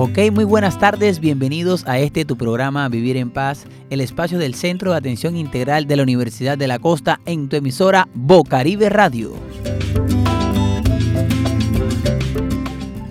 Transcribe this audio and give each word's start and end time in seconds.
Ok, 0.00 0.16
muy 0.32 0.44
buenas 0.44 0.78
tardes, 0.78 1.18
bienvenidos 1.18 1.84
a 1.88 1.98
este 1.98 2.24
tu 2.24 2.36
programa 2.36 2.88
Vivir 2.88 3.16
en 3.16 3.30
Paz, 3.30 3.64
el 3.90 4.00
espacio 4.00 4.38
del 4.38 4.54
Centro 4.54 4.92
de 4.92 4.96
Atención 4.96 5.36
Integral 5.36 5.88
de 5.88 5.96
la 5.96 6.04
Universidad 6.04 6.56
de 6.56 6.68
la 6.68 6.78
Costa 6.78 7.18
en 7.26 7.48
tu 7.48 7.56
emisora 7.56 8.06
Bocaribe 8.14 8.90
Radio. 8.90 9.32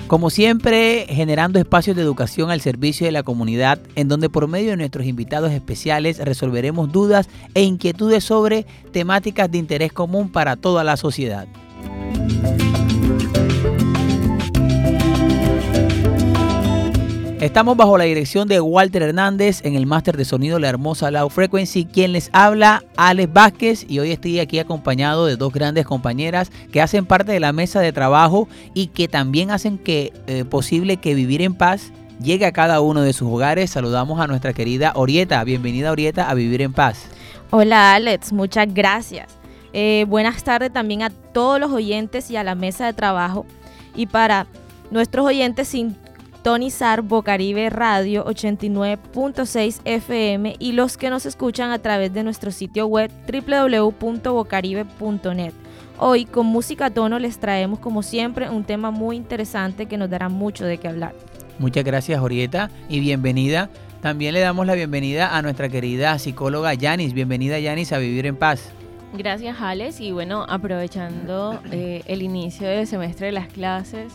Como 0.08 0.29
siempre, 0.29 1.08
generando 1.10 1.60
espacios 1.60 1.97
de 1.97 2.04
educación 2.04 2.51
al 2.51 2.62
servicio 2.62 3.06
de 3.06 3.12
la 3.12 3.24
comunidad, 3.24 3.81
en 3.96 4.08
donde 4.08 4.29
por 4.29 4.47
medio 4.47 4.69
de 4.69 4.78
nuestros 4.78 5.06
invitados 5.08 5.51
especiales 5.51 6.19
resolveremos 6.19 6.94
dudas 6.94 7.28
e 7.54 7.63
inquietudes 7.63 8.24
sobre 8.24 8.65
temáticas 8.94 9.51
de 9.51 9.58
interés 9.58 9.92
común 9.92 10.29
para 10.29 10.56
toda 10.56 10.85
la 10.85 10.96
sociedad. 10.96 11.49
Estamos 17.48 17.78
bajo 17.78 17.98
la 17.98 18.04
dirección 18.04 18.50
de 18.50 18.60
Walter 18.60 19.04
Hernández 19.04 19.62
en 19.64 19.76
el 19.76 19.86
máster 19.86 20.18
de 20.18 20.26
sonido 20.26 20.60
La 20.60 20.68
Hermosa 20.68 21.12
Loud 21.12 21.30
Frequency, 21.30 21.86
quien 21.86 22.12
les 22.12 22.30
habla 22.34 22.84
Alex 22.98 23.32
Vázquez 23.32 23.86
y 23.88 24.00
hoy 24.00 24.12
estoy 24.12 24.42
aquí 24.42 24.60
acompañado 24.60 25.26
de 25.26 25.38
dos 25.38 25.54
grandes 25.54 25.86
compañeras 25.86 26.52
que 26.74 26.82
hacen 26.82 27.05
parte 27.05 27.32
de 27.32 27.40
la 27.40 27.54
mesa 27.54 27.80
de 27.80 27.94
trabajo 27.94 28.50
y 28.74 28.88
que 28.88 29.08
también 29.08 29.50
hacen 29.50 29.78
que 29.78 30.12
eh, 30.28 30.44
posible 30.44 30.98
que 30.98 31.16
vivir 31.16 31.41
en 31.41 31.54
paz 31.54 31.94
llegue 32.22 32.46
a 32.46 32.52
cada 32.52 32.82
uno 32.82 33.02
de 33.02 33.14
sus 33.14 33.32
hogares. 33.32 33.70
Saludamos 33.72 34.20
a 34.20 34.27
nuestra 34.27 34.52
querida 34.52 34.91
Orieta. 34.96 35.41
Bienvenida 35.46 35.94
Orieta 35.94 36.30
a 36.30 36.34
Vivir 36.34 36.62
en 36.62 36.74
Paz. 36.74 37.05
Hola 37.50 37.94
Alex, 37.94 38.34
muchas 38.34 38.74
gracias. 38.74 39.38
Eh, 39.72 40.05
buenas 40.10 40.44
tardes 40.44 40.74
también 40.74 41.02
a 41.02 41.12
todos 41.12 41.62
los 41.62 41.72
oyentes 41.72 42.30
y 42.30 42.36
a 42.36 42.44
la 42.44 42.55
mesa 42.55 42.86
de 42.88 42.91
trabajo. 42.91 43.46
Y 43.96 44.08
para 44.08 44.48
nuestros 44.91 45.26
oyentes 45.26 45.70
sin 45.70 45.96
sintonizar 46.38 47.02
Bocaribe 47.02 47.70
Radio 47.72 48.23
89.6 48.26 49.82
FM 49.84 50.55
y 50.60 50.74
los 50.74 50.96
que 50.96 51.10
nos 51.10 51.26
escuchan 51.26 51.71
a 51.71 51.80
través 51.80 52.13
de 52.13 52.24
nuestro 52.24 52.52
sitio 52.52 52.85
web 52.85 53.10
www.bocaribe.net. 53.27 55.54
Hoy 55.98 56.26
con 56.26 56.46
música 56.46 56.91
tono 56.91 57.18
les 57.18 57.40
traemos 57.40 57.80
como 57.80 58.04
siempre 58.04 58.52
un 58.52 58.63
tema 58.63 58.91
muy 58.91 59.15
interesante 59.15 59.88
que 59.88 59.98
nos 59.98 60.12
dará 60.12 60.30
mucho 60.30 60.63
de 60.63 60.77
qué 60.77 60.88
hablar. 60.88 61.15
Muchas 61.58 61.84
gracias 61.84 62.21
Orieta 62.21 62.70
y 62.88 62.99
bienvenida. 62.99 63.71
También 64.02 64.35
le 64.35 64.41
damos 64.41 64.67
la 64.67 64.75
bienvenida 64.75 65.35
a 65.35 65.41
nuestra 65.41 65.69
querida 65.69 66.19
psicóloga 66.19 66.75
Yanis. 66.75 67.13
Bienvenida 67.13 67.58
Yanis 67.58 67.93
a 67.93 67.97
Vivir 67.97 68.27
en 68.27 68.35
Paz. 68.35 68.69
Gracias 69.13 69.58
Alex 69.59 70.02
y 70.02 70.11
bueno, 70.11 70.45
aprovechando 70.47 71.59
eh, 71.71 72.03
el 72.05 72.21
inicio 72.21 72.67
del 72.67 72.85
semestre 72.85 73.25
de 73.27 73.31
las 73.31 73.47
clases, 73.47 74.13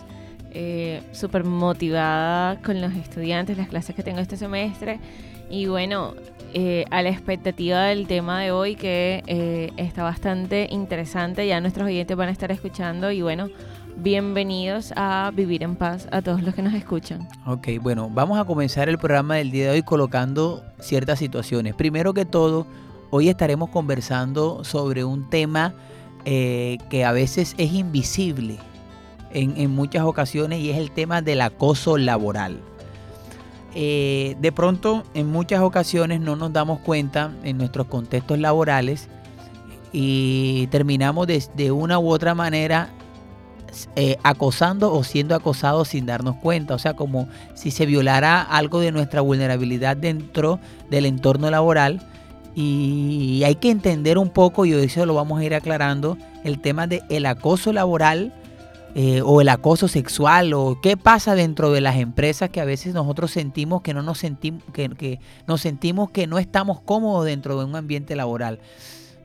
eh, 0.55 1.03
súper 1.13 1.45
motivada 1.45 2.61
con 2.61 2.81
los 2.83 2.93
estudiantes, 2.95 3.57
las 3.57 3.69
clases 3.69 3.97
que 3.97 4.03
tengo 4.03 4.19
este 4.19 4.37
semestre. 4.37 5.01
Y 5.49 5.67
bueno, 5.67 6.15
eh, 6.53 6.85
a 6.91 7.01
la 7.01 7.09
expectativa 7.09 7.85
del 7.85 8.07
tema 8.07 8.41
de 8.43 8.53
hoy 8.53 8.77
que 8.77 9.23
eh, 9.27 9.73
está 9.79 10.03
bastante 10.03 10.69
interesante. 10.71 11.47
Ya 11.47 11.61
nuestros 11.63 11.87
oyentes 11.87 12.15
van 12.17 12.29
a 12.29 12.33
estar 12.33 12.53
escuchando 12.53 13.11
y 13.11 13.23
bueno, 13.23 13.49
bienvenidos 13.97 14.93
a 14.95 15.31
Vivir 15.35 15.63
en 15.63 15.75
Paz 15.75 16.07
a 16.13 16.21
todos 16.21 16.43
los 16.43 16.55
que 16.55 16.61
nos 16.61 16.75
escuchan. 16.75 17.27
Ok, 17.47 17.69
bueno, 17.81 18.11
vamos 18.13 18.39
a 18.39 18.45
comenzar 18.45 18.91
el 18.91 18.99
programa 18.99 19.37
del 19.37 19.51
día 19.51 19.65
de 19.65 19.71
hoy 19.71 19.83
colocando 19.83 20.63
ciertas 20.81 21.19
situaciones. 21.19 21.75
Primero 21.75 22.13
que 22.13 22.27
todo, 22.27 22.67
hoy 23.09 23.31
estaremos 23.31 23.71
conversando 23.71 24.65
sobre 24.65 25.03
un 25.05 25.31
tema 25.31 25.73
que 26.25 27.05
a 27.05 27.11
veces 27.11 27.55
es 27.59 27.73
invisible 27.73 28.59
en, 29.33 29.71
muchas 29.71 30.05
ocasiones 30.05 30.61
y 30.61 30.71
es 30.71 30.79
el 30.79 30.91
tema 30.91 31.23
del 31.23 31.41
acoso 31.41 31.97
laboral. 31.97 32.61
Eh, 33.75 34.37
de 34.41 34.53
pronto, 34.53 35.03
en 35.15 35.31
muchas 35.31 35.61
ocasiones 35.61 36.21
no 36.21 36.37
nos 36.37 36.53
damos 36.53 36.81
cuenta 36.81 37.33
en 37.43 37.57
nuestros 37.57 37.87
contextos 37.87 38.39
laborales 38.39 39.09
y 39.93 40.67
terminamos 40.69 41.27
de, 41.27 41.73
una 41.73 41.99
u 41.99 42.11
otra 42.11 42.35
manera 42.35 42.91
eh, 43.97 44.19
acosando 44.23 44.93
o 44.93 45.03
siendo 45.05 45.35
acosados 45.35 45.89
sin 45.89 46.05
darnos 46.05 46.37
cuenta. 46.37 46.75
O 46.75 46.79
sea, 46.79 46.95
como 46.95 47.29
si 47.55 47.71
se 47.71 47.87
violara 47.87 48.43
algo 48.43 48.81
de 48.81 48.93
nuestra 48.93 49.23
vulnerabilidad 49.23 49.97
dentro 49.97 50.59
del 50.91 51.07
entorno 51.07 51.51
laboral. 51.51 52.07
Y 52.55 53.43
hay 53.47 53.55
que 53.55 53.71
entender 53.71 54.19
un 54.19 54.29
poco, 54.29 54.67
y 54.67 54.75
eso 54.75 55.07
lo 55.07 55.15
vamos 55.15 55.41
a 55.41 55.45
ir 55.45 55.55
aclarando, 55.55 56.19
el 56.45 56.61
tema 56.61 56.87
del 56.87 57.01
el 57.09 57.25
acoso 57.25 57.73
laboral 57.73 58.35
eh, 58.95 59.23
o 59.25 59.41
el 59.41 59.49
acoso 59.49 59.89
sexual 59.89 60.53
o 60.53 60.79
qué 60.83 60.99
pasa 60.99 61.35
dentro 61.35 61.73
de 61.73 61.81
las 61.81 61.97
empresas 61.97 62.51
que 62.51 62.61
a 62.61 62.67
veces 62.67 62.93
nosotros 62.93 63.31
sentimos 63.31 63.81
que 63.81 63.95
no 63.95 64.03
nos 64.03 64.19
sentimos 64.19 64.63
que, 64.73 65.19
nos 65.47 65.63
sentimos 65.63 66.11
que 66.11 66.27
no 66.27 66.39
estamos 66.39 66.81
cómodos 66.81 67.25
dentro 67.25 67.59
de 67.59 67.65
un 67.65 67.75
ambiente 67.75 68.17
laboral. 68.17 68.61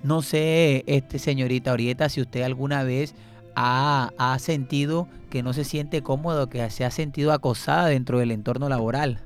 No 0.04 0.22
sé, 0.22 0.84
este 0.88 1.20
señorita 1.20 1.74
Orieta, 1.74 2.08
si 2.08 2.22
usted 2.22 2.44
alguna 2.44 2.84
vez 2.84 3.14
ha, 3.56 4.12
ha 4.18 4.40
sentido 4.40 5.08
que 5.30 5.44
no 5.44 5.52
se 5.52 5.66
siente 5.66 6.02
cómodo, 6.02 6.48
que 6.48 6.70
se 6.70 6.86
ha 6.86 6.92
sentido 6.92 7.34
acosada 7.34 7.88
dentro 7.88 8.20
del 8.20 8.32
entorno 8.32 8.70
laboral. 8.70 9.20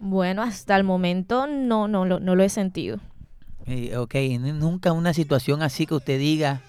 Bueno, 0.00 0.42
hasta 0.42 0.76
el 0.76 0.82
momento 0.84 1.46
no, 1.46 1.86
no, 1.86 2.04
no 2.06 2.34
lo 2.34 2.42
he 2.42 2.48
sentido. 2.48 2.98
Eh, 3.66 3.96
ok, 3.96 4.14
nunca 4.54 4.92
una 4.92 5.14
situación 5.14 5.62
así 5.62 5.86
que 5.86 5.94
usted 5.94 6.18
diga, 6.18 6.62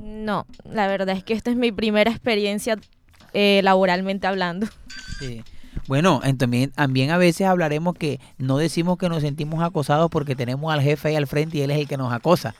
no, 0.00 0.46
la 0.64 0.86
verdad 0.86 1.16
es 1.16 1.24
que 1.24 1.32
esta 1.32 1.50
es 1.50 1.56
mi 1.56 1.72
primera 1.72 2.10
experiencia 2.10 2.78
eh, 3.32 3.60
laboralmente 3.62 4.26
hablando. 4.26 4.66
Bueno, 5.86 6.20
también, 6.38 6.70
también 6.70 7.10
a 7.10 7.18
veces 7.18 7.46
hablaremos 7.46 7.94
que 7.94 8.20
no 8.38 8.58
decimos 8.58 8.96
que 8.98 9.08
nos 9.08 9.22
sentimos 9.22 9.62
acosados 9.62 10.10
porque 10.10 10.36
tenemos 10.36 10.72
al 10.72 10.80
jefe 10.80 11.08
ahí 11.08 11.16
al 11.16 11.26
frente 11.26 11.58
y 11.58 11.62
él 11.62 11.70
es 11.70 11.78
el 11.78 11.88
que 11.88 11.96
nos 11.96 12.12
acosa. 12.12 12.54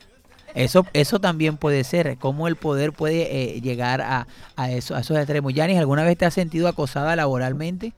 Eso, 0.54 0.86
eso 0.92 1.20
también 1.20 1.56
puede 1.56 1.84
ser, 1.84 2.16
cómo 2.18 2.48
el 2.48 2.56
poder 2.56 2.92
puede 2.92 3.56
eh, 3.56 3.60
llegar 3.60 4.00
a, 4.00 4.26
eso, 4.70 4.94
a 4.94 5.00
esos 5.00 5.16
extremos. 5.16 5.52
Yanis, 5.52 5.78
¿alguna 5.78 6.04
vez 6.04 6.16
te 6.16 6.26
has 6.26 6.34
sentido 6.34 6.68
acosada 6.68 7.16
laboralmente? 7.16 7.92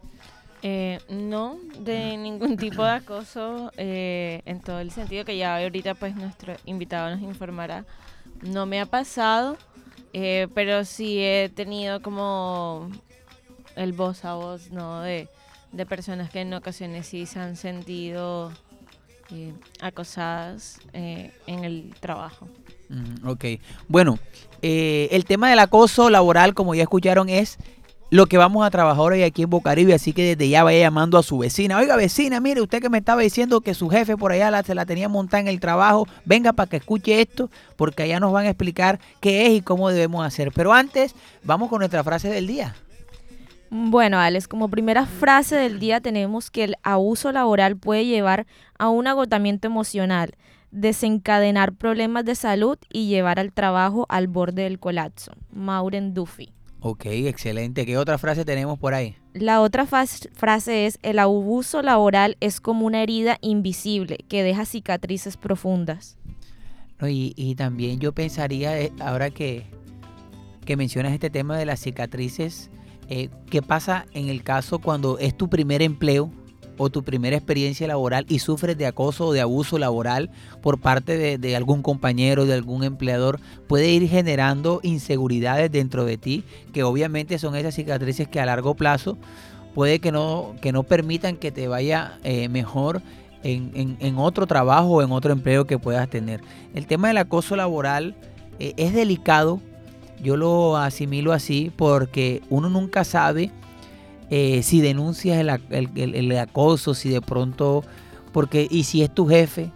Eh, 0.62 1.00
no, 1.08 1.58
de 1.80 2.16
ningún 2.16 2.56
tipo 2.56 2.82
de 2.82 2.90
acoso, 2.90 3.70
en 3.76 4.60
todo 4.60 4.80
el 4.80 4.90
sentido 4.90 5.24
que 5.24 5.36
ya 5.36 5.58
ahorita 5.58 5.94
pues 5.94 6.16
nuestro 6.16 6.54
invitado 6.64 7.14
nos 7.14 7.22
informará 7.22 7.84
no 8.42 8.66
me 8.66 8.80
ha 8.80 8.86
pasado, 8.86 9.56
eh, 10.12 10.48
pero 10.54 10.84
sí 10.84 11.18
he 11.20 11.50
tenido 11.54 12.00
como 12.02 12.90
el 13.74 13.92
voz 13.92 14.24
a 14.24 14.34
voz, 14.34 14.70
¿no? 14.70 15.00
De, 15.02 15.28
personas 15.88 16.30
que 16.30 16.40
en 16.40 16.54
ocasiones 16.54 17.06
sí 17.06 17.26
se 17.26 17.38
han 17.38 17.54
sentido 17.54 18.50
eh, 19.30 19.52
acosadas 19.82 20.80
eh, 20.94 21.32
en 21.46 21.64
el 21.64 21.94
trabajo. 22.00 22.48
Mm, 22.88 23.28
ok, 23.28 23.44
bueno, 23.86 24.18
el 24.62 25.24
tema 25.26 25.50
del 25.50 25.58
acoso 25.58 26.08
laboral, 26.08 26.54
como 26.54 26.74
ya 26.74 26.84
escucharon, 26.84 27.28
es 27.28 27.58
lo 28.10 28.26
que 28.26 28.38
vamos 28.38 28.64
a 28.64 28.70
trabajar 28.70 29.12
hoy 29.12 29.22
aquí 29.22 29.42
en 29.42 29.50
Bocaribe, 29.50 29.94
así 29.94 30.12
que 30.12 30.36
desde 30.36 30.48
ya 30.48 30.62
vaya 30.62 30.78
llamando 30.78 31.18
a 31.18 31.22
su 31.22 31.38
vecina. 31.38 31.78
Oiga, 31.78 31.96
vecina, 31.96 32.40
mire, 32.40 32.60
usted 32.60 32.80
que 32.80 32.88
me 32.88 32.98
estaba 32.98 33.22
diciendo 33.22 33.60
que 33.60 33.74
su 33.74 33.88
jefe 33.88 34.16
por 34.16 34.32
allá 34.32 34.62
se 34.62 34.74
la 34.74 34.86
tenía 34.86 35.08
montada 35.08 35.40
en 35.40 35.48
el 35.48 35.60
trabajo, 35.60 36.06
venga 36.24 36.52
para 36.52 36.68
que 36.68 36.76
escuche 36.76 37.20
esto, 37.20 37.50
porque 37.76 38.04
allá 38.04 38.20
nos 38.20 38.32
van 38.32 38.46
a 38.46 38.50
explicar 38.50 39.00
qué 39.20 39.46
es 39.46 39.52
y 39.54 39.60
cómo 39.60 39.88
debemos 39.88 40.24
hacer. 40.24 40.52
Pero 40.52 40.72
antes, 40.72 41.14
vamos 41.42 41.68
con 41.68 41.80
nuestra 41.80 42.04
frase 42.04 42.28
del 42.28 42.46
día. 42.46 42.76
Bueno, 43.70 44.20
Alex, 44.20 44.46
como 44.46 44.68
primera 44.68 45.06
frase 45.06 45.56
del 45.56 45.80
día 45.80 46.00
tenemos 46.00 46.52
que 46.52 46.62
el 46.62 46.76
abuso 46.84 47.32
laboral 47.32 47.76
puede 47.76 48.04
llevar 48.06 48.46
a 48.78 48.88
un 48.88 49.08
agotamiento 49.08 49.66
emocional, 49.66 50.36
desencadenar 50.70 51.72
problemas 51.72 52.24
de 52.24 52.36
salud 52.36 52.78
y 52.92 53.08
llevar 53.08 53.40
al 53.40 53.52
trabajo 53.52 54.06
al 54.08 54.28
borde 54.28 54.62
del 54.62 54.78
colapso. 54.78 55.32
Maureen 55.50 56.14
Duffy. 56.14 56.52
Ok, 56.88 57.06
excelente. 57.06 57.84
¿Qué 57.84 57.98
otra 57.98 58.16
frase 58.16 58.44
tenemos 58.44 58.78
por 58.78 58.94
ahí? 58.94 59.16
La 59.34 59.60
otra 59.60 59.86
frase 59.86 60.86
es, 60.86 61.00
el 61.02 61.18
abuso 61.18 61.82
laboral 61.82 62.36
es 62.38 62.60
como 62.60 62.86
una 62.86 63.02
herida 63.02 63.38
invisible 63.40 64.18
que 64.28 64.44
deja 64.44 64.64
cicatrices 64.64 65.36
profundas. 65.36 66.16
y, 67.02 67.54
también 67.56 67.98
yo 67.98 68.12
pensaría, 68.12 68.80
eh, 68.80 68.92
ahora 69.00 69.30
que, 69.30 69.66
que, 70.64 70.76
mencionas 70.76 71.12
este 71.12 71.28
tema 71.28 71.58
de 71.58 71.66
las 71.66 71.80
cicatrices, 71.80 72.70
eh, 73.08 73.30
¿qué 73.50 73.62
pasa 73.62 74.06
en 74.12 74.28
el 74.28 74.44
caso 74.44 74.78
cuando 74.78 75.18
es 75.18 75.36
tu 75.36 75.48
primer 75.48 75.82
empleo? 75.82 76.30
O 76.78 76.90
tu 76.90 77.02
primera 77.02 77.36
experiencia 77.36 77.86
laboral 77.86 78.26
y 78.28 78.38
sufres 78.38 78.76
de 78.76 78.86
acoso 78.86 79.26
o 79.26 79.32
de 79.32 79.40
abuso 79.40 79.78
laboral 79.78 80.30
por 80.62 80.80
parte 80.80 81.38
de, 81.38 81.56
algún 81.56 81.82
compañero, 81.82 82.46
de 82.46 82.54
algún 82.54 82.84
empleador, 82.84 83.40
puede 83.66 83.90
ir 83.90 84.08
generando 84.08 84.80
inseguridades 84.82 85.70
dentro 85.70 86.04
de 86.04 86.16
ti, 86.18 86.44
que 86.72 86.82
obviamente 86.82 87.38
son 87.38 87.56
esas 87.56 87.74
cicatrices 87.74 88.28
que 88.28 88.40
a 88.40 88.46
largo 88.46 88.74
plazo 88.74 89.16
puede 89.74 89.98
que 89.98 90.10
no, 90.10 90.54
que 90.62 90.72
no 90.72 90.84
permitan 90.84 91.36
que 91.36 91.52
te 91.52 91.68
vaya 91.68 92.18
eh, 92.24 92.48
mejor 92.48 93.02
en, 93.42 94.18
otro 94.18 94.46
trabajo 94.46 94.88
o 94.88 95.02
en 95.02 95.12
otro 95.12 95.32
empleo 95.32 95.66
que 95.66 95.78
puedas 95.78 96.08
tener. 96.08 96.40
El 96.74 96.86
tema 96.86 97.08
del 97.08 97.18
acoso 97.18 97.56
laboral 97.56 98.14
eh, 98.58 98.72
es 98.76 98.94
delicado, 98.94 99.60
yo 100.22 100.36
lo 100.36 100.76
asimilo 100.76 101.32
así 101.32 101.70
porque 101.76 102.42
uno 102.48 102.68
nunca 102.68 103.04
sabe 103.04 103.50
eh, 104.30 104.62
si 104.62 104.80
denuncias 104.80 105.38
el, 105.38 105.50
el, 105.70 106.14
el, 106.14 106.38
acoso, 106.38 106.94
si 106.94 107.08
de 107.08 107.20
pronto, 107.20 107.84
porque, 108.32 108.66
y 108.70 108.84
si 108.84 109.02
es 109.02 109.14
tu 109.14 109.26
jefe, 109.26 109.72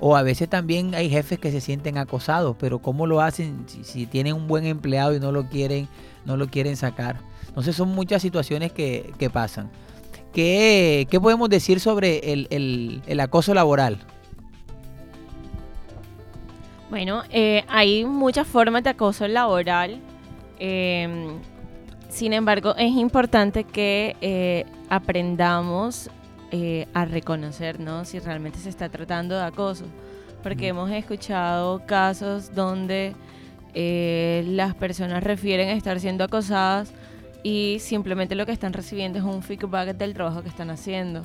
o 0.00 0.16
a 0.16 0.22
veces 0.22 0.48
también 0.48 0.94
hay 0.94 1.10
jefes 1.10 1.38
que 1.38 1.50
se 1.50 1.60
sienten 1.60 1.98
acosados, 1.98 2.56
pero 2.58 2.78
¿cómo 2.78 3.06
lo 3.06 3.20
hacen 3.20 3.66
si, 3.66 4.06
tienen 4.06 4.34
un 4.34 4.46
buen 4.46 4.64
empleado 4.64 5.14
y 5.14 5.20
no 5.20 5.32
lo 5.32 5.48
quieren, 5.48 5.88
no 6.24 6.36
lo 6.36 6.48
quieren 6.48 6.76
sacar? 6.76 7.20
Entonces 7.48 7.76
son 7.76 7.90
muchas 7.90 8.22
situaciones 8.22 8.72
que, 8.72 9.12
que 9.18 9.28
pasan. 9.28 9.70
¿Qué, 10.32 11.06
¿Qué, 11.10 11.20
podemos 11.20 11.50
decir 11.50 11.80
sobre 11.80 12.32
el, 12.32 13.20
acoso 13.20 13.52
laboral? 13.52 13.98
Bueno, 16.88 17.22
eh, 17.30 17.64
hay 17.68 18.04
muchas 18.04 18.46
formas 18.46 18.84
de 18.84 18.90
acoso 18.90 19.28
laboral. 19.28 20.00
Eh, 20.58 21.36
sin 22.12 22.34
embargo, 22.34 22.74
es 22.76 22.92
importante 22.92 23.64
que 23.64 24.16
eh, 24.20 24.66
aprendamos 24.90 26.10
eh, 26.50 26.86
a 26.92 27.06
reconocer 27.06 27.80
¿no? 27.80 28.04
si 28.04 28.18
realmente 28.18 28.58
se 28.58 28.68
está 28.68 28.90
tratando 28.90 29.34
de 29.34 29.44
acoso. 29.44 29.86
Porque 30.42 30.68
hemos 30.68 30.90
escuchado 30.90 31.86
casos 31.86 32.54
donde 32.54 33.14
eh, 33.72 34.44
las 34.46 34.74
personas 34.74 35.24
refieren 35.24 35.70
a 35.70 35.72
estar 35.72 35.98
siendo 36.00 36.24
acosadas 36.24 36.92
y 37.42 37.78
simplemente 37.80 38.34
lo 38.34 38.44
que 38.44 38.52
están 38.52 38.74
recibiendo 38.74 39.18
es 39.18 39.24
un 39.24 39.42
feedback 39.42 39.96
del 39.96 40.12
trabajo 40.12 40.42
que 40.42 40.50
están 40.50 40.68
haciendo. 40.68 41.22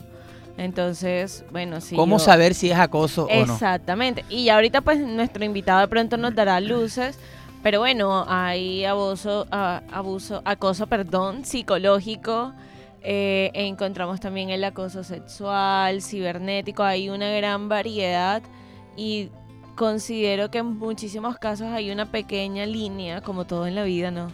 Entonces, 0.58 1.44
bueno, 1.52 1.82
sí. 1.82 1.98
¿Cómo 1.98 2.18
saber 2.18 2.54
si 2.54 2.72
es 2.72 2.80
acoso 2.80 3.26
o 3.26 3.46
no? 3.46 3.54
Exactamente. 3.54 4.24
Y 4.30 4.48
ahorita 4.48 4.80
pues 4.80 5.00
nuestro 5.00 5.44
invitado 5.44 5.82
de 5.82 5.88
pronto 5.90 6.16
nos 6.16 6.34
dará 6.34 6.62
luces 6.62 7.20
pero 7.64 7.80
bueno, 7.80 8.26
hay 8.28 8.86
abuso, 8.86 9.48
abuso 9.52 10.42
acoso, 10.46 10.88
perdón, 10.88 11.44
psicológico. 11.44 12.54
Eh, 13.02 13.52
encontramos 13.54 14.20
también 14.20 14.50
el 14.50 14.64
acoso 14.64 15.04
sexual, 15.04 16.02
cibernético. 16.02 16.84
Hay 16.84 17.10
una 17.10 17.30
gran 17.32 17.70
variedad 17.70 18.42
y 18.96 19.30
considero 19.76 20.52
que 20.52 20.60
en 20.60 20.78
muchísimos 20.78 21.38
casos 21.38 21.68
hay 21.68 21.92
una 21.92 22.12
pequeña 22.12 22.66
línea, 22.66 23.22
como 23.22 23.46
todo 23.46 23.68
en 23.68 23.76
la 23.76 23.84
vida, 23.84 24.12
¿no? 24.12 24.28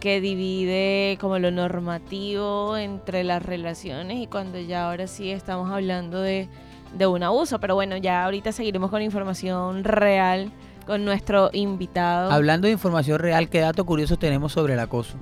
Que 0.00 0.20
divide 0.20 1.18
como 1.20 1.38
lo 1.38 1.50
normativo 1.50 2.76
entre 2.76 3.24
las 3.24 3.42
relaciones 3.42 4.18
y 4.18 4.26
cuando 4.26 4.58
ya 4.58 4.86
ahora 4.86 5.06
sí 5.06 5.30
estamos 5.30 5.70
hablando 5.70 6.20
de, 6.20 6.48
de 6.96 7.06
un 7.06 7.22
abuso. 7.22 7.60
Pero 7.60 7.74
bueno, 7.74 7.96
ya 7.96 8.24
ahorita 8.24 8.52
seguiremos 8.52 8.90
con 8.90 9.02
información 9.02 9.84
real 9.84 10.50
con 10.86 11.04
nuestro 11.04 11.50
invitado. 11.52 12.30
Hablando 12.30 12.66
de 12.66 12.72
información 12.72 13.18
real, 13.18 13.48
¿qué 13.48 13.60
dato 13.60 13.84
curioso 13.84 14.18
tenemos 14.18 14.52
sobre 14.52 14.74
el 14.74 14.80
acoso? 14.80 15.16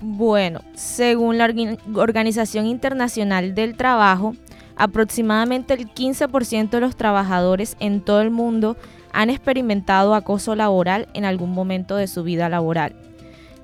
Bueno, 0.00 0.60
según 0.74 1.38
la 1.38 1.48
Organización 1.94 2.66
Internacional 2.66 3.54
del 3.54 3.76
Trabajo, 3.76 4.34
aproximadamente 4.76 5.74
el 5.74 5.88
15% 5.88 6.70
de 6.70 6.80
los 6.80 6.96
trabajadores 6.96 7.76
en 7.78 8.00
todo 8.00 8.20
el 8.20 8.30
mundo 8.30 8.76
han 9.12 9.30
experimentado 9.30 10.14
acoso 10.14 10.56
laboral 10.56 11.08
en 11.14 11.24
algún 11.24 11.52
momento 11.52 11.96
de 11.96 12.08
su 12.08 12.24
vida 12.24 12.48
laboral. 12.48 12.96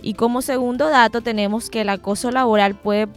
Y 0.00 0.14
como 0.14 0.42
segundo 0.42 0.90
dato 0.90 1.22
tenemos 1.22 1.70
que 1.70 1.80
el 1.80 1.88
acoso 1.88 2.30
laboral 2.30 2.76
puede, 2.76 3.08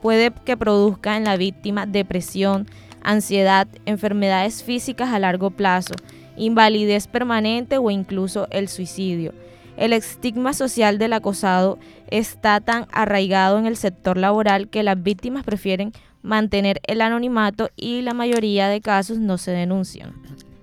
puede 0.00 0.32
que 0.44 0.56
produzca 0.56 1.16
en 1.16 1.24
la 1.24 1.36
víctima 1.36 1.84
depresión, 1.84 2.66
ansiedad, 3.02 3.68
enfermedades 3.84 4.62
físicas 4.62 5.10
a 5.10 5.18
largo 5.18 5.50
plazo, 5.50 5.94
invalidez 6.38 7.06
permanente 7.06 7.78
o 7.78 7.90
incluso 7.90 8.48
el 8.50 8.68
suicidio. 8.68 9.32
El 9.76 9.92
estigma 9.92 10.54
social 10.54 10.98
del 10.98 11.12
acosado 11.12 11.78
está 12.10 12.60
tan 12.60 12.86
arraigado 12.90 13.58
en 13.58 13.66
el 13.66 13.76
sector 13.76 14.16
laboral 14.16 14.68
que 14.68 14.82
las 14.82 15.00
víctimas 15.00 15.44
prefieren 15.44 15.92
mantener 16.22 16.80
el 16.86 17.00
anonimato 17.00 17.70
y 17.76 18.02
la 18.02 18.12
mayoría 18.12 18.68
de 18.68 18.80
casos 18.80 19.18
no 19.18 19.38
se 19.38 19.52
denuncian. 19.52 20.14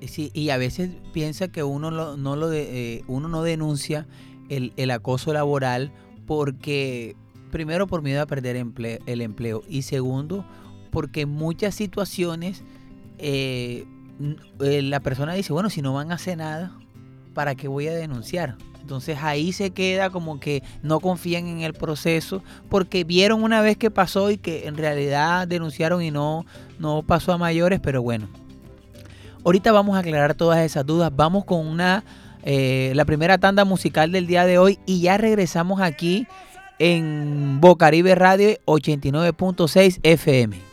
Sí, 0.06 0.31
y 0.33 0.50
a 0.50 0.57
veces 0.57 0.92
piensa 1.13 1.48
que 1.48 1.63
uno, 1.63 1.92
no, 1.92 2.36
lo 2.36 2.50
de, 2.50 2.98
eh, 2.98 3.04
uno 3.07 3.27
no 3.27 3.42
denuncia 3.42 4.06
el, 4.50 4.92
acoso 4.92 5.33
laboral 5.33 5.92
porque, 6.27 7.16
primero, 7.51 7.88
por 7.88 8.01
miedo 8.01 8.22
a 8.22 8.27
perder 8.27 8.57
el 8.57 9.22
empleo 9.22 9.63
y 9.68 9.83
segundo, 9.83 10.45
porque 10.92 11.25
muchas 11.25 11.74
situaciones 11.74 12.63
eh, 13.18 13.86
la 14.59 15.00
persona 15.00 15.33
dice, 15.33 15.53
bueno, 15.53 15.69
si 15.69 15.81
no 15.81 15.94
van 15.94 16.12
a 16.12 16.15
hacer 16.15 16.38
nada, 16.38 16.71
¿para 17.33 17.56
qué 17.56 17.67
voy 17.67 17.88
a 17.88 17.94
denunciar? 17.94 18.56
Entonces 18.81 19.17
ahí 19.21 19.51
se 19.51 19.71
queda 19.71 20.12
como 20.12 20.39
que 20.39 20.62
no 20.83 21.00
confían 21.00 21.47
en 21.47 21.62
el 21.62 21.73
proceso 21.73 22.44
porque 22.69 23.03
vieron 23.03 23.44
una 23.44 23.62
vez 23.62 23.77
que 23.77 23.89
pasó 23.89 24.29
y 24.29 24.38
que 24.38 24.67
en 24.67 24.77
realidad 24.77 25.47
denunciaron 25.47 26.03
y 26.03 26.12
no, 26.12 26.45
no 26.77 27.01
pasó 27.01 27.33
a 27.33 27.38
mayores, 27.39 27.79
pero 27.79 28.03
bueno. 28.03 28.27
Ahorita 29.44 29.71
vamos 29.71 29.95
a 29.95 30.00
aclarar 30.00 30.35
todas 30.35 30.59
esas 30.59 30.85
dudas. 30.85 31.12
Vamos 31.15 31.45
con 31.45 31.65
una 31.65 32.03
eh, 32.44 32.91
la 32.94 33.06
primera 33.06 33.39
tanda 33.39 33.65
musical 33.65 34.12
del 34.12 34.27
día 34.27 34.45
de 34.45 34.59
hoy 34.59 34.77
y 34.85 35.01
ya 35.01 35.17
regresamos 35.17 35.81
aquí 35.81 36.27
en 36.77 37.59
Bocaribe 37.59 38.13
Radio 38.13 38.57
89.6 38.65 40.00
FM. 40.03 40.64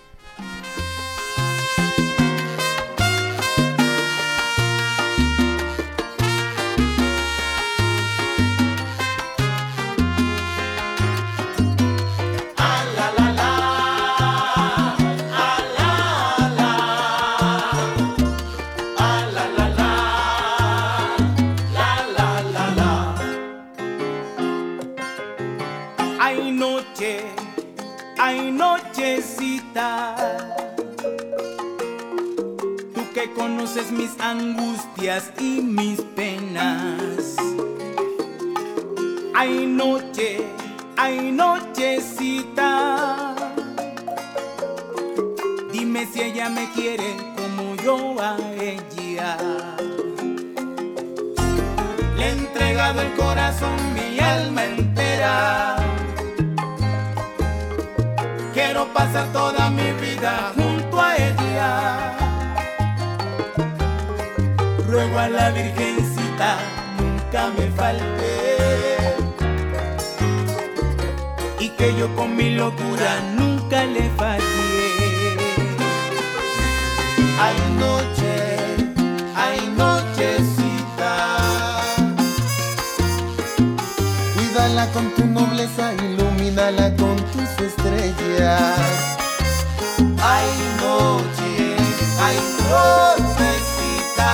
Mis 33.90 34.18
angustias 34.20 35.32
y 35.38 35.60
mis 35.60 36.00
penas. 36.00 37.36
Hay 39.34 39.66
noche, 39.66 40.38
hay 40.96 41.32
nochecita. 41.32 42.74
Dime 45.72 46.06
si 46.06 46.22
ella 46.22 46.48
me 46.48 46.70
quiere 46.72 47.16
como 47.36 47.76
yo 47.76 48.20
a 48.20 48.36
ella. 48.60 49.36
Le 52.16 52.24
he 52.24 52.30
entregado 52.30 53.00
el 53.00 53.12
corazón, 53.14 53.76
mi 53.94 54.18
alma 54.20 54.64
entera. 54.64 55.81
Quiero 58.72 58.90
pasar 58.94 59.30
toda 59.34 59.68
mi 59.68 59.92
vida 60.00 60.50
junto 60.56 60.98
a 60.98 61.14
ella. 61.14 62.16
Ruego 64.88 65.18
a 65.18 65.28
la 65.28 65.50
Virgencita 65.50 66.56
nunca 66.98 67.50
me 67.58 67.66
falte. 67.72 69.14
Y 71.60 71.68
que 71.68 71.94
yo 71.98 72.16
con 72.16 72.34
mi 72.34 72.54
locura 72.54 73.20
nunca 73.36 73.84
le 73.84 74.08
falle. 74.16 74.40
Hay 77.42 77.58
noche, 77.78 78.56
hay 79.36 79.60
nochecita, 79.76 81.12
cuídala 84.34 84.86
con 84.92 85.14
tu 85.14 85.26
nobleza, 85.26 85.92
ilumínala 86.52 86.94
con 86.96 87.16
tus 87.16 87.50
estrellas. 87.66 88.78
Hay 90.22 90.48
noche, 90.80 91.76
hay 92.20 92.38
nochecita 92.68 94.32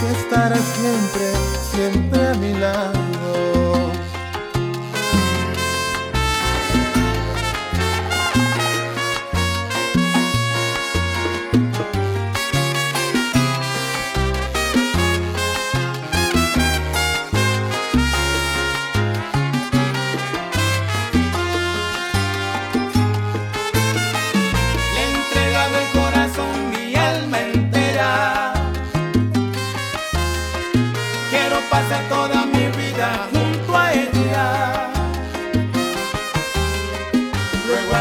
que 0.00 0.08
estarás 0.12 0.64
siempre, 0.76 1.26
siempre 1.72 2.27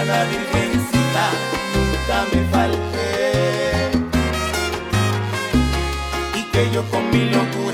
la 0.03 0.23
virgencita 0.25 1.25
nunca 1.73 2.25
me 2.33 2.41
falte. 2.51 3.91
Y 6.35 6.43
que 6.51 6.71
yo 6.71 6.83
con 6.89 7.09
mi 7.11 7.29
locura. 7.29 7.66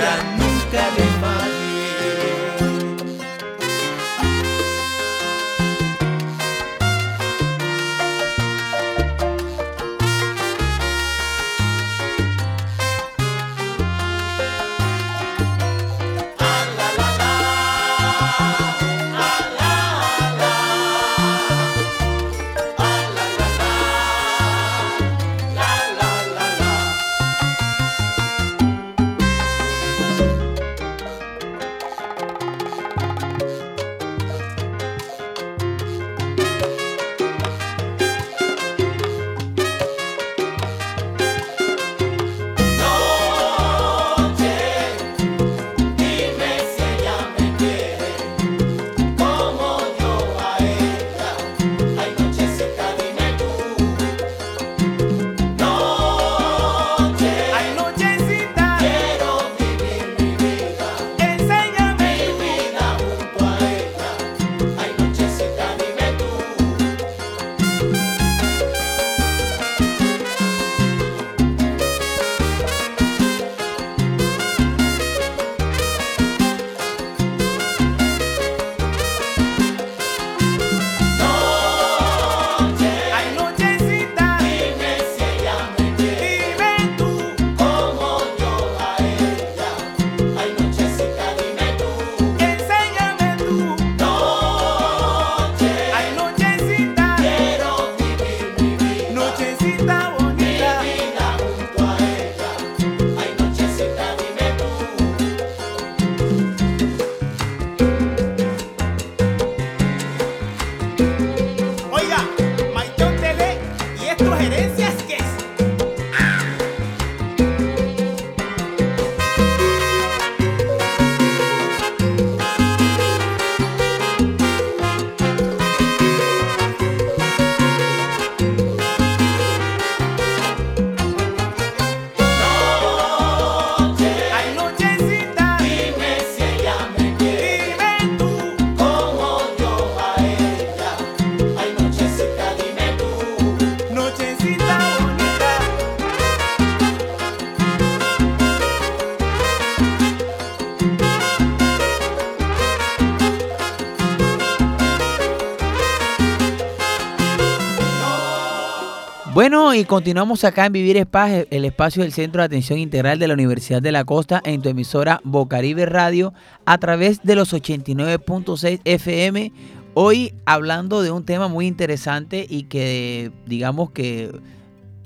Continuamos 159.94 160.44
acá 160.44 160.66
en 160.66 160.74
Vivir 160.74 161.06
Paz, 161.06 161.46
el 161.52 161.66
espacio 161.66 162.02
del 162.02 162.12
Centro 162.12 162.42
de 162.42 162.48
Atención 162.48 162.80
Integral 162.80 163.20
de 163.20 163.28
la 163.28 163.36
Universidad 163.36 163.80
de 163.80 163.92
la 163.92 164.04
Costa, 164.04 164.42
en 164.44 164.60
tu 164.64 164.70
emisora 164.70 165.22
Bocaribe 165.24 165.86
Radio, 165.86 166.34
a 166.66 166.80
través 166.80 167.22
de 167.22 167.36
los 167.36 167.54
89.6 167.54 168.82
FM. 168.86 169.52
Hoy 169.94 170.34
hablando 170.46 171.04
de 171.04 171.12
un 171.12 171.24
tema 171.26 171.48
muy 171.48 171.68
interesante 171.68 172.44
y 172.50 172.64
que, 172.64 173.32
digamos 173.46 173.92
que, 173.92 174.32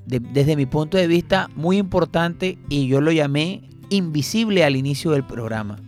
de- 0.05 0.21
desde 0.21 0.55
mi 0.55 0.65
punto 0.65 0.95
de 0.95 1.07
vista, 1.07 1.49
muy 1.53 1.75
importante, 1.79 2.57
y 2.69 2.87
yo 2.87 3.01
lo 3.01 3.11
llamé 3.11 3.63
invisible 3.89 4.63
al 4.63 4.77
inicio 4.77 5.11
del 5.11 5.25
programa. 5.25 5.81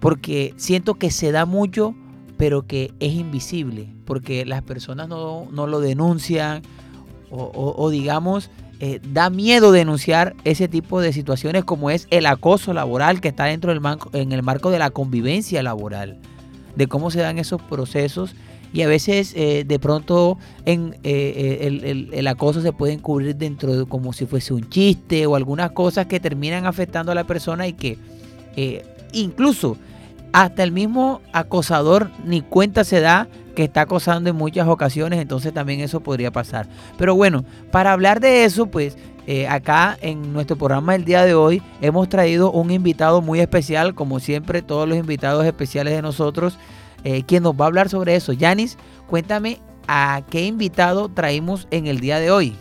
Porque 0.00 0.54
siento 0.56 0.94
que 0.94 1.10
se 1.10 1.30
da 1.30 1.44
mucho, 1.44 1.94
pero 2.38 2.66
que 2.66 2.90
es 3.00 3.12
invisible, 3.12 3.90
porque 4.06 4.46
las 4.46 4.62
personas 4.62 5.10
no, 5.10 5.46
no 5.52 5.66
lo 5.66 5.80
denuncian 5.80 6.62
o, 7.30 7.74
o- 7.76 7.90
digamos, 7.90 8.50
eh, 8.80 9.00
da 9.12 9.28
miedo 9.30 9.72
denunciar 9.72 10.34
ese 10.44 10.68
tipo 10.68 11.00
de 11.00 11.12
situaciones 11.12 11.64
como 11.64 11.90
es 11.90 12.06
el 12.10 12.26
acoso 12.26 12.72
laboral 12.72 13.20
que 13.20 13.28
está 13.28 13.44
dentro 13.46 13.70
del 13.72 13.80
marco, 13.80 14.10
en 14.12 14.32
el 14.32 14.42
marco 14.42 14.70
de 14.70 14.78
la 14.78 14.90
convivencia 14.90 15.62
laboral, 15.62 16.16
de 16.76 16.86
cómo 16.86 17.10
se 17.10 17.18
dan 17.20 17.38
esos 17.38 17.60
procesos 17.62 18.34
y 18.72 18.82
a 18.82 18.86
veces 18.86 19.32
eh, 19.34 19.64
de 19.66 19.78
pronto 19.78 20.38
en, 20.66 20.94
eh, 21.02 21.58
eh, 21.62 21.66
el, 21.66 21.84
el- 21.84 22.10
el 22.12 22.26
acoso 22.28 22.60
se 22.62 22.72
puede 22.72 22.92
encubrir 22.92 23.34
dentro 23.34 23.74
de 23.76 23.86
como 23.86 24.12
si 24.12 24.26
fuese 24.26 24.52
un 24.54 24.68
chiste 24.68 25.26
o 25.26 25.34
algunas 25.34 25.72
cosas 25.72 26.06
que 26.06 26.20
terminan 26.20 26.66
afectando 26.66 27.10
a 27.10 27.14
la 27.14 27.24
persona 27.24 27.66
y 27.66 27.72
que 27.72 27.98
eh, 28.56 28.84
incluso 29.12 29.76
hasta 30.32 30.62
el 30.62 30.72
mismo 30.72 31.20
acosador 31.32 32.10
ni 32.24 32.42
cuenta 32.42 32.84
se 32.84 33.00
da 33.00 33.28
que 33.54 33.64
está 33.64 33.82
acosando 33.82 34.30
en 34.30 34.36
muchas 34.36 34.68
ocasiones, 34.68 35.20
entonces 35.20 35.52
también 35.52 35.80
eso 35.80 36.00
podría 36.00 36.30
pasar. 36.30 36.68
Pero 36.96 37.14
bueno, 37.16 37.44
para 37.72 37.92
hablar 37.92 38.20
de 38.20 38.44
eso, 38.44 38.66
pues 38.66 38.96
eh, 39.26 39.48
acá 39.48 39.98
en 40.00 40.32
nuestro 40.32 40.56
programa 40.56 40.92
del 40.92 41.04
día 41.04 41.24
de 41.24 41.34
hoy 41.34 41.62
hemos 41.80 42.08
traído 42.08 42.52
un 42.52 42.70
invitado 42.70 43.20
muy 43.20 43.40
especial, 43.40 43.94
como 43.94 44.20
siempre 44.20 44.62
todos 44.62 44.88
los 44.88 44.96
invitados 44.96 45.44
especiales 45.44 45.94
de 45.94 46.02
nosotros, 46.02 46.56
eh, 47.04 47.24
quien 47.24 47.42
nos 47.42 47.54
va 47.54 47.64
a 47.64 47.68
hablar 47.68 47.88
sobre 47.88 48.14
eso. 48.14 48.32
Yanis, 48.32 48.78
cuéntame 49.06 49.60
a 49.88 50.22
qué 50.30 50.46
invitado 50.46 51.08
traímos 51.08 51.66
en 51.70 51.86
el 51.88 52.00
día 52.00 52.20
de 52.20 52.30
hoy. 52.30 52.56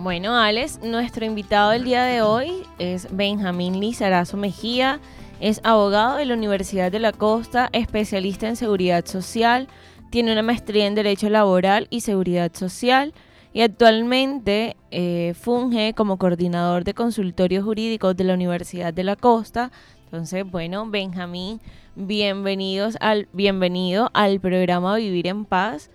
Bueno, 0.00 0.36
Alex, 0.36 0.80
nuestro 0.82 1.24
invitado 1.24 1.70
del 1.70 1.84
día 1.84 2.04
de 2.04 2.22
hoy 2.22 2.52
es 2.78 3.08
Benjamín 3.10 3.80
Lizarazo 3.80 4.36
Mejía. 4.36 5.00
Es 5.40 5.60
abogado 5.62 6.16
de 6.16 6.24
la 6.24 6.34
Universidad 6.34 6.90
de 6.90 6.98
la 6.98 7.12
Costa, 7.12 7.68
especialista 7.72 8.48
en 8.48 8.56
seguridad 8.56 9.06
social, 9.06 9.68
tiene 10.10 10.32
una 10.32 10.42
maestría 10.42 10.86
en 10.86 10.96
Derecho 10.96 11.28
Laboral 11.28 11.86
y 11.90 12.00
Seguridad 12.00 12.50
Social 12.54 13.14
y 13.52 13.60
actualmente 13.60 14.76
eh, 14.90 15.34
funge 15.38 15.94
como 15.94 16.18
coordinador 16.18 16.82
de 16.82 16.92
consultorios 16.92 17.64
jurídicos 17.64 18.16
de 18.16 18.24
la 18.24 18.34
Universidad 18.34 18.92
de 18.92 19.04
la 19.04 19.14
Costa. 19.14 19.70
Entonces, 20.06 20.44
bueno, 20.50 20.90
Benjamín, 20.90 21.60
bienvenidos 21.94 22.96
al, 23.00 23.28
bienvenido 23.32 24.10
al 24.14 24.40
programa 24.40 24.96
Vivir 24.96 25.28
en 25.28 25.44
Paz. 25.44 25.90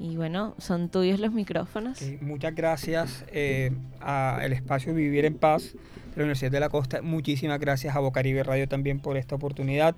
Y 0.00 0.16
bueno, 0.16 0.54
son 0.58 0.88
tuyos 0.88 1.20
los 1.20 1.32
micrófonos. 1.32 2.00
Muchas 2.20 2.54
gracias 2.54 3.24
eh, 3.30 3.70
al 4.00 4.52
espacio 4.52 4.92
Vivir 4.92 5.24
en 5.24 5.34
Paz 5.34 5.74
la 6.18 6.24
Universidad 6.24 6.50
de 6.50 6.60
la 6.60 6.68
Costa. 6.68 7.02
Muchísimas 7.02 7.58
gracias 7.58 7.96
a 7.96 8.00
Bocaribe 8.00 8.42
Radio 8.42 8.68
también 8.68 9.00
por 9.00 9.16
esta 9.16 9.34
oportunidad. 9.34 9.94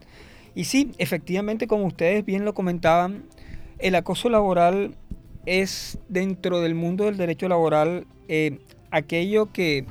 Y 0.54 0.64
sí, 0.64 0.92
efectivamente, 0.98 1.66
como 1.66 1.86
ustedes 1.86 2.24
bien 2.24 2.44
lo 2.44 2.54
comentaban, 2.54 3.24
el 3.78 3.94
acoso 3.94 4.28
laboral 4.28 4.94
es 5.46 5.98
dentro 6.08 6.60
del 6.60 6.74
mundo 6.74 7.04
del 7.04 7.16
derecho 7.16 7.48
laboral 7.48 8.06
eh, 8.28 8.58
aquello 8.90 9.52
que, 9.52 9.86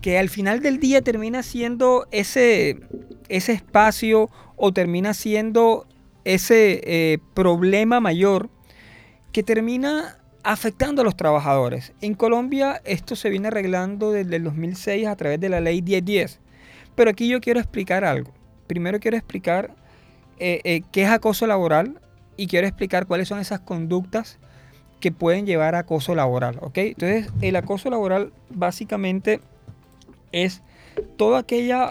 que 0.00 0.18
al 0.18 0.28
final 0.28 0.60
del 0.60 0.78
día 0.80 1.02
termina 1.02 1.42
siendo 1.42 2.06
ese, 2.10 2.80
ese 3.28 3.52
espacio 3.52 4.30
o 4.56 4.72
termina 4.72 5.14
siendo 5.14 5.86
ese 6.24 6.80
eh, 6.84 7.18
problema 7.34 8.00
mayor 8.00 8.48
que 9.32 9.42
termina 9.42 10.18
afectando 10.42 11.02
a 11.02 11.04
los 11.04 11.16
trabajadores. 11.16 11.92
En 12.00 12.14
Colombia 12.14 12.80
esto 12.84 13.16
se 13.16 13.30
viene 13.30 13.48
arreglando 13.48 14.10
desde 14.10 14.36
el 14.36 14.44
2006 14.44 15.06
a 15.06 15.16
través 15.16 15.40
de 15.40 15.48
la 15.48 15.60
ley 15.60 15.82
1010. 15.82 16.40
Pero 16.94 17.10
aquí 17.10 17.28
yo 17.28 17.40
quiero 17.40 17.60
explicar 17.60 18.04
algo. 18.04 18.32
Primero 18.66 19.00
quiero 19.00 19.16
explicar 19.16 19.74
eh, 20.38 20.60
eh, 20.64 20.82
qué 20.92 21.02
es 21.04 21.10
acoso 21.10 21.46
laboral 21.46 22.00
y 22.36 22.46
quiero 22.46 22.66
explicar 22.66 23.06
cuáles 23.06 23.28
son 23.28 23.38
esas 23.38 23.60
conductas 23.60 24.38
que 25.00 25.12
pueden 25.12 25.46
llevar 25.46 25.74
a 25.74 25.80
acoso 25.80 26.14
laboral, 26.14 26.58
¿ok? 26.60 26.78
Entonces, 26.78 27.28
el 27.40 27.56
acoso 27.56 27.90
laboral 27.90 28.32
básicamente 28.50 29.40
es 30.30 30.62
toda 31.16 31.40
aquella 31.40 31.90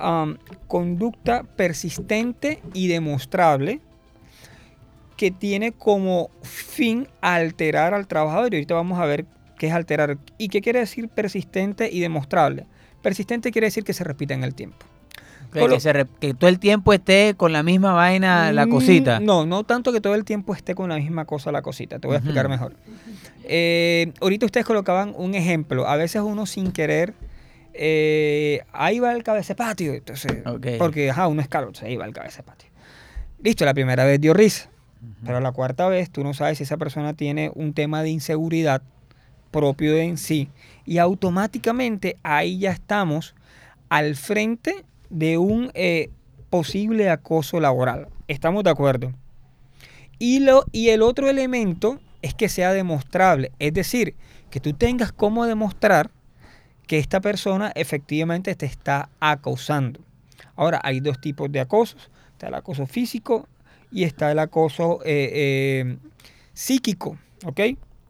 conducta 0.67 1.43
persistente 1.43 2.61
y 2.73 2.87
demostrable 2.87 3.81
que 5.21 5.29
tiene 5.29 5.71
como 5.71 6.31
fin 6.41 7.07
alterar 7.21 7.93
al 7.93 8.07
trabajador. 8.07 8.51
Y 8.51 8.57
ahorita 8.57 8.73
vamos 8.73 8.99
a 8.99 9.05
ver 9.05 9.25
qué 9.59 9.67
es 9.67 9.73
alterar. 9.73 10.17
¿Y 10.39 10.47
qué 10.49 10.61
quiere 10.61 10.79
decir 10.79 11.09
persistente 11.09 11.91
y 11.91 11.99
demostrable? 11.99 12.65
Persistente 13.03 13.51
quiere 13.51 13.67
decir 13.67 13.83
que 13.83 13.93
se 13.93 14.03
repita 14.03 14.33
en 14.33 14.43
el 14.43 14.55
tiempo. 14.55 14.83
Que, 15.53 15.59
Colo- 15.59 15.75
que 15.75 15.79
se 15.79 15.93
re- 15.93 16.07
que 16.19 16.33
todo 16.33 16.49
el 16.49 16.57
tiempo 16.57 16.91
esté 16.91 17.35
con 17.37 17.53
la 17.53 17.61
misma 17.61 17.93
vaina, 17.93 18.51
la 18.51 18.65
Mm, 18.65 18.69
cosita. 18.71 19.19
No, 19.19 19.45
no 19.45 19.63
tanto 19.63 19.93
que 19.93 20.01
todo 20.01 20.15
el 20.15 20.23
tiempo 20.25 20.55
esté 20.55 20.73
con 20.73 20.89
la 20.89 20.95
misma 20.95 21.25
cosa 21.25 21.51
la 21.51 21.61
cosita. 21.61 21.99
Te 21.99 22.07
voy 22.07 22.15
a 22.15 22.17
explicar 22.17 22.49
mejor. 22.49 22.73
Eh, 23.43 24.11
ahorita 24.21 24.47
ustedes 24.47 24.65
colocaban 24.65 25.13
un 25.15 25.35
ejemplo. 25.35 25.87
A 25.87 25.97
veces 25.97 26.23
uno 26.23 26.47
sin 26.47 26.71
querer, 26.71 27.13
eh, 27.75 28.61
ahí 28.73 28.97
va 28.99 29.13
el 29.13 29.21
cabeza 29.21 29.55
patio. 29.55 29.93
Entonces. 29.93 30.31
Porque, 30.79 31.11
ajá, 31.11 31.27
uno 31.27 31.41
es 31.43 31.47
caro, 31.47 31.67
entonces 31.67 31.89
ahí 31.89 31.95
va 31.95 32.05
el 32.05 32.13
cabeza 32.13 32.41
patio. 32.41 32.69
Listo, 33.43 33.65
la 33.65 33.75
primera 33.75 34.03
vez 34.03 34.19
dio 34.19 34.33
risa. 34.33 34.70
Pero 35.25 35.39
la 35.39 35.51
cuarta 35.51 35.87
vez 35.87 36.09
tú 36.11 36.23
no 36.23 36.33
sabes 36.33 36.57
si 36.57 36.63
esa 36.63 36.77
persona 36.77 37.13
tiene 37.13 37.51
un 37.55 37.73
tema 37.73 38.03
de 38.03 38.09
inseguridad 38.09 38.81
propio 39.49 39.97
en 39.97 40.17
sí. 40.17 40.49
Y 40.85 40.97
automáticamente 40.99 42.17
ahí 42.23 42.59
ya 42.59 42.71
estamos 42.71 43.35
al 43.89 44.15
frente 44.15 44.85
de 45.09 45.37
un 45.37 45.71
eh, 45.73 46.09
posible 46.49 47.09
acoso 47.09 47.59
laboral. 47.59 48.07
¿Estamos 48.27 48.63
de 48.63 48.69
acuerdo? 48.69 49.13
Y, 50.19 50.39
lo, 50.39 50.65
y 50.71 50.89
el 50.89 51.01
otro 51.01 51.29
elemento 51.29 51.99
es 52.21 52.33
que 52.33 52.49
sea 52.49 52.71
demostrable. 52.71 53.51
Es 53.59 53.73
decir, 53.73 54.15
que 54.49 54.59
tú 54.59 54.73
tengas 54.73 55.11
cómo 55.11 55.45
demostrar 55.45 56.11
que 56.87 56.99
esta 56.99 57.21
persona 57.21 57.71
efectivamente 57.75 58.53
te 58.55 58.65
está 58.65 59.09
acosando. 59.19 59.99
Ahora, 60.55 60.79
hay 60.83 60.99
dos 60.99 61.19
tipos 61.19 61.51
de 61.51 61.59
acosos. 61.59 62.11
Está 62.33 62.47
el 62.47 62.53
acoso 62.55 62.85
físico 62.85 63.47
y 63.91 64.03
está 64.03 64.31
el 64.31 64.39
acoso 64.39 64.99
eh, 65.05 65.29
eh, 65.33 65.97
psíquico. 66.53 67.17
¿Ok? 67.45 67.59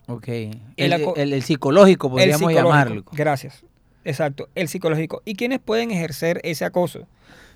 Ok. 0.08 0.28
El 0.28 0.60
El, 0.78 0.94
aco- 0.94 1.14
el- 1.16 1.34
el 1.34 1.44
psicológico, 1.44 2.10
podríamos 2.10 2.38
psicológico. 2.40 2.68
llamarlo. 2.70 3.04
Gracias. 3.14 3.64
Exacto, 4.04 4.50
el 4.56 4.68
psicológico. 4.68 5.22
¿Y 5.26 5.36
quiénes 5.36 5.60
pueden 5.60 5.92
ejercer 5.92 6.42
ese 6.44 6.66
acoso? 6.66 7.08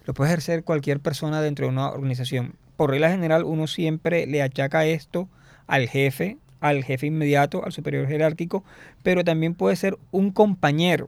Lo 0.05 0.13
puede 0.13 0.29
ejercer 0.29 0.63
cualquier 0.63 0.99
persona 0.99 1.41
dentro 1.41 1.65
de 1.65 1.71
una 1.71 1.89
organización. 1.89 2.53
Por 2.77 2.91
regla 2.91 3.09
general, 3.09 3.43
uno 3.43 3.65
siempre 3.67 4.27
le 4.27 4.41
achaca 4.43 4.85
esto 4.85 5.27
al 5.65 5.87
jefe, 5.89 6.37
al 6.59 6.83
jefe 6.83 7.07
inmediato, 7.07 7.65
al 7.65 7.71
superior 7.71 8.07
jerárquico, 8.07 8.63
pero 9.01 9.23
también 9.23 9.55
puede 9.55 9.75
ser 9.75 9.97
un 10.11 10.31
compañero. 10.31 11.07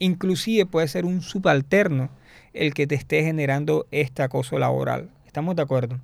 Inclusive 0.00 0.66
puede 0.66 0.88
ser 0.88 1.04
un 1.04 1.22
subalterno 1.22 2.10
el 2.52 2.74
que 2.74 2.86
te 2.88 2.96
esté 2.96 3.22
generando 3.22 3.86
este 3.92 4.22
acoso 4.22 4.58
laboral. 4.58 5.10
¿Estamos 5.26 5.54
de 5.54 5.62
acuerdo? 5.62 6.00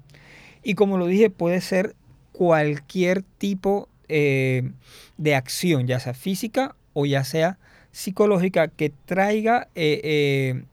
Y 0.62 0.74
como 0.74 0.98
lo 0.98 1.06
dije, 1.06 1.30
puede 1.30 1.60
ser 1.60 1.94
cualquier 2.32 3.22
tipo 3.22 3.88
eh, 4.08 4.70
de 5.16 5.34
acción, 5.34 5.86
ya 5.86 6.00
sea 6.00 6.14
física 6.14 6.74
o 6.92 7.06
ya 7.06 7.24
sea 7.24 7.58
psicológica, 7.92 8.68
que 8.68 8.92
traiga 9.04 9.68
eh, 9.74 10.00
eh, 10.04 10.64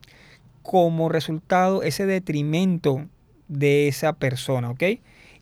como 0.62 1.08
resultado 1.08 1.82
ese 1.82 2.06
detrimento 2.06 3.06
de 3.48 3.88
esa 3.88 4.14
persona, 4.14 4.70
¿ok? 4.70 4.82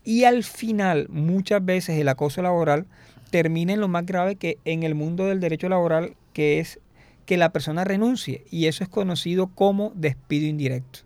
Y 0.03 0.23
al 0.23 0.43
final, 0.43 1.07
muchas 1.09 1.63
veces 1.63 1.99
el 1.99 2.07
acoso 2.07 2.41
laboral 2.41 2.85
termina 3.29 3.73
en 3.73 3.79
lo 3.79 3.87
más 3.87 4.05
grave 4.05 4.35
que 4.35 4.57
en 4.65 4.83
el 4.83 4.95
mundo 4.95 5.25
del 5.25 5.39
derecho 5.39 5.69
laboral, 5.69 6.15
que 6.33 6.59
es 6.59 6.79
que 7.25 7.37
la 7.37 7.51
persona 7.51 7.83
renuncie. 7.83 8.43
Y 8.49 8.65
eso 8.65 8.83
es 8.83 8.89
conocido 8.89 9.47
como 9.47 9.91
despido 9.95 10.47
indirecto. 10.47 10.99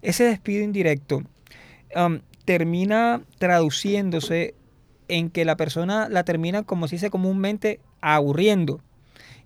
Ese 0.00 0.24
despido 0.24 0.62
indirecto 0.62 1.24
termina 2.46 3.20
traduciéndose 3.38 4.54
en 5.08 5.28
que 5.30 5.44
la 5.44 5.56
persona 5.56 6.08
la 6.08 6.24
termina, 6.24 6.62
como 6.62 6.88
se 6.88 6.96
dice 6.96 7.10
comúnmente, 7.10 7.80
aburriendo. 8.00 8.80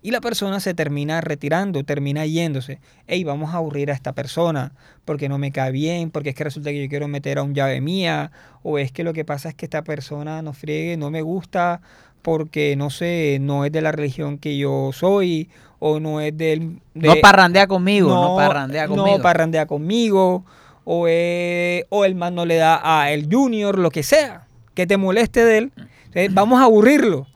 Y 0.03 0.09
la 0.09 0.21
persona 0.21 0.59
se 0.59 0.73
termina 0.73 1.21
retirando, 1.21 1.83
termina 1.83 2.25
yéndose. 2.25 2.79
Hey, 3.05 3.23
vamos 3.23 3.53
a 3.53 3.57
aburrir 3.57 3.91
a 3.91 3.93
esta 3.93 4.13
persona 4.13 4.71
porque 5.05 5.29
no 5.29 5.37
me 5.37 5.51
cae 5.51 5.71
bien, 5.71 6.09
porque 6.09 6.29
es 6.29 6.35
que 6.35 6.43
resulta 6.43 6.71
que 6.71 6.81
yo 6.83 6.89
quiero 6.89 7.07
meter 7.07 7.37
a 7.37 7.43
un 7.43 7.53
llave 7.53 7.81
mía, 7.81 8.31
o 8.63 8.79
es 8.79 8.91
que 8.91 9.03
lo 9.03 9.13
que 9.13 9.25
pasa 9.25 9.49
es 9.49 9.55
que 9.55 9.65
esta 9.67 9.83
persona 9.83 10.41
no 10.41 10.53
friegue, 10.53 10.97
no 10.97 11.11
me 11.11 11.21
gusta 11.21 11.81
porque 12.23 12.75
no 12.75 12.89
sé, 12.89 13.37
no 13.41 13.65
es 13.65 13.71
de 13.71 13.81
la 13.81 13.91
religión 13.91 14.37
que 14.39 14.57
yo 14.57 14.89
soy, 14.93 15.49
o 15.79 15.99
no 15.99 16.19
es 16.21 16.35
del. 16.35 16.79
de- 16.95 17.07
no 17.07 17.15
parrandea 17.21 17.67
conmigo, 17.67 18.09
no, 18.09 18.35
parrandea 18.35 18.87
conmigo. 18.87 19.17
no 19.17 19.21
parrandea 19.23 19.65
conmigo, 19.67 20.45
o, 20.83 21.05
eh, 21.07 21.85
o 21.89 22.05
el 22.05 22.15
man 22.15 22.35
no 22.35 22.45
le 22.45 22.55
da 22.55 22.81
a 22.83 23.11
el 23.11 23.27
junior, 23.31 23.77
lo 23.77 23.91
que 23.91 24.03
sea, 24.03 24.47
que 24.73 24.87
te 24.87 24.97
moleste 24.97 25.43
de 25.45 25.57
él. 25.57 25.71
Entonces, 26.05 26.33
vamos 26.33 26.59
a 26.61 26.65
aburrirlo. 26.65 27.27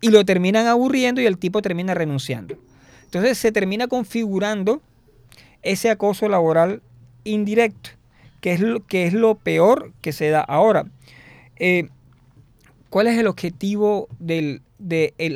Y 0.00 0.10
lo 0.10 0.24
terminan 0.24 0.66
aburriendo 0.66 1.20
y 1.20 1.26
el 1.26 1.38
tipo 1.38 1.62
termina 1.62 1.94
renunciando. 1.94 2.56
Entonces 3.04 3.38
se 3.38 3.52
termina 3.52 3.86
configurando 3.86 4.82
ese 5.62 5.88
acoso 5.88 6.28
laboral 6.28 6.82
indirecto, 7.22 7.90
que 8.40 8.52
es 8.52 8.60
lo, 8.60 8.84
que 8.84 9.06
es 9.06 9.12
lo 9.12 9.36
peor 9.36 9.92
que 10.00 10.12
se 10.12 10.30
da. 10.30 10.40
Ahora, 10.40 10.86
eh, 11.56 11.88
¿cuál 12.90 13.06
es 13.06 13.16
el 13.16 13.28
objetivo 13.28 14.08
del 14.18 14.62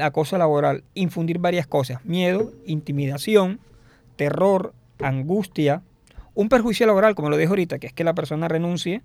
acoso 0.02 0.36
laboral? 0.38 0.82
Infundir 0.94 1.38
varias 1.38 1.66
cosas. 1.66 2.04
Miedo, 2.04 2.52
intimidación, 2.66 3.60
terror, 4.16 4.74
angustia, 4.98 5.82
un 6.38 6.48
perjuicio 6.48 6.86
laboral, 6.86 7.16
como 7.16 7.30
lo 7.30 7.36
dije 7.36 7.48
ahorita, 7.48 7.80
que 7.80 7.88
es 7.88 7.92
que 7.92 8.04
la 8.04 8.14
persona 8.14 8.46
renuncie, 8.46 9.02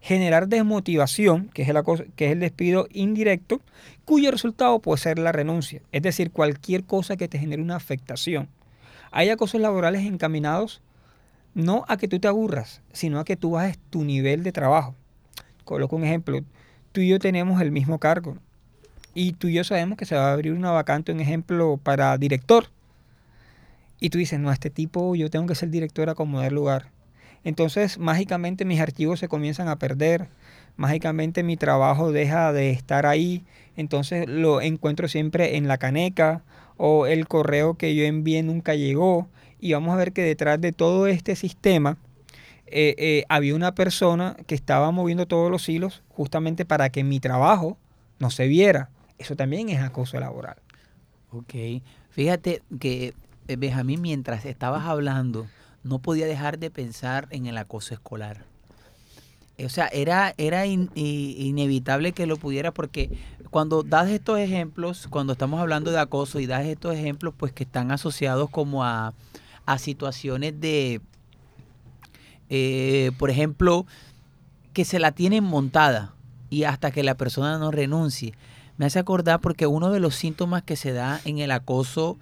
generar 0.00 0.46
desmotivación, 0.46 1.48
que 1.48 1.62
es 1.62 1.68
el, 1.68 1.76
que 2.14 2.26
es 2.26 2.32
el 2.32 2.38
despido 2.38 2.86
indirecto, 2.92 3.60
cuyo 4.04 4.30
resultado 4.30 4.78
puede 4.78 4.98
ser 5.00 5.18
la 5.18 5.32
renuncia, 5.32 5.82
es 5.90 6.02
decir, 6.02 6.30
cualquier 6.30 6.84
cosa 6.84 7.16
que 7.16 7.26
te 7.26 7.40
genere 7.40 7.62
una 7.62 7.74
afectación. 7.74 8.48
Hay 9.10 9.28
acosos 9.28 9.60
laborales 9.60 10.06
encaminados 10.06 10.80
no 11.52 11.84
a 11.88 11.96
que 11.96 12.06
tú 12.06 12.20
te 12.20 12.28
aburras, 12.28 12.80
sino 12.92 13.18
a 13.18 13.24
que 13.24 13.34
tú 13.34 13.50
bajes 13.50 13.76
tu 13.90 14.04
nivel 14.04 14.44
de 14.44 14.52
trabajo. 14.52 14.94
Coloco 15.64 15.96
un 15.96 16.04
ejemplo, 16.04 16.38
tú 16.92 17.00
y 17.00 17.08
yo 17.08 17.18
tenemos 17.18 17.60
el 17.60 17.72
mismo 17.72 17.98
cargo 17.98 18.36
y 19.14 19.32
tú 19.32 19.48
y 19.48 19.54
yo 19.54 19.64
sabemos 19.64 19.98
que 19.98 20.04
se 20.04 20.14
va 20.14 20.28
a 20.28 20.32
abrir 20.32 20.52
una 20.52 20.70
vacante, 20.70 21.10
un 21.10 21.18
ejemplo, 21.18 21.76
para 21.82 22.16
director. 22.18 22.66
Y 24.00 24.10
tú 24.10 24.18
dices, 24.18 24.38
no, 24.38 24.50
a 24.50 24.52
este 24.52 24.70
tipo 24.70 25.14
yo 25.14 25.30
tengo 25.30 25.46
que 25.46 25.54
ser 25.54 25.70
director 25.70 26.08
a 26.08 26.14
como 26.14 26.40
dar 26.40 26.52
lugar. 26.52 26.90
Entonces, 27.44 27.98
mágicamente 27.98 28.64
mis 28.64 28.80
archivos 28.80 29.20
se 29.20 29.28
comienzan 29.28 29.68
a 29.68 29.78
perder, 29.78 30.28
mágicamente 30.76 31.42
mi 31.42 31.56
trabajo 31.56 32.12
deja 32.12 32.52
de 32.52 32.70
estar 32.70 33.06
ahí, 33.06 33.44
entonces 33.76 34.28
lo 34.28 34.60
encuentro 34.60 35.08
siempre 35.08 35.56
en 35.56 35.68
la 35.68 35.78
caneca 35.78 36.42
o 36.76 37.06
el 37.06 37.28
correo 37.28 37.74
que 37.74 37.94
yo 37.94 38.04
envié 38.04 38.42
nunca 38.42 38.74
llegó. 38.74 39.28
Y 39.60 39.72
vamos 39.72 39.92
a 39.92 39.96
ver 39.96 40.12
que 40.12 40.22
detrás 40.22 40.60
de 40.60 40.72
todo 40.72 41.06
este 41.06 41.36
sistema 41.36 41.98
eh, 42.66 42.94
eh, 42.98 43.24
había 43.28 43.54
una 43.54 43.74
persona 43.74 44.36
que 44.46 44.54
estaba 44.54 44.90
moviendo 44.90 45.26
todos 45.26 45.50
los 45.50 45.68
hilos 45.68 46.02
justamente 46.08 46.64
para 46.64 46.90
que 46.90 47.02
mi 47.02 47.18
trabajo 47.18 47.78
no 48.18 48.30
se 48.30 48.46
viera. 48.46 48.90
Eso 49.18 49.36
también 49.36 49.68
es 49.68 49.80
acoso 49.80 50.20
laboral. 50.20 50.56
Ok. 51.30 51.54
Fíjate 52.10 52.62
que, 52.78 53.14
Benjamín, 53.56 54.02
mientras 54.02 54.44
estabas 54.44 54.84
hablando, 54.86 55.46
no 55.84 55.98
podía 56.00 56.26
dejar 56.26 56.58
de 56.58 56.70
pensar 56.70 57.28
en 57.30 57.46
el 57.46 57.56
acoso 57.58 57.94
escolar. 57.94 58.44
Eh, 59.56 59.66
O 59.66 59.68
sea, 59.68 59.86
era, 59.88 60.34
era 60.36 60.66
in- 60.66 60.90
inevitable 60.94 62.12
que 62.12 62.26
lo 62.26 62.36
pudiera 62.36 62.72
porque 62.72 63.10
cuando 63.50 63.82
das 63.82 64.08
estos 64.10 64.38
ejemplos, 64.38 65.06
cuando 65.08 65.32
estamos 65.32 65.60
hablando 65.60 65.90
de 65.90 65.98
acoso 65.98 66.38
y 66.40 66.46
das 66.46 66.66
estos 66.66 66.94
ejemplos, 66.94 67.34
pues 67.36 67.52
que 67.52 67.64
están 67.64 67.90
asociados 67.90 68.50
como 68.50 68.84
a, 68.84 69.14
a 69.66 69.78
situaciones 69.78 70.60
de, 70.60 71.00
eh, 72.50 73.12
por 73.18 73.30
ejemplo, 73.30 73.86
que 74.72 74.84
se 74.84 74.98
la 74.98 75.12
tienen 75.12 75.44
montada 75.44 76.14
y 76.50 76.64
hasta 76.64 76.90
que 76.90 77.02
la 77.02 77.14
persona 77.16 77.58
no 77.58 77.70
renuncie. 77.70 78.34
Me 78.76 78.86
hace 78.86 78.98
acordar 78.98 79.40
porque 79.40 79.66
uno 79.66 79.90
de 79.90 80.00
los 80.00 80.14
síntomas 80.14 80.62
que 80.62 80.76
se 80.76 80.92
da 80.92 81.20
en 81.24 81.38
el 81.38 81.50
acoso 81.50 82.18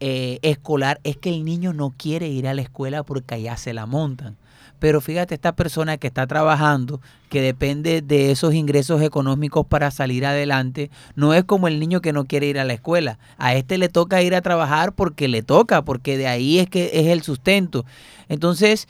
eh, 0.00 0.38
escolar 0.42 1.00
es 1.04 1.16
que 1.16 1.30
el 1.30 1.44
niño 1.44 1.72
no 1.72 1.92
quiere 1.96 2.28
ir 2.28 2.48
a 2.48 2.54
la 2.54 2.62
escuela 2.62 3.02
porque 3.02 3.34
allá 3.34 3.56
se 3.56 3.72
la 3.72 3.86
montan. 3.86 4.36
Pero 4.80 5.02
fíjate, 5.02 5.34
esta 5.34 5.52
persona 5.52 5.98
que 5.98 6.06
está 6.06 6.26
trabajando, 6.26 7.02
que 7.28 7.42
depende 7.42 8.00
de 8.00 8.30
esos 8.30 8.54
ingresos 8.54 9.02
económicos 9.02 9.66
para 9.66 9.90
salir 9.90 10.24
adelante, 10.24 10.90
no 11.14 11.34
es 11.34 11.44
como 11.44 11.68
el 11.68 11.78
niño 11.78 12.00
que 12.00 12.14
no 12.14 12.24
quiere 12.24 12.46
ir 12.46 12.58
a 12.58 12.64
la 12.64 12.72
escuela. 12.72 13.18
A 13.36 13.54
este 13.54 13.76
le 13.76 13.90
toca 13.90 14.22
ir 14.22 14.34
a 14.34 14.40
trabajar 14.40 14.92
porque 14.94 15.28
le 15.28 15.42
toca, 15.42 15.82
porque 15.82 16.16
de 16.16 16.26
ahí 16.26 16.58
es 16.58 16.68
que 16.68 16.90
es 16.94 17.08
el 17.08 17.22
sustento. 17.22 17.84
Entonces, 18.30 18.88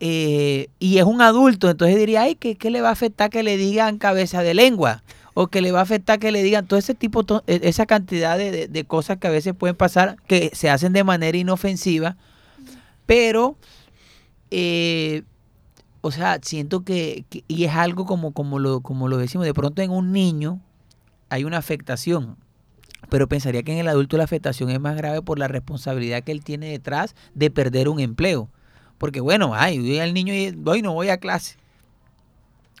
eh, 0.00 0.68
y 0.78 0.96
es 0.96 1.04
un 1.04 1.20
adulto, 1.20 1.68
entonces 1.68 1.98
diría, 1.98 2.22
ay, 2.22 2.34
¿qué, 2.34 2.56
¿qué 2.56 2.70
le 2.70 2.80
va 2.80 2.88
a 2.88 2.92
afectar 2.92 3.28
que 3.28 3.42
le 3.42 3.58
digan 3.58 3.98
cabeza 3.98 4.42
de 4.42 4.54
lengua? 4.54 5.02
O 5.40 5.46
que 5.46 5.60
le 5.60 5.70
va 5.70 5.78
a 5.78 5.82
afectar 5.82 6.18
que 6.18 6.32
le 6.32 6.42
digan 6.42 6.66
todo 6.66 6.80
ese 6.80 6.96
tipo, 6.96 7.24
e- 7.46 7.60
esa 7.62 7.86
cantidad 7.86 8.36
de, 8.36 8.84
cosas 8.88 9.18
que 9.18 9.28
a 9.28 9.30
veces 9.30 9.54
pueden 9.54 9.76
pasar, 9.76 10.16
que 10.26 10.50
se 10.52 10.68
hacen 10.68 10.92
de 10.92 11.04
manera 11.04 11.38
inofensiva, 11.38 12.16
pero, 13.06 13.54
eh, 14.50 15.22
o 16.00 16.10
sea, 16.10 16.40
siento 16.42 16.82
que, 16.82 17.24
y 17.46 17.62
es 17.62 17.72
algo 17.72 18.04
como, 18.04 18.32
como, 18.32 18.58
lo, 18.58 18.80
como 18.80 19.06
lo 19.06 19.16
decimos, 19.16 19.46
de 19.46 19.54
pronto 19.54 19.80
en 19.80 19.92
un 19.92 20.10
niño 20.10 20.60
hay 21.28 21.44
una 21.44 21.58
afectación, 21.58 22.36
pero 23.08 23.28
pensaría 23.28 23.62
que 23.62 23.70
en 23.70 23.78
el 23.78 23.86
adulto 23.86 24.16
la 24.16 24.24
afectación 24.24 24.70
es 24.70 24.80
más 24.80 24.96
grave 24.96 25.22
por 25.22 25.38
la 25.38 25.46
responsabilidad 25.46 26.24
que 26.24 26.32
él 26.32 26.42
tiene 26.42 26.66
detrás 26.68 27.14
de 27.34 27.48
perder 27.52 27.88
un 27.88 28.00
empleo. 28.00 28.48
Porque 28.98 29.20
bueno, 29.20 29.52
ay, 29.54 29.98
el 29.98 30.14
niño 30.14 30.34
y- 30.34 30.60
hoy 30.66 30.82
no 30.82 30.94
voy 30.94 31.10
a 31.10 31.18
clase. 31.18 31.58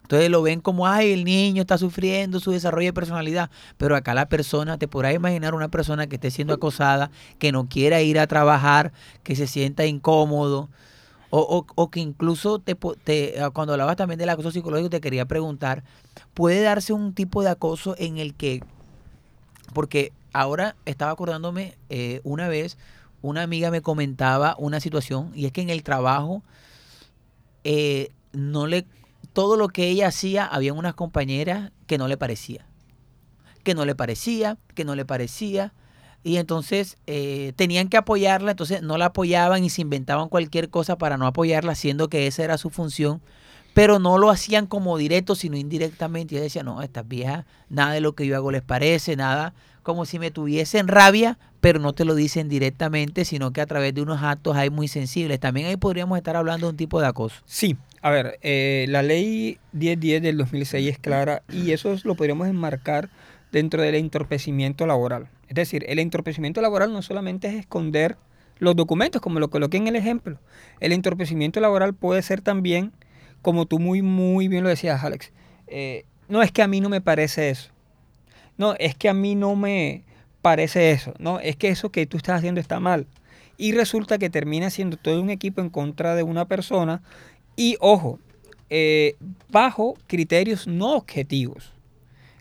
Entonces 0.08 0.30
lo 0.30 0.40
ven 0.40 0.60
como, 0.62 0.86
ay, 0.86 1.12
el 1.12 1.22
niño 1.24 1.60
está 1.60 1.76
sufriendo 1.76 2.40
su 2.40 2.50
desarrollo 2.50 2.86
de 2.86 2.92
personalidad. 2.94 3.50
Pero 3.76 3.94
acá 3.94 4.14
la 4.14 4.26
persona, 4.26 4.78
te 4.78 4.88
podrás 4.88 5.14
imaginar 5.14 5.54
una 5.54 5.68
persona 5.68 6.06
que 6.06 6.14
esté 6.16 6.30
siendo 6.30 6.54
acosada, 6.54 7.10
que 7.38 7.52
no 7.52 7.68
quiera 7.68 8.00
ir 8.00 8.18
a 8.18 8.26
trabajar, 8.26 8.94
que 9.22 9.36
se 9.36 9.46
sienta 9.46 9.84
incómodo, 9.84 10.70
o, 11.28 11.40
o- 11.40 11.66
o 11.74 11.90
que 11.90 12.00
incluso 12.00 12.58
te, 12.58 12.74
te- 13.04 13.34
ah, 13.38 13.50
cuando 13.50 13.74
hablabas 13.74 13.96
también 13.96 14.18
del 14.18 14.30
acoso 14.30 14.50
psicológico, 14.50 14.88
te 14.88 15.02
quería 15.02 15.26
preguntar, 15.26 15.84
¿puede 16.32 16.62
darse 16.62 16.94
un 16.94 17.12
tipo 17.12 17.42
de 17.42 17.50
acoso 17.50 17.94
en 17.98 18.16
el 18.16 18.32
que, 18.34 18.62
porque 19.74 20.10
ahora 20.32 20.74
estaba 20.86 21.10
acordándome 21.10 21.76
eh, 21.90 22.22
una 22.24 22.48
vez, 22.48 22.78
una 23.20 23.42
amiga 23.42 23.70
me 23.70 23.82
comentaba 23.82 24.56
una 24.58 24.80
situación, 24.80 25.32
y 25.34 25.44
es 25.44 25.52
que 25.52 25.60
en 25.60 25.68
el 25.68 25.82
trabajo, 25.82 26.42
eh, 27.64 28.08
no 28.32 28.66
le 28.66 28.86
todo 29.32 29.56
lo 29.56 29.68
que 29.68 29.88
ella 29.88 30.08
hacía, 30.08 30.44
había 30.44 30.72
unas 30.72 30.94
compañeras 30.94 31.72
que 31.86 31.98
no 31.98 32.08
le 32.08 32.16
parecía. 32.16 32.66
Que 33.62 33.74
no 33.74 33.84
le 33.84 33.94
parecía, 33.94 34.58
que 34.74 34.84
no 34.84 34.94
le 34.94 35.04
parecía. 35.04 35.72
Y 36.24 36.36
entonces 36.36 36.96
eh, 37.06 37.52
tenían 37.56 37.88
que 37.88 37.96
apoyarla, 37.96 38.52
entonces 38.52 38.82
no 38.82 38.98
la 38.98 39.06
apoyaban 39.06 39.64
y 39.64 39.70
se 39.70 39.82
inventaban 39.82 40.28
cualquier 40.28 40.68
cosa 40.68 40.98
para 40.98 41.16
no 41.16 41.26
apoyarla, 41.26 41.74
siendo 41.74 42.08
que 42.08 42.26
esa 42.26 42.44
era 42.44 42.58
su 42.58 42.70
función. 42.70 43.20
Pero 43.74 43.98
no 43.98 44.18
lo 44.18 44.30
hacían 44.30 44.66
como 44.66 44.98
directo, 44.98 45.34
sino 45.34 45.56
indirectamente. 45.56 46.34
Y 46.34 46.38
ella 46.38 46.44
decía, 46.44 46.62
no, 46.64 46.82
estas 46.82 47.06
viejas, 47.06 47.44
nada 47.68 47.92
de 47.92 48.00
lo 48.00 48.14
que 48.14 48.26
yo 48.26 48.34
hago 48.34 48.50
les 48.50 48.62
parece, 48.62 49.14
nada, 49.14 49.54
como 49.82 50.04
si 50.04 50.18
me 50.18 50.30
tuviesen 50.30 50.88
rabia, 50.88 51.38
pero 51.60 51.78
no 51.78 51.92
te 51.92 52.04
lo 52.04 52.14
dicen 52.14 52.48
directamente, 52.48 53.24
sino 53.24 53.52
que 53.52 53.60
a 53.60 53.66
través 53.66 53.94
de 53.94 54.02
unos 54.02 54.22
actos 54.22 54.56
ahí 54.56 54.70
muy 54.70 54.88
sensibles. 54.88 55.38
También 55.38 55.68
ahí 55.68 55.76
podríamos 55.76 56.18
estar 56.18 56.36
hablando 56.36 56.66
de 56.66 56.70
un 56.72 56.76
tipo 56.76 57.00
de 57.00 57.06
acoso. 57.06 57.36
Sí, 57.46 57.76
a 58.08 58.10
ver, 58.10 58.38
eh, 58.42 58.86
la 58.88 59.02
ley 59.02 59.58
1010 59.72 60.22
del 60.22 60.36
2006 60.36 60.88
es 60.88 60.98
clara 60.98 61.42
y 61.52 61.72
eso 61.72 61.92
es- 61.92 62.04
lo 62.04 62.14
podríamos 62.14 62.48
enmarcar 62.48 63.10
dentro 63.52 63.82
del 63.82 63.94
entorpecimiento 63.94 64.86
laboral. 64.86 65.28
Es 65.48 65.54
decir, 65.54 65.84
el 65.88 65.98
entorpecimiento 65.98 66.60
laboral 66.60 66.92
no 66.92 67.02
solamente 67.02 67.48
es 67.48 67.54
esconder 67.54 68.16
los 68.58 68.76
documentos, 68.76 69.20
como 69.22 69.40
lo 69.40 69.50
coloqué 69.50 69.76
en 69.76 69.86
el 69.88 69.96
ejemplo. 69.96 70.38
El 70.80 70.92
entorpecimiento 70.92 71.60
laboral 71.60 71.94
puede 71.94 72.22
ser 72.22 72.40
también, 72.40 72.92
como 73.40 73.66
tú 73.66 73.78
muy, 73.78 74.02
muy 74.02 74.48
bien 74.48 74.64
lo 74.64 74.68
decías, 74.68 75.04
Alex, 75.04 75.32
eh, 75.68 76.04
no 76.28 76.42
es 76.42 76.50
que 76.52 76.62
a 76.62 76.68
mí 76.68 76.80
no 76.80 76.88
me 76.88 77.00
parece 77.00 77.50
eso. 77.50 77.70
No, 78.56 78.74
es 78.78 78.94
que 78.96 79.08
a 79.08 79.14
mí 79.14 79.34
no 79.34 79.54
me 79.54 80.02
parece 80.42 80.90
eso. 80.90 81.14
No, 81.18 81.40
es 81.40 81.56
que 81.56 81.68
eso 81.68 81.90
que 81.90 82.06
tú 82.06 82.16
estás 82.16 82.38
haciendo 82.38 82.60
está 82.60 82.80
mal. 82.80 83.06
Y 83.56 83.72
resulta 83.72 84.18
que 84.18 84.30
termina 84.30 84.70
siendo 84.70 84.96
todo 84.96 85.20
un 85.22 85.30
equipo 85.30 85.60
en 85.60 85.70
contra 85.70 86.14
de 86.14 86.22
una 86.22 86.46
persona 86.46 87.02
y 87.58 87.76
ojo, 87.80 88.20
eh, 88.70 89.16
bajo 89.50 89.98
criterios 90.06 90.68
no 90.68 90.94
objetivos. 90.94 91.72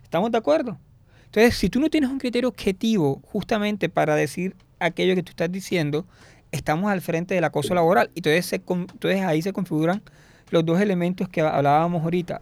¿Estamos 0.04 0.32
de 0.32 0.38
acuerdo? 0.38 0.78
Entonces, 1.26 1.56
si 1.56 1.72
tú 1.72 1.80
no 1.80 1.90
tienes 1.90 2.12
un 2.12 2.20
criterio 2.20 2.48
objetivo 2.48 3.20
justamente 3.26 3.90
para 3.90 4.16
decir 4.16 4.56
aquello 4.78 5.16
que 5.16 5.24
tú 5.24 5.32
estás 5.32 5.52
diciendo, 5.52 6.06
estamos 6.52 6.92
al 6.92 7.02
frente 7.02 7.34
del 7.34 7.44
acoso 7.46 7.74
laboral. 7.74 8.12
Y 8.14 8.20
entonces, 8.20 9.24
ahí 9.26 9.42
se 9.42 9.54
configuran 9.54 10.04
los 10.52 10.64
dos 10.64 10.80
elementos 10.80 11.28
que 11.30 11.42
hablábamos 11.42 12.04
ahorita. 12.04 12.40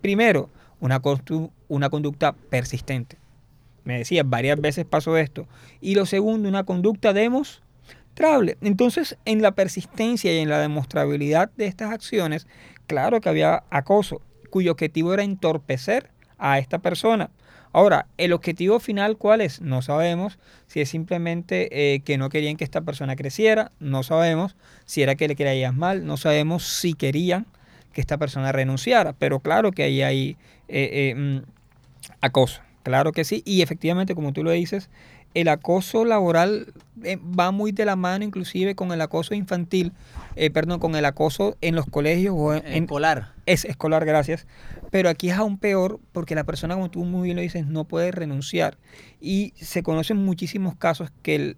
Primero, 0.00 0.50
una, 0.80 1.00
una 1.68 1.90
conducta 1.90 2.32
persistente. 2.32 3.18
Me 3.84 3.98
decía, 3.98 4.24
varias 4.24 4.60
veces 4.60 4.84
pasó 4.84 5.16
esto. 5.16 5.46
Y 5.80 5.94
lo 5.94 6.06
segundo, 6.06 6.48
una 6.48 6.64
conducta 6.64 7.12
Entonces, 8.60 9.16
en 9.24 9.42
la 9.42 9.52
persistencia 9.52 10.32
y 10.32 10.38
en 10.38 10.48
la 10.48 10.58
demostrabilidad 10.58 11.50
de 11.56 11.66
estas 11.66 11.92
acciones, 11.92 12.46
claro 12.86 13.20
que 13.20 13.28
había 13.28 13.64
acoso, 13.70 14.20
cuyo 14.50 14.72
objetivo 14.72 15.14
era 15.14 15.22
entorpecer 15.22 16.10
a 16.38 16.58
esta 16.58 16.78
persona. 16.78 17.30
Ahora, 17.72 18.06
el 18.18 18.32
objetivo 18.32 18.80
final, 18.80 19.16
¿cuál 19.16 19.40
es? 19.40 19.60
No 19.60 19.80
sabemos. 19.80 20.38
Si 20.66 20.80
es 20.80 20.88
simplemente 20.88 21.94
eh, 21.94 22.00
que 22.00 22.18
no 22.18 22.28
querían 22.28 22.56
que 22.56 22.64
esta 22.64 22.80
persona 22.80 23.14
creciera, 23.14 23.70
no 23.78 24.02
sabemos. 24.02 24.56
Si 24.86 25.02
era 25.02 25.14
que 25.14 25.28
le 25.28 25.36
creían 25.36 25.78
mal, 25.78 26.04
no 26.04 26.16
sabemos 26.16 26.64
si 26.64 26.94
querían 26.94 27.46
que 27.92 28.00
esta 28.00 28.18
persona 28.18 28.52
renunciara, 28.52 29.12
pero 29.12 29.40
claro 29.40 29.72
que 29.72 29.84
ahí 29.84 30.02
hay 30.02 30.36
eh, 30.68 31.12
eh, 31.12 31.14
mm, 31.16 31.38
acoso, 32.20 32.62
claro 32.82 33.12
que 33.12 33.24
sí, 33.24 33.42
y 33.44 33.62
efectivamente, 33.62 34.14
como 34.14 34.32
tú 34.32 34.44
lo 34.44 34.50
dices, 34.50 34.90
el 35.34 35.48
acoso 35.48 36.04
laboral 36.04 36.72
eh, 37.04 37.16
va 37.18 37.50
muy 37.52 37.72
de 37.72 37.84
la 37.84 37.96
mano 37.96 38.24
inclusive 38.24 38.74
con 38.74 38.90
el 38.92 39.00
acoso 39.00 39.34
infantil, 39.34 39.92
eh, 40.36 40.50
perdón, 40.50 40.80
con 40.80 40.96
el 40.96 41.04
acoso 41.04 41.56
en 41.60 41.74
los 41.76 41.86
colegios 41.86 42.34
o 42.36 42.52
en, 42.54 42.66
en- 42.66 42.82
Escolar. 42.84 43.32
es 43.46 43.64
escolar, 43.64 44.04
gracias. 44.04 44.46
Pero 44.90 45.08
aquí 45.08 45.30
es 45.30 45.36
aún 45.36 45.56
peor 45.58 46.00
porque 46.12 46.34
la 46.34 46.42
persona, 46.44 46.74
como 46.74 46.90
tú 46.90 47.04
muy 47.04 47.26
bien 47.26 47.36
lo 47.36 47.42
dices, 47.42 47.66
no 47.66 47.84
puede 47.84 48.10
renunciar. 48.10 48.76
Y 49.20 49.52
se 49.56 49.82
conocen 49.84 50.16
muchísimos 50.16 50.74
casos 50.74 51.10
que 51.22 51.36
el, 51.36 51.56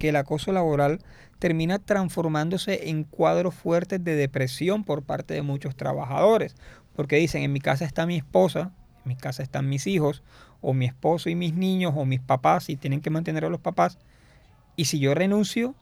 que 0.00 0.08
el 0.08 0.16
acoso 0.16 0.50
laboral 0.50 0.98
termina 1.38 1.78
transformándose 1.78 2.88
en 2.90 3.04
cuadros 3.04 3.54
fuertes 3.54 4.02
de 4.02 4.14
depresión 4.16 4.82
por 4.84 5.02
parte 5.04 5.34
de 5.34 5.42
muchos 5.42 5.76
trabajadores. 5.76 6.56
Porque 6.96 7.16
dicen, 7.16 7.42
en 7.44 7.52
mi 7.52 7.60
casa 7.60 7.84
está 7.84 8.04
mi 8.04 8.16
esposa, 8.16 8.72
en 9.04 9.08
mi 9.10 9.16
casa 9.16 9.42
están 9.44 9.68
mis 9.68 9.86
hijos, 9.86 10.22
o 10.62 10.72
mi 10.72 10.86
esposo 10.86 11.28
y 11.28 11.34
mis 11.34 11.52
niños, 11.54 11.92
o 11.94 12.04
mis 12.06 12.20
papás, 12.20 12.70
y 12.70 12.76
tienen 12.76 13.00
que 13.02 13.10
mantener 13.10 13.44
a 13.44 13.50
los 13.50 13.60
papás. 13.60 13.98
Y 14.76 14.86
si 14.86 14.98
yo 14.98 15.14
renuncio, 15.14 15.74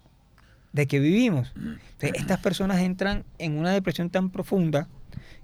¿de 0.72 0.86
qué 0.88 0.98
vivimos? 0.98 1.52
Entonces, 1.54 2.12
estas 2.14 2.40
personas 2.40 2.80
entran 2.80 3.24
en 3.38 3.58
una 3.58 3.70
depresión 3.72 4.10
tan 4.10 4.30
profunda 4.30 4.88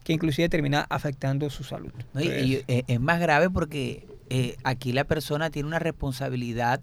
que 0.05 0.13
inclusive 0.13 0.49
termina 0.49 0.87
afectando 0.89 1.49
su 1.51 1.63
salud. 1.65 1.93
¿no? 2.15 2.21
Y- 2.21 2.25
Entonces, 2.25 2.47
y, 2.49 2.55
eh, 2.73 2.83
es 2.89 3.01
más 3.01 3.21
grave 3.21 3.51
porque 3.51 4.07
eh, 4.31 4.57
aquí 4.65 4.93
la 4.93 5.05
persona 5.05 5.51
tiene 5.51 5.69
una 5.69 5.79
responsabilidad, 5.79 6.81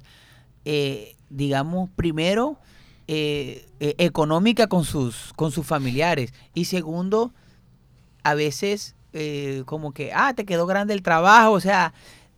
eh, 0.66 1.16
digamos, 1.30 1.90
primero, 1.96 2.58
eh, 3.08 3.66
económica 3.98 4.68
con 4.68 4.86
sus, 4.86 5.34
con 5.36 5.52
sus 5.52 5.66
familiares. 5.66 6.34
Y 6.54 6.66
segundo, 6.66 7.34
a 8.24 8.34
veces 8.36 8.96
eh, 9.14 9.64
como 9.66 9.92
que, 9.94 10.12
ah, 10.14 10.34
te 10.34 10.46
quedó 10.46 10.66
grande 10.66 10.94
el 10.94 11.02
trabajo. 11.04 11.52
O 11.52 11.60
sea, 11.60 11.94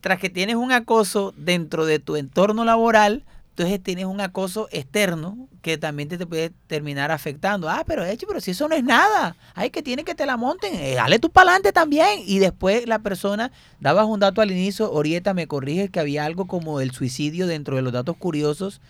tras 0.06 0.20
que 0.20 0.30
tienes 0.30 0.56
un 0.56 0.72
acoso 0.72 1.34
dentro 1.36 1.84
de 1.84 1.98
tu 1.98 2.16
entorno 2.16 2.64
laboral, 2.64 3.24
entonces 3.50 3.82
tienes 3.82 4.06
un 4.06 4.22
acoso 4.22 4.68
externo 4.72 5.48
que 5.64 5.80
también 5.80 6.10
te, 6.10 6.24
puede 6.28 6.52
terminar 6.68 7.10
afectando. 7.10 7.68
Ah, 7.68 7.84
pero 7.88 8.06
hecho, 8.06 8.28
pero 8.28 8.40
si 8.40 8.52
eso 8.52 8.68
no 8.68 8.76
es 8.76 8.84
nada. 8.84 9.36
Ay, 9.56 9.72
que 9.72 9.82
tiene 9.82 10.04
que 10.04 10.14
te 10.14 10.28
la 10.28 10.38
monten. 10.38 10.76
Eh, 10.76 10.94
dale 10.94 11.18
tú 11.18 11.32
para 11.32 11.50
adelante 11.50 11.72
también. 11.72 12.20
Y 12.24 12.38
después 12.38 12.88
la 12.88 13.00
persona, 13.00 13.52
dabas 13.80 14.06
un 14.06 14.20
dato 14.20 14.42
al 14.42 14.52
inicio, 14.52 14.92
Orieta 14.92 15.34
me 15.34 15.48
corrige 15.48 15.90
que 15.90 16.00
había 16.00 16.24
algo 16.24 16.46
como 16.46 16.82
el 16.82 16.92
suicidio 16.92 17.48
dentro 17.48 17.76
de 17.76 17.82
los 17.82 17.92
datos 17.92 18.16
curiosos. 18.16 18.82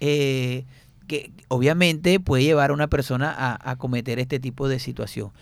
eh, 0.00 0.66
que 1.06 1.32
obviamente 1.48 2.20
puede 2.20 2.44
llevar 2.44 2.68
a 2.68 2.74
una 2.74 2.88
persona 2.88 3.34
a, 3.36 3.70
a 3.70 3.76
cometer 3.76 4.18
este 4.18 4.38
tipo 4.38 4.68
de 4.68 4.78
situación. 4.78 5.32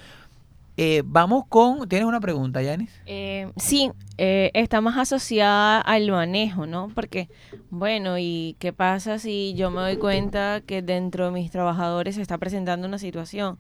Eh, 0.81 1.03
vamos 1.05 1.45
con. 1.49 1.89
¿Tienes 1.89 2.07
una 2.07 2.21
pregunta, 2.21 2.63
Yanis? 2.63 2.93
Eh, 3.05 3.51
sí, 3.57 3.91
eh, 4.17 4.53
está 4.55 4.81
más 4.81 4.97
asociada 4.97 5.81
al 5.81 6.09
manejo, 6.09 6.67
¿no? 6.67 6.89
Porque, 6.95 7.29
bueno, 7.69 8.17
¿y 8.17 8.55
qué 8.61 8.73
pasa 8.73 9.19
si 9.19 9.55
yo 9.55 9.73
me 9.73 9.81
doy 9.81 9.97
cuenta 9.97 10.63
que 10.65 10.81
dentro 10.81 11.25
de 11.27 11.31
mis 11.33 11.51
trabajadores 11.51 12.15
se 12.15 12.23
está 12.23 12.39
presentando 12.39 12.87
una 12.87 12.99
situación? 12.99 13.59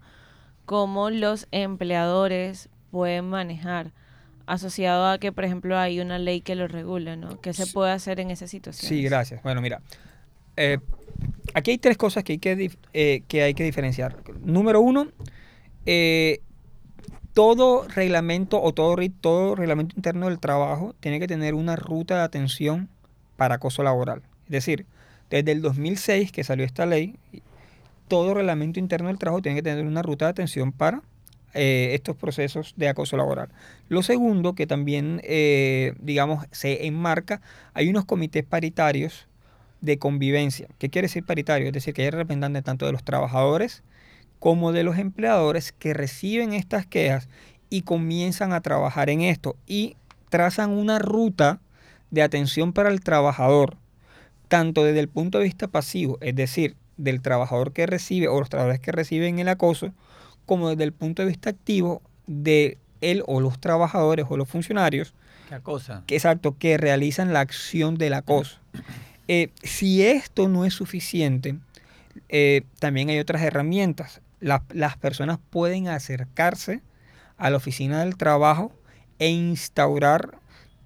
¿Cómo 0.64 1.11
los 1.11 1.48
empleadores 1.50 2.68
pueden 2.92 3.28
manejar? 3.28 3.90
Asociado 4.46 5.09
a 5.09 5.18
que, 5.18 5.33
por 5.33 5.44
ejemplo, 5.44 5.76
hay 5.76 5.98
una 5.98 6.20
ley 6.20 6.40
que 6.40 6.54
lo 6.54 6.68
regula, 6.68 7.16
¿no? 7.16 7.40
¿Qué 7.40 7.52
se 7.52 7.66
puede 7.66 7.90
hacer 7.90 8.20
en 8.20 8.31
esa 8.31 8.46
situación? 8.46 8.88
Sí, 8.88 9.02
gracias. 9.02 9.42
Bueno, 9.42 9.61
mira, 9.61 9.83
eh, 10.57 10.78
aquí 11.52 11.72
hay 11.72 11.78
tres 11.78 11.96
cosas 11.96 12.22
que 12.22 12.35
hay 12.35 12.38
que, 12.38 12.70
eh, 12.92 13.22
que 13.26 13.42
hay 13.42 13.54
que 13.54 13.64
diferenciar. 13.64 14.16
Número 14.40 14.81
uno, 14.81 15.09
eh, 15.85 16.42
todo 17.38 17.87
reglamento 17.87 18.61
o 18.61 18.74
todo, 18.74 18.96
reglamento 19.55 19.94
interno 19.94 20.29
del 20.29 20.40
trabajo 20.40 20.96
tiene 20.98 21.20
que 21.20 21.29
tener 21.29 21.55
una 21.55 21.77
ruta 21.77 22.16
de 22.16 22.22
atención 22.22 22.88
para 23.37 23.55
acoso 23.55 23.85
laboral. 23.85 24.22
Es 24.46 24.51
decir, 24.51 24.87
desde 25.31 25.53
el 25.53 25.62
2006 25.62 26.33
que 26.33 26.42
salió 26.42 26.64
esta 26.64 26.85
ley, 26.85 27.14
todo 28.09 28.35
reglamento 28.35 28.81
interno 28.81 29.07
del 29.07 29.18
trabajo 29.18 29.40
tiene 29.40 29.55
que 29.55 29.62
tener 29.62 29.87
una 29.87 30.03
ruta 30.03 30.24
de 30.24 30.33
atención 30.33 30.72
para 30.72 31.03
eh, 31.55 31.90
estos 31.92 32.16
procesos 32.16 32.74
de 32.77 32.88
acoso 32.88 33.16
laboral. 33.16 33.51
Lo 33.88 34.03
segundo, 34.03 34.57
que 34.57 34.66
también, 34.66 35.20
eh, 35.22 35.94
digamos, 36.01 36.44
se 36.51 36.88
enmarca, 36.88 37.40
hay 37.72 37.88
unos 37.88 38.05
comités 38.05 38.42
paritarios 38.42 39.29
de 39.81 39.96
convivencia. 39.96 40.66
¿Qué 40.79 40.90
quiere 40.90 41.07
decir 41.07 41.24
paritario? 41.24 41.68
Es 41.68 41.72
decir, 41.72 41.94
que 41.94 42.03
hay 42.03 42.11
representantes 42.11 42.64
tanto 42.64 42.85
de 42.85 42.90
los 42.90 43.05
trabajadores 43.05 43.85
como 44.38 44.72
de 44.72 44.85
los 44.85 44.98
empleadores 44.98 45.72
que 45.72 45.94
reciben 45.94 46.53
estas 46.53 46.87
quejas 46.87 47.29
y 47.70 47.83
comienzan 47.83 48.53
a 48.53 48.61
trabajar 48.61 49.11
en 49.11 49.20
esto 49.22 49.57
y 49.66 49.96
trazan 50.29 50.70
una 50.70 50.98
ruta 50.98 51.61
de 52.11 52.22
atención 52.22 52.72
para 52.72 52.90
el 52.90 53.01
trabajador, 53.01 53.77
tanto 54.48 54.85
desde 54.85 55.01
el 55.01 55.09
punto 55.09 55.38
de 55.38 55.44
vista 55.44 55.68
pasivo, 55.68 56.18
es 56.20 56.35
decir, 56.35 56.77
del 56.96 57.20
trabajador 57.20 57.72
que 57.72 57.87
recibe 57.87 58.29
o 58.29 58.38
los 58.40 58.48
trabajadores 58.48 58.81
que 58.81 58.92
reciben 58.92 59.38
el 59.38 59.48
acoso, 59.48 59.92
como 60.46 60.70
desde 60.70 60.85
el 60.85 60.92
punto 60.92 61.22
de 61.22 61.29
vista 61.29 61.51
activo 61.51 62.03
de 62.27 62.79
él 63.01 63.22
o 63.27 63.40
los 63.40 63.59
trabajadores 63.59 64.27
o 64.29 64.37
los 64.37 64.48
funcionarios 64.48 65.14
¿Qué 65.48 65.61
cosa? 65.61 66.03
que, 66.07 66.16
exacto, 66.16 66.57
que 66.59 66.77
realizan 66.77 67.33
la 67.33 67.40
acción 67.40 67.96
del 67.96 68.14
acoso. 68.14 68.59
Eh, 69.29 69.51
si 69.62 70.03
esto 70.03 70.48
no 70.48 70.64
es 70.64 70.74
suficiente, 70.74 71.57
eh, 72.29 72.62
también 72.79 73.11
hay 73.11 73.18
otras 73.18 73.42
herramientas. 73.42 74.20
La- 74.40 74.64
las 74.72 74.96
personas 74.96 75.38
pueden 75.51 75.88
acercarse 75.88 76.83
a 77.37 77.51
la 77.51 77.57
oficina 77.57 78.01
del 78.05 78.16
trabajo 78.16 78.72
e 79.18 79.29
instaurar 79.29 80.38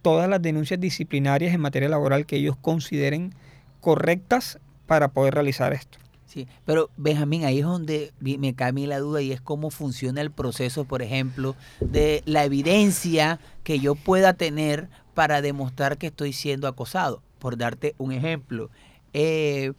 todas 0.02 0.28
las 0.28 0.42
denuncias 0.42 0.80
disciplinarias 0.80 1.54
en 1.54 1.60
materia 1.60 1.88
laboral 1.88 2.26
que 2.26 2.36
ellos 2.36 2.56
consideren 2.60 3.34
correctas 3.80 4.58
para 4.86 5.08
poder 5.08 5.34
realizar 5.34 5.72
esto. 5.72 5.98
Sí, 6.26 6.48
pero 6.64 6.88
Benjamín, 6.96 7.44
ahí 7.44 7.58
es 7.58 7.66
donde 7.66 8.12
me 8.20 8.54
cae 8.54 8.72
la 8.86 8.98
duda 8.98 9.20
y 9.20 9.32
es 9.32 9.40
cómo 9.42 9.70
funciona 9.70 10.22
el 10.22 10.30
proceso, 10.30 10.86
por 10.86 11.02
ejemplo, 11.02 11.54
de 11.80 12.22
la 12.24 12.44
evidencia 12.44 13.38
que 13.64 13.78
yo 13.80 13.94
pueda 13.94 14.32
tener 14.32 14.88
para 15.12 15.42
demostrar 15.42 15.98
que 15.98 16.06
estoy 16.06 16.32
siendo 16.32 16.68
acosado. 16.68 17.22
Por 17.38 17.58
darte 17.58 17.94
un 17.98 18.12
ejemplo, 18.12 18.70
eh, 19.14 19.72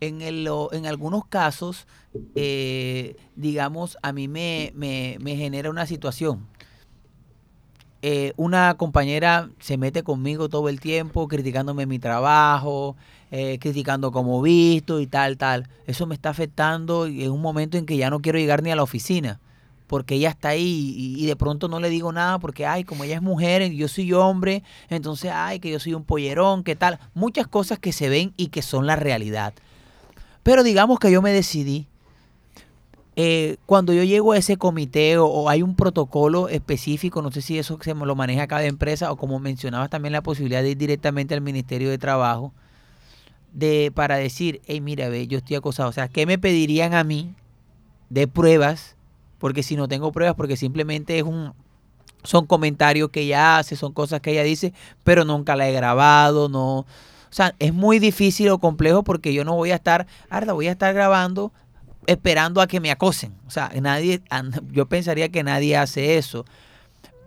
en, 0.00 0.22
el- 0.22 0.48
en 0.72 0.86
algunos 0.86 1.26
casos, 1.26 1.86
eh, 2.34 3.16
digamos, 3.36 3.98
a 4.02 4.12
mí 4.12 4.28
me, 4.28 4.72
me- 4.74 5.18
me 5.20 5.36
genera 5.36 5.70
una 5.70 5.86
situación. 5.86 6.46
Eh, 8.06 8.34
una 8.36 8.74
compañera 8.76 9.48
se 9.60 9.78
mete 9.78 10.02
conmigo 10.02 10.50
todo 10.50 10.68
el 10.68 10.78
tiempo 10.78 11.26
criticándome 11.26 11.86
mi 11.86 11.98
trabajo, 11.98 12.96
eh, 13.30 13.58
criticando 13.58 14.12
como 14.12 14.42
visto 14.42 15.00
y 15.00 15.06
tal, 15.06 15.38
tal. 15.38 15.68
Eso 15.86 16.06
me 16.06 16.14
está 16.14 16.28
afectando 16.30 17.06
y 17.08 17.24
en 17.24 17.30
un 17.32 17.40
momento 17.40 17.78
en 17.78 17.86
que 17.86 17.96
ya 17.96 18.10
no 18.10 18.20
quiero 18.20 18.38
llegar 18.38 18.62
ni 18.62 18.70
a 18.70 18.76
la 18.76 18.82
oficina, 18.82 19.40
porque 19.86 20.14
ella 20.16 20.30
está 20.30 20.50
ahí 20.50 20.94
y, 20.96 21.22
y 21.22 21.26
de 21.26 21.36
pronto 21.36 21.68
no 21.68 21.80
le 21.80 21.90
digo 21.90 22.12
nada 22.12 22.38
porque, 22.38 22.66
ay, 22.66 22.84
como 22.84 23.04
ella 23.04 23.16
es 23.16 23.22
mujer 23.22 23.62
y 23.62 23.76
yo 23.76 23.88
soy 23.88 24.12
hombre, 24.12 24.62
entonces, 24.88 25.30
ay, 25.34 25.60
que 25.60 25.70
yo 25.70 25.78
soy 25.78 25.94
un 25.94 26.04
pollerón, 26.04 26.64
que 26.64 26.76
tal. 26.76 26.98
Muchas 27.14 27.46
cosas 27.46 27.78
que 27.78 27.92
se 27.92 28.08
ven 28.08 28.32
y 28.36 28.48
que 28.48 28.62
son 28.62 28.86
la 28.86 28.96
realidad. 28.96 29.54
Pero 30.42 30.62
digamos 30.62 30.98
que 30.98 31.10
yo 31.10 31.22
me 31.22 31.32
decidí, 31.32 31.86
eh, 33.16 33.58
cuando 33.66 33.92
yo 33.92 34.02
llego 34.02 34.32
a 34.32 34.38
ese 34.38 34.56
comité 34.56 35.18
o, 35.18 35.26
o 35.26 35.48
hay 35.48 35.62
un 35.62 35.76
protocolo 35.76 36.48
específico, 36.48 37.22
no 37.22 37.30
sé 37.30 37.42
si 37.42 37.58
eso 37.58 37.78
se 37.80 37.94
lo 37.94 38.14
maneja 38.16 38.48
cada 38.48 38.64
empresa 38.64 39.12
o 39.12 39.16
como 39.16 39.38
mencionabas 39.38 39.88
también 39.88 40.12
la 40.12 40.22
posibilidad 40.22 40.62
de 40.62 40.70
ir 40.70 40.76
directamente 40.76 41.32
al 41.34 41.40
Ministerio 41.40 41.90
de 41.90 41.98
Trabajo, 41.98 42.52
de 43.52 43.92
para 43.94 44.16
decir, 44.16 44.60
hey, 44.66 44.80
mira, 44.80 45.08
ve, 45.08 45.28
yo 45.28 45.38
estoy 45.38 45.56
acosado. 45.56 45.88
O 45.88 45.92
sea, 45.92 46.08
¿qué 46.08 46.26
me 46.26 46.38
pedirían 46.38 46.92
a 46.92 47.04
mí 47.04 47.34
de 48.10 48.26
pruebas? 48.26 48.96
Porque 49.44 49.62
si 49.62 49.76
no 49.76 49.88
tengo 49.88 50.10
pruebas, 50.10 50.36
porque 50.36 50.56
simplemente 50.56 51.18
es 51.18 51.22
un 51.22 51.52
son 52.22 52.46
comentarios 52.46 53.10
que 53.10 53.20
ella 53.20 53.58
hace, 53.58 53.76
son 53.76 53.92
cosas 53.92 54.22
que 54.22 54.30
ella 54.30 54.42
dice, 54.42 54.72
pero 55.02 55.26
nunca 55.26 55.54
la 55.54 55.68
he 55.68 55.72
grabado, 55.74 56.48
no. 56.48 56.78
O 56.78 56.86
sea, 57.28 57.54
es 57.58 57.74
muy 57.74 57.98
difícil 57.98 58.48
o 58.48 58.58
complejo 58.58 59.02
porque 59.02 59.34
yo 59.34 59.44
no 59.44 59.54
voy 59.54 59.72
a 59.72 59.74
estar, 59.74 60.06
Arda, 60.30 60.54
voy 60.54 60.68
a 60.68 60.70
estar 60.72 60.94
grabando 60.94 61.52
esperando 62.06 62.62
a 62.62 62.66
que 62.66 62.80
me 62.80 62.90
acosen. 62.90 63.34
O 63.46 63.50
sea, 63.50 63.70
nadie, 63.82 64.22
yo 64.72 64.86
pensaría 64.86 65.28
que 65.28 65.42
nadie 65.42 65.76
hace 65.76 66.16
eso. 66.16 66.46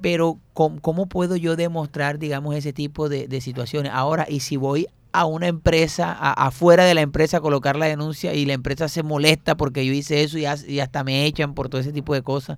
Pero 0.01 0.39
¿cómo, 0.53 1.05
puedo 1.05 1.35
yo 1.35 1.55
demostrar, 1.55 2.17
digamos, 2.17 2.55
ese 2.55 2.73
tipo 2.73 3.09
de, 3.09 3.27
de 3.27 3.41
situaciones? 3.41 3.91
Ahora, 3.93 4.25
y 4.27 4.39
si 4.39 4.57
voy 4.57 4.87
a 5.19 5.25
una 5.25 5.47
empresa, 5.47 6.11
a- 6.11 6.33
afuera 6.47 6.85
de 6.85 6.93
la 6.93 7.01
empresa 7.01 7.37
a 7.37 7.41
colocar 7.41 7.75
la 7.75 7.85
denuncia 7.87 8.33
y 8.33 8.45
la 8.45 8.53
empresa 8.53 8.87
se 8.87 9.03
molesta 9.03 9.55
porque 9.57 9.85
yo 9.85 9.93
hice 9.93 10.23
eso 10.23 10.37
y, 10.37 10.45
as- 10.45 10.67
y 10.67 10.79
hasta 10.79 11.03
me 11.03 11.25
echan 11.25 11.53
por 11.53 11.69
todo 11.69 11.81
ese 11.81 11.91
tipo 11.93 12.13
de 12.13 12.21
cosas. 12.21 12.57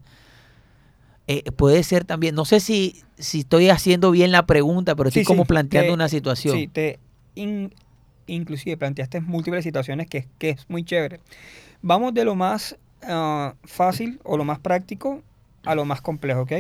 Eh, 1.28 1.44
puede 1.52 1.84
ser 1.84 2.06
también, 2.06 2.34
no 2.34 2.44
sé 2.44 2.60
si, 2.60 3.04
si 3.20 3.42
estoy 3.42 3.70
haciendo 3.70 4.10
bien 4.10 4.32
la 4.32 4.46
pregunta, 4.48 4.96
pero 4.96 5.10
estoy 5.10 5.22
Sí, 5.22 5.28
como 5.28 5.44
sí, 5.44 5.48
planteando 5.48 5.92
te- 5.92 5.94
una 5.94 6.10
situación. 6.10 6.58
Sí, 6.58 6.68
te 6.68 7.00
in- 7.36 7.74
inclusive 8.26 8.78
planteaste 8.78 9.22
múltiples 9.22 9.64
situaciones 9.64 10.08
que, 10.08 10.28
que 10.40 10.52
es 10.52 10.66
muy 10.70 10.84
chévere. 10.84 11.20
Vamos 11.84 12.14
de 12.16 12.26
lo 12.26 12.34
más 12.36 12.78
ah, 13.04 13.54
fácil 13.64 14.20
o 14.24 14.38
lo 14.38 14.44
más 14.44 14.60
práctico 14.60 15.22
a 15.66 15.76
lo 15.76 15.86
más 15.86 16.02
complejo, 16.02 16.42
¿ok? 16.42 16.54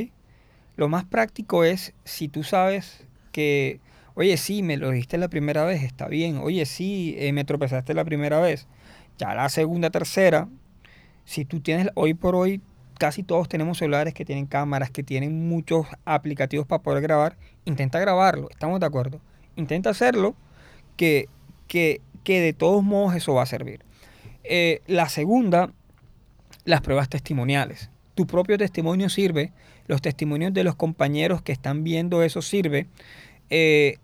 Lo 0.78 0.88
más 0.88 1.04
práctico 1.04 1.64
es 1.64 1.94
si 2.06 2.28
tú 2.28 2.44
sabes 2.44 3.06
que, 3.32 3.80
oye, 4.20 4.36
sí, 4.36 4.64
me 4.64 4.76
lo 4.76 4.92
dijiste 4.92 5.18
la 5.18 5.30
primera 5.30 5.64
vez, 5.64 5.82
está 5.82 6.10
bien. 6.10 6.40
Oye, 6.40 6.66
sí, 6.66 7.16
eh, 7.18 7.32
me 7.32 7.46
tropezaste 7.46 7.94
la 7.94 8.04
primera 8.04 8.42
vez. 8.42 8.68
Ya 9.18 9.34
la 9.34 9.48
segunda, 9.48 9.90
tercera, 9.92 10.50
si 11.24 11.46
tú 11.46 11.62
tienes, 11.62 11.88
hoy 11.96 12.14
por 12.14 12.36
hoy, 12.36 12.62
casi 12.98 13.24
todos 13.24 13.48
tenemos 13.48 13.78
celulares 13.78 14.14
que 14.14 14.26
tienen 14.26 14.46
cámaras, 14.46 14.92
que 14.92 15.04
tienen 15.04 15.48
muchos 15.48 15.88
aplicativos 16.04 16.68
para 16.68 16.84
poder 16.84 17.02
grabar, 17.02 17.38
intenta 17.64 17.98
grabarlo, 18.00 18.50
estamos 18.50 18.82
de 18.82 18.86
acuerdo. 18.88 19.22
Intenta 19.56 19.92
hacerlo, 19.92 20.36
que, 20.98 21.30
que, 21.68 22.02
que 22.26 22.42
de 22.42 22.52
todos 22.52 22.84
modos 22.84 23.16
eso 23.16 23.34
va 23.34 23.44
a 23.44 23.46
servir. 23.46 23.86
Eh, 24.44 24.82
la 24.86 25.08
segunda, 25.08 25.72
las 26.66 26.82
pruebas 26.82 27.08
testimoniales. 27.08 27.90
Tu 28.16 28.28
propio 28.28 28.58
testimonio 28.58 29.08
sirve, 29.08 29.54
los 29.88 30.02
testimonios 30.02 30.54
de 30.54 30.66
los 30.66 30.76
compañeros 30.76 31.42
que 31.42 31.54
están 31.54 31.86
viendo 31.86 32.22
eso 32.22 32.42
sirve. 32.42 32.88
Eh, 33.50 33.98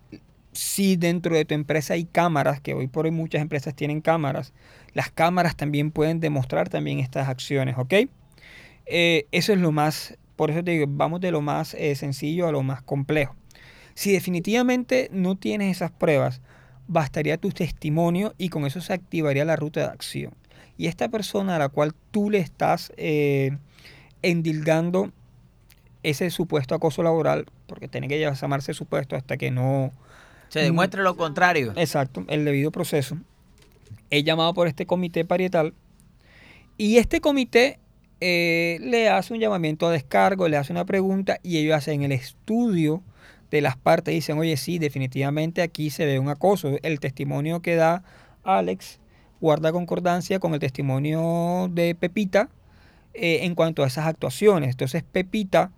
si 0.51 0.95
dentro 0.95 1.35
de 1.35 1.45
tu 1.45 1.53
empresa 1.53 1.95
hay 1.95 2.05
cámaras, 2.05 2.61
que 2.61 2.73
hoy 2.73 2.87
por 2.87 3.05
hoy 3.05 3.11
muchas 3.11 3.41
empresas 3.41 3.75
tienen 3.75 4.01
cámaras, 4.01 4.53
las 4.93 5.11
cámaras 5.11 5.55
también 5.55 5.91
pueden 5.91 6.19
demostrar 6.19 6.69
también 6.69 6.99
estas 6.99 7.27
acciones, 7.27 7.75
¿ok? 7.77 7.93
Eh, 8.85 9.27
eso 9.31 9.51
es 9.53 9.59
lo 9.59 9.71
más, 9.71 10.17
por 10.35 10.51
eso 10.51 10.63
te 10.63 10.71
digo, 10.71 10.85
vamos 10.87 11.19
de 11.19 11.31
lo 11.31 11.41
más 11.41 11.73
eh, 11.73 11.95
sencillo 11.95 12.47
a 12.47 12.51
lo 12.51 12.63
más 12.63 12.81
complejo. 12.81 13.35
Si 13.95 14.11
definitivamente 14.11 15.09
no 15.11 15.35
tienes 15.35 15.75
esas 15.75 15.91
pruebas, 15.91 16.41
bastaría 16.87 17.37
tu 17.37 17.49
testimonio 17.49 18.33
y 18.37 18.49
con 18.49 18.65
eso 18.65 18.79
se 18.79 18.93
activaría 18.93 19.45
la 19.45 19.55
ruta 19.55 19.81
de 19.81 19.87
acción. 19.87 20.33
Y 20.77 20.87
esta 20.87 21.09
persona 21.09 21.55
a 21.55 21.59
la 21.59 21.69
cual 21.69 21.93
tú 22.11 22.29
le 22.29 22.39
estás 22.39 22.91
endilgando 24.21 25.11
ese 26.09 26.29
supuesto 26.29 26.75
acoso 26.75 27.03
laboral, 27.03 27.45
porque 27.67 27.87
tiene 27.87 28.07
que 28.07 28.19
llamarse 28.19 28.73
supuesto 28.73 29.15
hasta 29.15 29.37
que 29.37 29.51
no... 29.51 29.91
Se 30.49 30.59
demuestre 30.59 31.03
lo 31.03 31.17
contrario. 31.17 31.73
Exacto, 31.75 32.23
el 32.27 32.45
debido 32.45 32.71
proceso. 32.71 33.17
Es 34.09 34.23
llamado 34.23 34.53
por 34.53 34.67
este 34.67 34.85
comité 34.85 35.25
parietal 35.25 35.73
y 36.77 36.97
este 36.97 37.21
comité 37.21 37.79
eh, 38.19 38.77
le 38.81 39.09
hace 39.09 39.33
un 39.33 39.39
llamamiento 39.39 39.87
a 39.87 39.91
descargo, 39.91 40.47
le 40.47 40.57
hace 40.57 40.73
una 40.73 40.85
pregunta 40.85 41.39
y 41.41 41.57
ellos 41.57 41.75
hacen 41.75 42.03
el 42.03 42.11
estudio 42.11 43.01
de 43.49 43.61
las 43.61 43.77
partes. 43.77 44.13
Dicen, 44.13 44.37
oye, 44.37 44.57
sí, 44.57 44.77
definitivamente 44.77 45.61
aquí 45.61 45.89
se 45.89 46.05
ve 46.05 46.19
un 46.19 46.29
acoso. 46.29 46.77
El 46.83 46.99
testimonio 46.99 47.61
que 47.61 47.75
da 47.75 48.03
Alex 48.43 48.99
guarda 49.39 49.71
concordancia 49.71 50.39
con 50.39 50.53
el 50.53 50.59
testimonio 50.59 51.69
de 51.71 51.95
Pepita 51.95 52.49
eh, 53.13 53.39
en 53.43 53.55
cuanto 53.55 53.83
a 53.83 53.87
esas 53.87 54.05
actuaciones. 54.05 54.71
Entonces 54.71 55.03
Pepita 55.03 55.71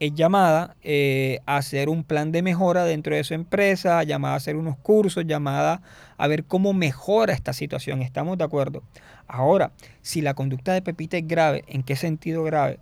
es 0.00 0.14
llamada 0.14 0.76
eh, 0.82 1.40
a 1.44 1.58
hacer 1.58 1.90
un 1.90 2.04
plan 2.04 2.32
de 2.32 2.40
mejora 2.40 2.84
dentro 2.84 3.14
de 3.14 3.22
su 3.22 3.34
empresa, 3.34 4.02
llamada 4.02 4.34
a 4.34 4.36
hacer 4.38 4.56
unos 4.56 4.78
cursos, 4.78 5.26
llamada 5.26 5.82
a 6.16 6.26
ver 6.26 6.44
cómo 6.44 6.72
mejora 6.72 7.34
esta 7.34 7.52
situación. 7.52 8.00
¿Estamos 8.00 8.38
de 8.38 8.44
acuerdo? 8.44 8.82
Ahora, 9.28 9.72
si 10.00 10.22
la 10.22 10.32
conducta 10.32 10.72
de 10.72 10.80
Pepita 10.80 11.18
es 11.18 11.28
grave, 11.28 11.64
¿en 11.68 11.82
qué 11.82 11.96
sentido 11.96 12.42
grave? 12.42 12.80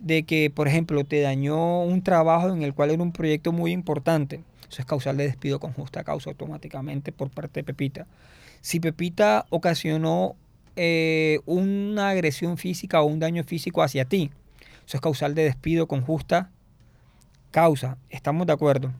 De 0.00 0.24
que, 0.24 0.50
por 0.50 0.66
ejemplo, 0.66 1.04
te 1.04 1.20
dañó 1.20 1.84
un 1.84 2.02
trabajo 2.02 2.50
en 2.50 2.62
el 2.62 2.74
cual 2.74 2.90
era 2.90 3.02
un 3.02 3.12
proyecto 3.12 3.52
muy 3.52 3.70
importante. 3.70 4.42
Eso 4.68 4.82
es 4.82 4.86
causal 4.86 5.16
de 5.16 5.24
despido 5.24 5.60
con 5.60 5.72
justa 5.72 6.02
causa 6.02 6.30
automáticamente 6.30 7.12
por 7.12 7.30
parte 7.30 7.60
de 7.60 7.64
Pepita. 7.64 8.06
Si 8.60 8.80
Pepita 8.80 9.46
ocasionó 9.50 10.34
eh, 10.74 11.38
una 11.46 12.08
agresión 12.08 12.56
física 12.56 13.00
o 13.00 13.04
un 13.04 13.20
daño 13.20 13.44
físico 13.44 13.84
hacia 13.84 14.04
ti. 14.04 14.32
Eso 14.86 14.96
es 14.96 15.00
causal 15.00 15.34
de 15.34 15.44
despido 15.44 15.86
con 15.86 16.02
justa 16.02 16.50
causa. 17.50 17.98
¿Estamos 18.10 18.46
de 18.46 18.52
acuerdo? 18.52 18.92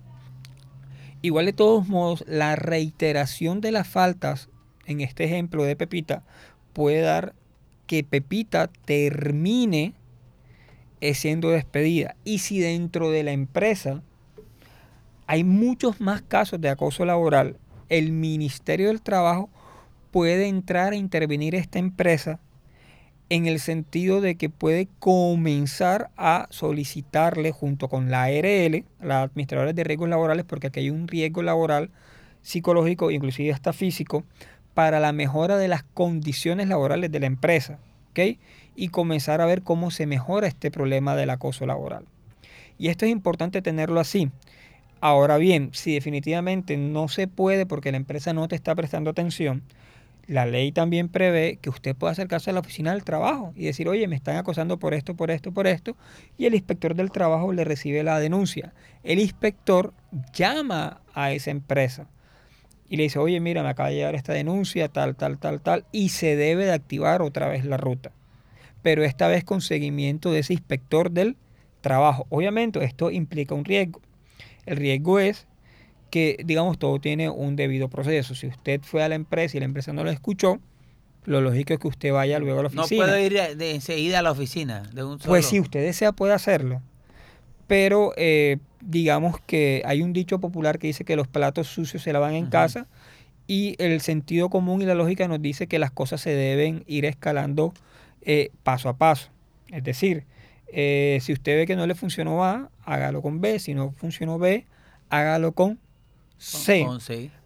Igual 1.22 1.46
de 1.46 1.52
todos 1.52 1.88
modos, 1.88 2.24
la 2.26 2.56
reiteración 2.56 3.60
de 3.60 3.72
las 3.72 3.88
faltas, 3.88 4.48
en 4.86 5.00
este 5.00 5.24
ejemplo 5.24 5.64
de 5.64 5.76
Pepita, 5.76 6.22
puede 6.72 7.00
dar 7.00 7.34
que 7.86 8.04
Pepita 8.04 8.68
termine 8.84 9.94
siendo 11.12 11.50
despedida. 11.50 12.16
Y 12.24 12.38
si 12.38 12.60
dentro 12.60 13.10
de 13.10 13.22
la 13.24 13.32
empresa 13.32 14.02
hay 15.26 15.44
muchos 15.44 16.00
más 16.00 16.22
casos 16.22 16.60
de 16.60 16.70
acoso 16.70 17.04
laboral, 17.04 17.58
el 17.90 18.12
Ministerio 18.12 18.88
del 18.88 19.02
Trabajo 19.02 19.50
puede 20.10 20.48
entrar 20.48 20.92
a 20.92 20.96
intervenir 20.96 21.54
esta 21.54 21.78
empresa 21.78 22.40
en 23.34 23.46
el 23.46 23.58
sentido 23.58 24.20
de 24.20 24.36
que 24.36 24.48
puede 24.48 24.86
comenzar 25.00 26.10
a 26.16 26.46
solicitarle 26.50 27.50
junto 27.50 27.88
con 27.88 28.08
la 28.08 28.22
ARL, 28.22 28.84
las 29.00 29.24
administradoras 29.24 29.74
de 29.74 29.82
riesgos 29.82 30.08
laborales, 30.08 30.44
porque 30.44 30.68
aquí 30.68 30.78
hay 30.78 30.90
un 30.90 31.08
riesgo 31.08 31.42
laboral 31.42 31.90
psicológico, 32.42 33.10
inclusive 33.10 33.52
hasta 33.52 33.72
físico, 33.72 34.22
para 34.72 35.00
la 35.00 35.12
mejora 35.12 35.56
de 35.56 35.66
las 35.66 35.82
condiciones 35.82 36.68
laborales 36.68 37.10
de 37.10 37.18
la 37.18 37.26
empresa, 37.26 37.80
¿ok? 38.10 38.38
Y 38.76 38.88
comenzar 38.90 39.40
a 39.40 39.46
ver 39.46 39.62
cómo 39.62 39.90
se 39.90 40.06
mejora 40.06 40.46
este 40.46 40.70
problema 40.70 41.16
del 41.16 41.30
acoso 41.30 41.66
laboral. 41.66 42.04
Y 42.78 42.86
esto 42.86 43.04
es 43.04 43.10
importante 43.10 43.62
tenerlo 43.62 43.98
así. 43.98 44.30
Ahora 45.00 45.38
bien, 45.38 45.70
si 45.72 45.92
definitivamente 45.92 46.76
no 46.76 47.08
se 47.08 47.26
puede 47.26 47.66
porque 47.66 47.90
la 47.90 47.96
empresa 47.96 48.32
no 48.32 48.46
te 48.46 48.54
está 48.54 48.76
prestando 48.76 49.10
atención, 49.10 49.64
la 50.26 50.46
ley 50.46 50.72
también 50.72 51.08
prevé 51.08 51.58
que 51.60 51.70
usted 51.70 51.94
pueda 51.94 52.12
acercarse 52.12 52.50
a 52.50 52.52
la 52.52 52.60
oficina 52.60 52.92
del 52.92 53.04
trabajo 53.04 53.52
y 53.56 53.64
decir, 53.64 53.88
oye, 53.88 54.08
me 54.08 54.16
están 54.16 54.36
acosando 54.36 54.78
por 54.78 54.94
esto, 54.94 55.14
por 55.14 55.30
esto, 55.30 55.52
por 55.52 55.66
esto, 55.66 55.96
y 56.38 56.46
el 56.46 56.54
inspector 56.54 56.94
del 56.94 57.10
trabajo 57.10 57.52
le 57.52 57.64
recibe 57.64 58.02
la 58.02 58.18
denuncia. 58.20 58.72
El 59.02 59.18
inspector 59.18 59.92
llama 60.32 61.00
a 61.14 61.32
esa 61.32 61.50
empresa 61.50 62.08
y 62.88 62.96
le 62.96 63.04
dice, 63.04 63.18
oye, 63.18 63.40
mira, 63.40 63.62
me 63.62 63.68
acaba 63.68 63.88
de 63.88 63.96
llegar 63.96 64.14
esta 64.14 64.32
denuncia, 64.32 64.88
tal, 64.88 65.16
tal, 65.16 65.38
tal, 65.38 65.60
tal, 65.60 65.84
y 65.92 66.10
se 66.10 66.36
debe 66.36 66.64
de 66.64 66.72
activar 66.72 67.22
otra 67.22 67.48
vez 67.48 67.64
la 67.64 67.76
ruta. 67.76 68.12
Pero 68.82 69.04
esta 69.04 69.28
vez 69.28 69.44
con 69.44 69.60
seguimiento 69.60 70.30
de 70.30 70.40
ese 70.40 70.52
inspector 70.52 71.10
del 71.10 71.36
trabajo. 71.80 72.26
Obviamente 72.30 72.82
esto 72.82 73.10
implica 73.10 73.54
un 73.54 73.64
riesgo. 73.64 74.00
El 74.66 74.76
riesgo 74.78 75.18
es 75.18 75.46
que, 76.14 76.36
digamos, 76.44 76.78
todo 76.78 77.00
tiene 77.00 77.28
un 77.28 77.56
debido 77.56 77.88
proceso. 77.88 78.36
Si 78.36 78.46
usted 78.46 78.80
fue 78.82 79.02
a 79.02 79.08
la 79.08 79.16
empresa 79.16 79.56
y 79.56 79.60
la 79.60 79.66
empresa 79.66 79.92
no 79.92 80.04
lo 80.04 80.10
escuchó, 80.12 80.60
lo 81.24 81.40
lógico 81.40 81.72
es 81.74 81.80
que 81.80 81.88
usted 81.88 82.12
vaya 82.12 82.38
luego 82.38 82.60
a 82.60 82.62
la 82.62 82.68
No 82.68 82.82
oficina. 82.82 83.04
puedo 83.04 83.18
ir 83.18 83.32
de, 83.56 83.74
enseguida 83.74 84.20
a 84.20 84.22
la 84.22 84.30
oficina. 84.30 84.84
De 84.94 85.02
un 85.02 85.18
solo. 85.18 85.28
Pues 85.30 85.46
si 85.46 85.58
usted 85.58 85.82
desea 85.82 86.12
puede 86.12 86.32
hacerlo. 86.32 86.80
Pero 87.66 88.12
eh, 88.16 88.58
digamos 88.80 89.40
que 89.40 89.82
hay 89.86 90.02
un 90.02 90.12
dicho 90.12 90.38
popular 90.38 90.78
que 90.78 90.86
dice 90.86 91.04
que 91.04 91.16
los 91.16 91.26
platos 91.26 91.66
sucios 91.66 92.02
se 92.04 92.12
lavan 92.12 92.34
en 92.34 92.46
casa 92.46 92.86
y 93.48 93.74
el 93.82 94.00
sentido 94.00 94.50
común 94.50 94.82
y 94.82 94.84
la 94.84 94.94
lógica 94.94 95.26
nos 95.26 95.42
dice 95.42 95.66
que 95.66 95.80
las 95.80 95.90
cosas 95.90 96.20
se 96.20 96.30
deben 96.30 96.84
ir 96.86 97.06
escalando 97.06 97.74
eh, 98.22 98.50
paso 98.62 98.88
a 98.88 98.96
paso. 98.98 99.30
Es 99.72 99.82
decir, 99.82 100.26
eh, 100.68 101.18
si 101.22 101.32
usted 101.32 101.56
ve 101.56 101.66
que 101.66 101.74
no 101.74 101.88
le 101.88 101.96
funcionó 101.96 102.44
A, 102.44 102.70
hágalo 102.84 103.20
con 103.20 103.40
B. 103.40 103.58
Si 103.58 103.74
no 103.74 103.90
funcionó 103.96 104.38
B, 104.38 104.64
hágalo 105.10 105.50
Con- 105.52 105.80
C. 106.44 106.56
C. 106.58 106.78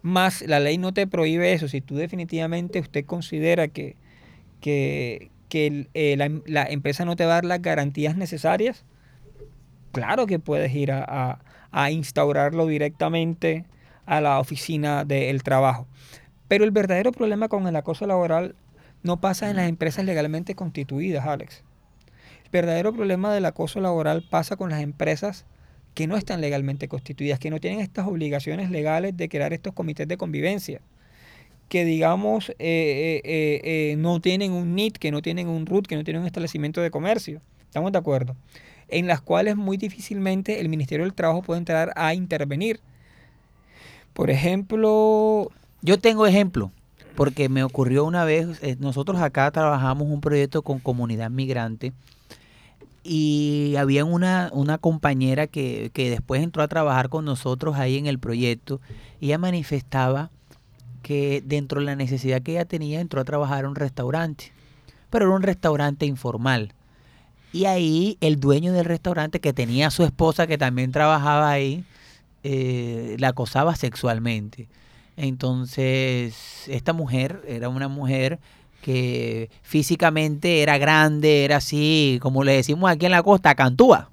Más 0.01 0.41
la 0.43 0.59
ley 0.59 0.77
no 0.77 0.93
te 0.93 1.07
prohíbe 1.07 1.53
eso. 1.53 1.67
Si 1.67 1.81
tú 1.81 1.95
definitivamente 1.95 2.79
usted 2.79 3.05
considera 3.05 3.67
que, 3.67 3.95
que, 4.61 5.31
que 5.49 5.67
el- 5.67 5.89
eh, 5.93 6.15
la, 6.17 6.29
la 6.45 6.63
empresa 6.65 7.05
no 7.05 7.15
te 7.15 7.25
va 7.25 7.31
a 7.31 7.35
dar 7.35 7.45
las 7.45 7.61
garantías 7.61 8.15
necesarias, 8.17 8.85
claro 9.91 10.25
que 10.27 10.39
puedes 10.39 10.73
ir 10.73 10.91
a, 10.91 11.03
a- 11.07 11.39
a 11.71 11.91
instaurarlo 11.91 12.65
directamente 12.67 13.65
a 14.05 14.21
la 14.21 14.39
oficina 14.39 15.05
del 15.05 15.43
trabajo. 15.43 15.87
Pero 16.47 16.63
el 16.63 16.71
verdadero 16.71 17.11
problema 17.11 17.47
con 17.47 17.67
el 17.67 17.75
acoso 17.75 18.07
laboral 18.07 18.55
no 19.03 19.21
pasa 19.21 19.49
en 19.49 19.55
las 19.57 19.69
empresas 19.69 20.03
legalmente 20.05 20.55
constituidas, 20.55 21.25
Alex. 21.27 21.63
El 22.45 22.49
verdadero 22.51 22.91
problema 22.93 23.31
del 23.33 23.45
acoso 23.45 23.79
laboral 23.79 24.23
pasa 24.27 24.55
con 24.55 24.71
las 24.71 24.81
empresas 24.81 25.45
que 25.93 26.07
no 26.07 26.17
están 26.17 26.41
legalmente 26.41 26.87
constituidas, 26.87 27.39
que 27.39 27.49
no 27.49 27.59
tienen 27.59 27.79
estas 27.79 28.07
obligaciones 28.07 28.71
legales 28.71 29.15
de 29.17 29.29
crear 29.29 29.53
estos 29.53 29.73
comités 29.73 30.07
de 30.07 30.17
convivencia, 30.17 30.81
que 31.67 31.85
digamos 31.85 32.49
eh, 32.51 32.55
eh, 32.59 33.21
eh, 33.23 33.95
no 33.97 34.19
tienen 34.19 34.51
un 34.51 34.75
NIT, 34.75 34.97
que 34.97 35.11
no 35.11 35.21
tienen 35.21 35.47
un 35.47 35.65
RUT, 35.65 35.87
que 35.87 35.95
no 35.95 36.03
tienen 36.03 36.21
un 36.21 36.27
establecimiento 36.27 36.81
de 36.81 36.91
comercio. 36.91 37.41
¿Estamos 37.65 37.91
de 37.91 37.97
acuerdo? 37.99 38.35
En 38.87 39.07
las 39.07 39.21
cuales 39.21 39.55
muy 39.55 39.77
difícilmente 39.77 40.59
el 40.59 40.69
Ministerio 40.69 41.05
del 41.05 41.13
Trabajo 41.13 41.43
puede 41.43 41.59
entrar 41.59 41.91
a 41.95 42.13
intervenir. 42.13 42.79
Por 44.13 44.31
ejemplo, 44.31 45.51
Yo 45.81 45.99
tengo 45.99 46.25
ejemplo, 46.25 46.71
porque 47.15 47.47
me 47.47 47.63
ocurrió 47.63 48.03
una 48.03 48.25
vez, 48.25 48.47
nosotros 48.79 49.21
acá 49.21 49.51
trabajamos 49.51 50.07
un 50.07 50.19
proyecto 50.19 50.61
con 50.61 50.79
comunidad 50.79 51.29
migrante 51.29 51.93
y 53.03 53.75
había 53.77 54.05
una, 54.05 54.49
una 54.53 54.77
compañera 54.77 55.47
que, 55.47 55.91
que 55.93 56.09
después 56.09 56.43
entró 56.43 56.63
a 56.63 56.67
trabajar 56.67 57.09
con 57.09 57.25
nosotros 57.25 57.75
ahí 57.77 57.97
en 57.97 58.07
el 58.07 58.19
proyecto 58.19 58.81
y 59.19 59.27
ella 59.27 59.37
manifestaba 59.37 60.31
que 61.01 61.41
dentro 61.45 61.79
de 61.79 61.85
la 61.85 61.95
necesidad 61.95 62.41
que 62.41 62.53
ella 62.53 62.65
tenía 62.65 62.99
entró 62.99 63.21
a 63.21 63.25
trabajar 63.25 63.63
en 63.63 63.71
un 63.71 63.75
restaurante, 63.75 64.51
pero 65.09 65.25
era 65.25 65.35
un 65.35 65.43
restaurante 65.43 66.05
informal. 66.05 66.73
Y 67.51 67.65
ahí 67.65 68.17
el 68.21 68.39
dueño 68.39 68.73
del 68.73 68.85
restaurante 68.85 69.39
que 69.39 69.53
tenía 69.53 69.87
a 69.87 69.91
su 69.91 70.03
esposa 70.03 70.45
que 70.45 70.57
también 70.57 70.91
trabajaba 70.91 71.49
ahí, 71.49 71.83
eh, 72.43 73.15
la 73.19 73.29
acosaba 73.29 73.75
sexualmente. 73.75 74.67
Entonces, 75.17 76.65
esta 76.67 76.93
mujer 76.93 77.41
era 77.47 77.69
una 77.69 77.87
mujer 77.87 78.39
que 78.81 79.49
físicamente 79.61 80.61
era 80.61 80.77
grande, 80.77 81.43
era 81.45 81.57
así, 81.57 82.17
como 82.21 82.43
le 82.43 82.53
decimos 82.53 82.89
aquí 82.89 83.05
en 83.05 83.11
la 83.11 83.23
costa, 83.23 83.55
cantúa. 83.55 84.09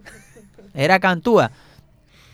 Era 0.74 0.98
cantúa. 1.00 1.50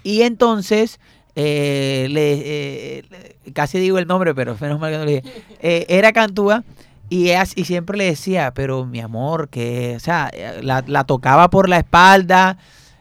Y 0.02 0.22
entonces, 0.22 0.98
eh, 1.36 2.06
le, 2.10 2.98
eh, 2.98 3.04
casi 3.52 3.78
digo 3.78 3.98
el 3.98 4.06
nombre, 4.06 4.34
pero 4.34 4.56
menos 4.60 4.80
mal 4.80 4.92
que 4.92 4.98
no 4.98 5.04
le 5.04 5.20
dije. 5.22 5.42
Eh, 5.60 5.86
era 5.88 6.12
cantúa 6.12 6.64
y, 7.08 7.24
ella- 7.30 7.46
y 7.54 7.64
siempre 7.64 7.96
le 7.96 8.04
decía, 8.04 8.52
pero 8.54 8.84
mi 8.84 9.00
amor, 9.00 9.48
que, 9.48 9.94
o 9.96 10.00
sea, 10.00 10.30
la, 10.62 10.82
la 10.86 11.04
tocaba 11.04 11.50
por 11.50 11.68
la 11.68 11.78
espalda 11.78 12.58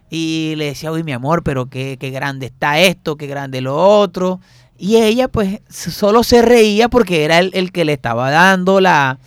y 0.10 0.54
le 0.58 0.65
decía, 0.65 0.91
uy, 0.91 1.04
mi 1.04 1.13
amor, 1.13 1.41
pero 1.44 1.67
qué, 1.70 1.98
qué 2.00 2.10
grande 2.12 2.48
está 2.48 2.80
esto, 2.80 3.15
qué 3.15 3.28
grande 3.28 3.62
lo 3.62 3.76
otro. 3.78 4.39
Y 4.84 4.98
ella 4.98 5.28
pues 5.28 5.60
solo 5.70 6.24
se 6.24 6.41
reía 6.41 6.89
porque 6.89 7.24
era 7.24 7.38
el, 7.38 7.52
el 7.54 7.72
que 7.72 7.86
le 7.86 7.94
estaba 7.94 8.32
dando 8.32 8.82
la, 8.82 9.20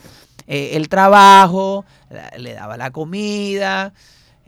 eh, 0.49 0.71
el 0.73 0.89
trabajo, 0.89 1.85
le 2.37 2.55
daba 2.55 2.77
la 2.77 2.91
comida 2.91 3.95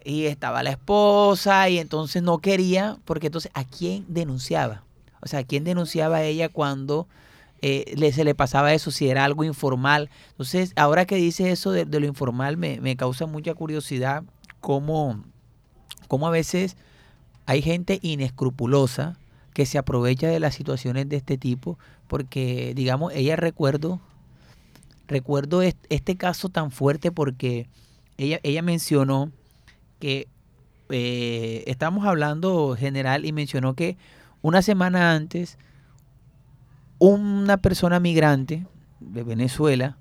y 0.05 0.25
estaba 0.25 0.65
la 0.65 0.71
esposa 0.71 1.69
y 1.69 1.79
entonces 1.79 2.25
no 2.25 2.39
quería 2.39 2.99
porque 3.05 3.27
entonces 3.27 3.53
¿a 3.55 3.63
quién 3.63 4.05
denunciaba? 4.09 4.83
O 5.21 5.29
sea, 5.29 5.39
¿a 5.39 5.45
quién 5.45 5.63
denunciaba 5.63 6.17
a 6.17 6.25
ella 6.25 6.49
cuando 6.49 7.07
eh, 7.63 7.95
le, 7.97 8.11
se 8.11 8.25
le 8.25 8.35
pasaba 8.35 8.75
eso, 8.75 8.91
si 8.91 9.09
era 9.09 9.25
algo 9.25 9.45
informal? 9.45 10.11
Entonces, 10.31 10.73
ahora 10.75 11.05
que 11.05 11.15
dice 11.15 11.53
eso 11.53 11.71
de, 11.71 11.85
de 11.85 12.01
lo 12.01 12.07
informal, 12.07 12.57
me, 12.57 12.81
me 12.81 12.97
causa 12.97 13.27
mucha 13.27 13.55
curiosidad 13.55 14.25
cómo, 14.61 15.23
cómo 16.09 16.27
a 16.27 16.33
veces 16.33 16.77
hay 17.47 17.63
gente 17.63 18.01
inescrupulosa 18.03 19.17
que 19.57 19.65
se 19.65 19.79
aprovecha 19.79 20.29
de 20.29 20.39
las 20.39 20.55
situaciones 20.55 21.09
de 21.09 21.17
este 21.17 21.39
tipo, 21.39 21.79
porque, 22.09 22.75
digamos, 22.77 23.15
ella 23.15 23.37
recuerdo, 23.37 24.01
recuerdo 25.09 25.63
est- 25.63 25.83
este 25.89 26.17
caso 26.17 26.51
tan 26.51 26.71
fuerte 26.71 27.11
porque 27.11 27.67
ella, 28.19 28.39
ella 28.43 28.61
mencionó 28.61 29.33
que 29.99 30.29
eh, 30.91 31.65
estamos 31.69 32.05
hablando 32.05 32.77
general 32.79 33.25
y 33.25 33.33
mencionó 33.33 33.73
que 33.73 33.97
una 34.43 34.61
semana 34.61 35.15
antes 35.15 35.57
una 36.99 37.57
persona 37.57 37.99
migrante 37.99 38.67
de 39.01 39.23
Venezuela 39.23 39.97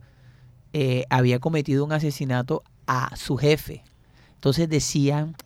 eh, 0.74 1.06
había 1.10 1.40
cometido 1.40 1.86
un 1.86 1.94
asesinato 1.94 2.62
a 2.88 3.16
su 3.16 3.38
jefe. 3.38 3.86
Entonces 4.34 4.68
decían 4.68 5.38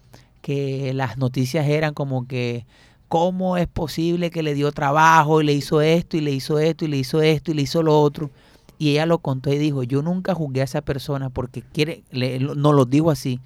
que 0.41 0.95
las 0.95 1.19
noticias 1.19 1.67
eran 1.67 1.93
como 1.93 2.27
que 2.27 2.65
cómo 3.09 3.57
es 3.57 3.67
posible 3.67 4.29
que 4.31 4.43
le 4.43 4.53
dio 4.53 4.71
trabajo 4.71 5.41
y 5.41 5.43
le 5.43 5.53
hizo 5.53 5.81
esto 5.81 6.15
y 6.15 6.21
le 6.21 6.31
hizo 6.31 6.59
esto 6.59 6.85
y 6.85 6.87
le 6.87 6.97
hizo 6.97 7.21
esto 7.21 7.51
y 7.51 7.55
le 7.55 7.63
hizo 7.63 7.83
lo 7.83 7.99
otro. 7.99 8.29
Y 8.77 8.91
ella 8.91 9.05
lo 9.05 9.17
contó 9.17 9.51
y 9.51 9.57
dijo, 9.57 9.83
yo 9.83 10.01
nunca 10.01 10.33
juzgué 10.33 10.61
a 10.61 10.65
esa 10.65 10.81
persona 10.81 11.29
porque 11.29 11.61
quiere, 11.61 12.03
no 12.39 12.71
lo 12.71 12.85
digo 12.85 13.11
así, 13.11 13.41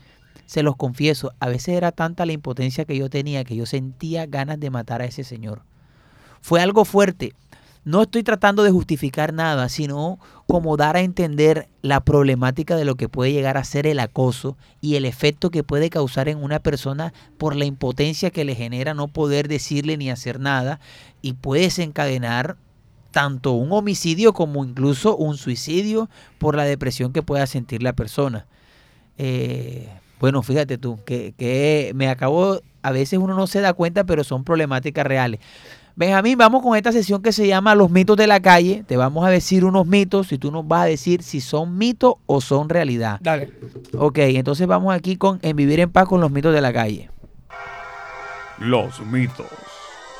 se 0.45 0.61
los 0.61 0.76
confieso, 0.76 1.32
a 1.39 1.47
veces 1.47 1.70
era 1.70 1.91
tanta 1.91 2.26
la 2.26 2.34
impotencia 2.34 2.86
que 2.86 2.97
yo 2.97 3.09
tenía 3.09 3.43
que 3.43 3.55
yo 3.55 3.66
sentía 3.66 4.28
ganas 4.28 4.59
de 4.59 4.70
matar 4.70 5.01
a 5.01 5.05
ese 5.05 5.24
señor. 5.24 5.64
Fue 6.41 6.61
algo 6.61 6.84
fuerte, 6.86 7.34
no 7.86 8.02
estoy 8.02 8.24
tratando 8.24 8.64
de 8.64 8.72
justificar 8.72 9.34
nada, 9.34 9.68
sino 9.68 10.20
como 10.48 10.78
dar 10.78 10.96
a 10.96 11.02
entender 11.02 11.68
la 11.82 12.00
problemática 12.00 12.76
de 12.76 12.86
lo 12.86 12.96
que 12.96 13.10
puede 13.10 13.34
llegar 13.34 13.58
a 13.58 13.64
ser 13.64 13.88
el 13.88 14.00
acoso 14.00 14.58
y 14.80 14.96
el 14.96 15.06
efecto 15.06 15.52
que 15.52 15.64
puede 15.64 15.90
causar 15.90 16.30
en 16.30 16.42
una 16.42 16.60
persona 16.60 17.14
por 17.38 17.56
la 17.56 17.66
impotencia 17.66 18.32
que 18.32 18.46
le 18.46 18.56
genera 18.56 18.94
no 18.94 19.10
poder 19.10 19.48
decirle 19.48 19.98
ni 19.98 20.10
hacer 20.10 20.40
nada 20.40 20.80
y 21.22 21.34
puede 21.34 21.64
desencadenar 21.64 22.58
tanto 23.12 23.52
un 23.52 23.72
homicidio 23.72 24.34
como 24.34 24.66
incluso 24.66 25.16
un 25.16 25.38
suicidio 25.38 26.10
por 26.40 26.56
la 26.56 26.64
depresión 26.64 27.14
que 27.14 27.22
pueda 27.22 27.46
sentir 27.48 27.84
la 27.84 27.94
persona. 27.94 28.48
Eh, 29.18 29.90
bueno, 30.20 30.42
fíjate 30.42 30.78
tú, 30.78 31.00
que, 31.06 31.34
que 31.38 31.92
me 31.96 32.08
acabo, 32.08 32.62
a 32.82 32.92
veces 32.92 33.20
uno 33.20 33.36
no 33.36 33.46
se 33.46 33.60
da 33.62 33.74
cuenta, 33.74 34.06
pero 34.06 34.24
son 34.24 34.44
problemáticas 34.44 35.06
reales. 35.06 35.42
Benjamín, 35.96 36.39
vamos 36.39 36.64
con 36.64 36.76
esta 36.76 36.91
sesión 36.91 37.22
que 37.22 37.32
se 37.32 37.46
llama 37.46 37.76
Los 37.76 37.91
mitos 37.91 38.18
de 38.18 38.26
la 38.26 38.39
calle. 38.39 38.84
Te 38.88 38.98
vamos 38.98 39.28
a 39.28 39.30
decir 39.30 39.64
unos 39.64 39.86
mitos 39.86 40.32
y 40.32 40.39
tú 40.39 40.52
nos 40.52 40.68
vas 40.68 40.82
a 40.82 40.86
decir 40.86 41.22
si 41.22 41.39
son 41.39 41.78
mitos 41.78 42.16
o 42.26 42.41
son 42.41 42.68
realidad. 42.68 43.20
Dale. 43.22 43.54
Ok, 43.96 44.18
entonces 44.20 44.66
vamos 44.66 44.91
aquí 44.91 45.18
con 45.18 45.38
En 45.44 45.56
Vivir 45.56 45.80
en 45.82 45.91
Paz 45.91 46.08
con 46.08 46.20
los 46.20 46.32
mitos 46.32 46.52
de 46.52 46.62
la 46.62 46.74
calle. 46.74 47.12
Los 48.58 49.02
mitos 49.02 49.46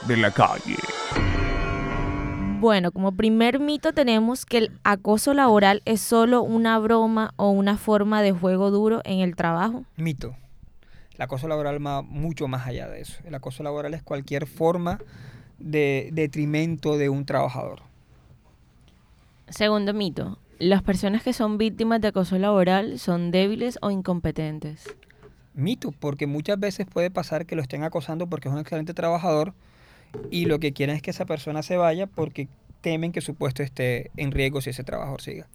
de 0.08 0.18
la 0.18 0.30
calle. 0.30 0.78
Bueno, 2.60 2.92
como 2.92 3.14
primer 3.14 3.60
mito 3.60 3.94
tenemos 3.94 4.46
que 4.46 4.60
el 4.60 4.72
acoso 4.84 5.34
laboral 5.34 5.82
es 5.86 6.02
solo 6.02 6.44
una 6.44 6.78
broma 6.78 7.34
o 7.36 7.50
una 7.50 7.78
forma 7.78 8.22
de 8.22 8.32
juego 8.32 8.70
duro 8.70 9.02
en 9.06 9.22
el 9.22 9.36
trabajo. 9.36 9.86
Mito. 9.98 10.36
El 11.16 11.22
acoso 11.24 11.48
laboral 11.48 11.84
va 11.84 12.04
mucho 12.04 12.48
más 12.48 12.68
allá 12.68 12.88
de 12.88 13.02
eso. 13.02 13.16
El 13.26 13.34
acoso 13.34 13.64
laboral 13.64 13.96
es 13.96 14.04
cualquier 14.04 14.46
forma 14.46 15.00
de 15.64 16.10
detrimento 16.12 16.98
de 16.98 17.10
un 17.10 17.26
trabajador. 17.26 17.82
Segundo 19.50 19.94
mito. 19.94 20.38
Las 20.60 20.84
personas 20.84 21.24
que 21.24 21.34
son 21.34 21.58
víctimas 21.58 22.00
de 22.02 22.10
acoso 22.10 22.38
laboral 22.38 23.00
son 23.00 23.32
débiles 23.32 23.80
o 23.82 23.92
incompetentes. 23.92 24.86
Mito, 25.54 25.92
porque 25.92 26.28
muchas 26.28 26.60
veces 26.60 26.86
puede 26.86 27.12
pasar 27.12 27.46
que 27.46 27.56
lo 27.56 27.62
estén 27.62 27.84
acosando 27.84 28.28
porque 28.28 28.48
es 28.48 28.54
un 28.54 28.60
excelente 28.60 28.94
trabajador 28.94 29.54
y 30.32 30.46
lo 30.46 30.60
que 30.60 30.74
quieren 30.74 30.96
es 30.96 31.02
que 31.02 31.12
esa 31.12 31.26
persona 31.26 31.64
se 31.64 31.78
vaya 31.78 32.08
porque 32.08 32.48
temen 32.82 33.12
que 33.12 33.22
su 33.22 33.36
puesto 33.36 33.64
esté 33.64 34.12
en 34.18 34.32
riesgo 34.32 34.62
si 34.62 34.70
ese 34.70 34.84
trabajador 34.84 35.22
siga. 35.22 35.48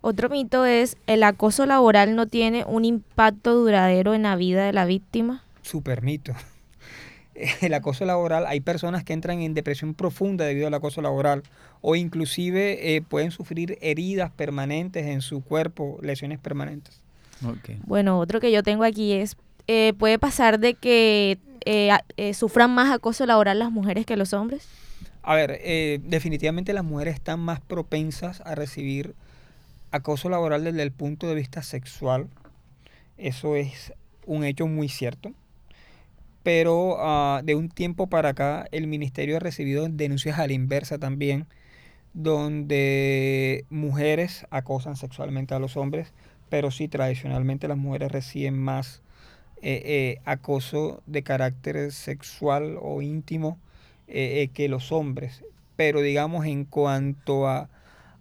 Otro 0.00 0.28
mito 0.28 0.64
es 0.64 0.96
el 1.06 1.22
acoso 1.22 1.64
laboral 1.66 2.14
no 2.14 2.26
tiene 2.26 2.64
un 2.66 2.84
impacto 2.84 3.54
duradero 3.54 4.14
en 4.14 4.24
la 4.24 4.36
vida 4.36 4.64
de 4.64 4.72
la 4.72 4.84
víctima. 4.84 5.42
Super 5.62 6.02
mito. 6.02 6.34
El 7.60 7.74
acoso 7.74 8.04
laboral, 8.04 8.46
hay 8.46 8.60
personas 8.60 9.04
que 9.04 9.12
entran 9.12 9.40
en 9.40 9.54
depresión 9.54 9.94
profunda 9.94 10.44
debido 10.44 10.66
al 10.68 10.74
acoso 10.74 11.02
laboral 11.02 11.42
o 11.80 11.96
inclusive 11.96 12.96
eh, 12.96 13.02
pueden 13.02 13.30
sufrir 13.30 13.78
heridas 13.80 14.30
permanentes 14.30 15.06
en 15.06 15.20
su 15.20 15.42
cuerpo, 15.42 15.98
lesiones 16.02 16.38
permanentes. 16.38 17.00
Bueno, 17.86 18.18
otro 18.18 18.40
que 18.40 18.50
yo 18.52 18.62
tengo 18.62 18.84
aquí 18.84 19.12
es, 19.12 19.36
eh, 19.66 19.92
puede 19.98 20.18
pasar 20.18 20.58
de 20.60 20.74
que 20.74 21.38
eh, 21.66 21.90
a- 21.90 22.04
eh, 22.16 22.32
sufran 22.34 22.70
más 22.70 22.92
acoso 22.92 23.26
laboral 23.26 23.58
las 23.58 23.70
mujeres 23.70 24.06
que 24.06 24.16
los 24.16 24.32
hombres. 24.32 24.66
A 25.22 25.34
ver, 25.34 25.58
eh, 25.62 26.00
definitivamente 26.04 26.72
las 26.74 26.84
mujeres 26.84 27.14
están 27.14 27.40
más 27.40 27.60
propensas 27.60 28.40
a 28.42 28.54
recibir 28.54 29.14
acoso 29.90 30.28
laboral 30.28 30.64
desde 30.64 30.82
el 30.82 30.92
punto 30.92 31.26
de 31.28 31.34
vista 31.34 31.62
sexual. 31.62 32.28
Eso 33.16 33.56
es 33.56 33.92
un 34.26 34.44
hecho 34.44 34.66
muy 34.66 34.88
cierto. 34.88 35.32
Pero 36.44 36.98
ah, 37.00 37.40
de 37.44 37.56
un 37.56 37.70
tiempo 37.70 38.06
para 38.08 38.30
acá 38.30 38.66
el 38.70 38.86
ministerio 38.86 39.38
ha 39.38 39.40
recibido 39.40 39.88
denuncias 39.88 40.38
a 40.38 40.46
la 40.46 40.52
inversa 40.52 40.98
también, 40.98 41.46
donde 42.14 43.64
mujeres 43.70 44.46
acosan 44.50 44.96
sexualmente 44.96 45.54
a 45.54 45.58
los 45.58 45.76
hombres, 45.76 46.12
pero 46.50 46.70
sí 46.70 46.88
tradicionalmente 46.88 47.66
las 47.68 47.78
mujeres 47.78 48.12
reciben 48.12 48.58
más 48.58 49.02
eh, 49.62 49.82
eh, 49.86 50.20
acoso 50.26 51.02
de 51.06 51.22
carácter 51.22 51.90
sexual 51.92 52.78
o 52.80 53.02
íntimo 53.02 53.58
eh, 54.08 54.50
que 54.54 54.68
los 54.68 54.92
hombres. 54.92 55.44
Pero 55.76 56.02
digamos 56.02 56.46
en 56.46 56.66
cuanto 56.66 57.48
a, 57.48 57.70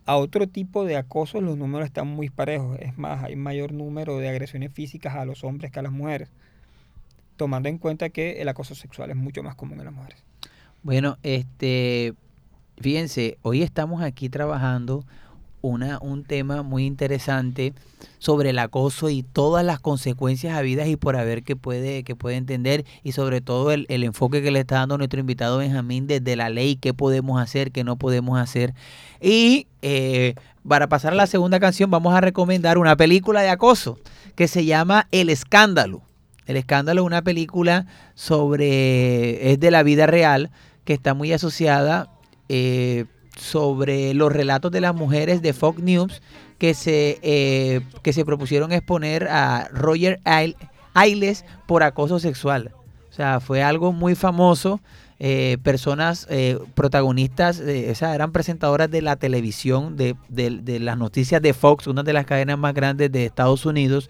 a 0.06 0.18
otro 0.18 0.48
tipo 0.48 0.86
de 0.86 0.96
acoso, 0.98 1.42
los 1.42 1.58
números 1.58 1.88
están 1.88 2.08
muy 2.08 2.30
parejos. 2.30 2.80
Es 2.80 2.98
más, 2.98 3.24
hay 3.24 3.36
mayor 3.36 3.74
número 3.74 4.18
de 4.20 4.30
agresiones 4.30 4.72
físicas 4.74 5.16
a 5.16 5.26
los 5.26 5.44
hombres 5.44 5.72
que 5.72 5.80
a 5.80 5.84
las 5.84 5.92
mujeres. 5.92 6.30
Tomando 7.38 7.70
en 7.70 7.78
cuenta 7.78 8.10
que 8.10 8.42
el 8.42 8.50
acoso 8.50 8.76
sexual 8.76 9.10
es 9.10 9.16
mucho 9.16 9.44
más 9.44 9.56
común 9.56 9.80
en 9.80 9.86
las 9.86 9.94
mujeres. 9.94 10.24
Bueno, 10.84 11.18
este, 11.24 12.14
fíjense, 12.78 13.38
hoy 13.42 13.64
estamos 13.64 14.02
aquí 14.02 14.30
trabajando 14.30 15.06
una, 15.64 15.98
un 16.02 16.26
tema 16.26 16.62
muy 16.62 16.86
interesante 16.86 17.74
sobre 18.20 18.50
el 18.50 18.60
acoso 18.60 19.10
y 19.10 19.24
todas 19.24 19.66
las 19.66 19.80
consecuencias 19.80 20.58
habidas 20.58 20.90
y 20.90 20.98
por 20.98 21.16
haber 21.16 21.44
que 21.44 21.56
puede, 21.56 22.04
que 22.04 22.18
puede 22.18 22.36
entender 22.36 22.86
y 23.02 23.14
sobre 23.14 23.40
todo 23.40 23.72
el, 23.72 23.86
el 23.88 24.04
enfoque 24.04 24.44
que 24.44 24.52
le 24.52 24.60
está 24.60 24.76
dando 24.76 24.98
nuestro 24.98 25.22
invitado 25.22 25.58
Benjamín 25.58 26.06
desde 26.06 26.36
la 26.36 26.50
ley, 26.50 26.76
qué 26.76 26.94
podemos 26.94 27.42
hacer, 27.42 27.72
qué 27.72 27.86
no 27.86 27.96
podemos 27.96 28.38
hacer. 28.38 28.74
Y 29.22 29.68
eh, 29.82 30.36
para 30.68 30.88
pasar 30.88 31.14
a 31.14 31.16
la 31.16 31.28
segunda 31.28 31.62
canción 31.62 31.90
vamos 31.90 32.14
a 32.14 32.20
recomendar 32.20 32.78
una 32.78 32.98
película 32.98 33.42
de 33.42 33.50
acoso 33.50 33.98
que 34.36 34.50
se 34.50 34.66
llama 34.66 35.08
El 35.12 35.30
Escándalo. 35.30 36.02
El 36.46 36.58
Escándalo 36.58 37.02
es 37.02 37.08
una 37.08 37.22
película 37.22 37.86
sobre, 38.16 39.52
es 39.52 39.60
de 39.60 39.72
la 39.72 39.84
vida 39.84 40.06
real, 40.08 40.52
que 40.86 40.94
está 40.94 41.14
muy 41.14 41.32
asociada 41.34 42.10
eh, 42.50 43.06
sobre 43.38 44.14
los 44.14 44.32
relatos 44.32 44.72
de 44.72 44.82
las 44.82 44.94
mujeres 44.96 45.42
de 45.42 45.54
Fox 45.54 45.80
News 45.82 46.22
que 46.58 46.74
se, 46.74 47.20
eh, 47.24 47.82
que 48.04 48.14
se 48.14 48.26
propusieron 48.26 48.72
exponer 48.72 49.28
a 49.30 49.68
Roger 49.72 50.20
Ail- 50.26 50.56
Ailes 50.94 51.44
por 51.66 51.84
acoso 51.84 52.20
sexual. 52.20 52.72
O 53.10 53.14
sea, 53.14 53.40
fue 53.40 53.62
algo 53.64 53.92
muy 53.94 54.16
famoso. 54.16 54.80
eh, 55.26 55.58
personas 55.64 56.28
eh, 56.30 56.58
protagonistas, 56.76 57.60
eh, 57.62 57.96
sea, 57.96 58.14
eran 58.14 58.34
presentadoras 58.34 58.92
de 58.92 59.02
la 59.02 59.16
televisión, 59.16 59.96
de, 59.96 60.16
de- 60.28 60.50
de 60.62 60.80
las 60.80 60.98
noticias 60.98 61.42
de 61.42 61.54
Fox, 61.54 61.88
una 61.88 62.04
de 62.04 62.12
las 62.12 62.26
cadenas 62.26 62.58
más 62.58 62.74
grandes 62.74 63.10
de 63.10 63.26
Estados 63.26 63.66
Unidos, 63.66 64.10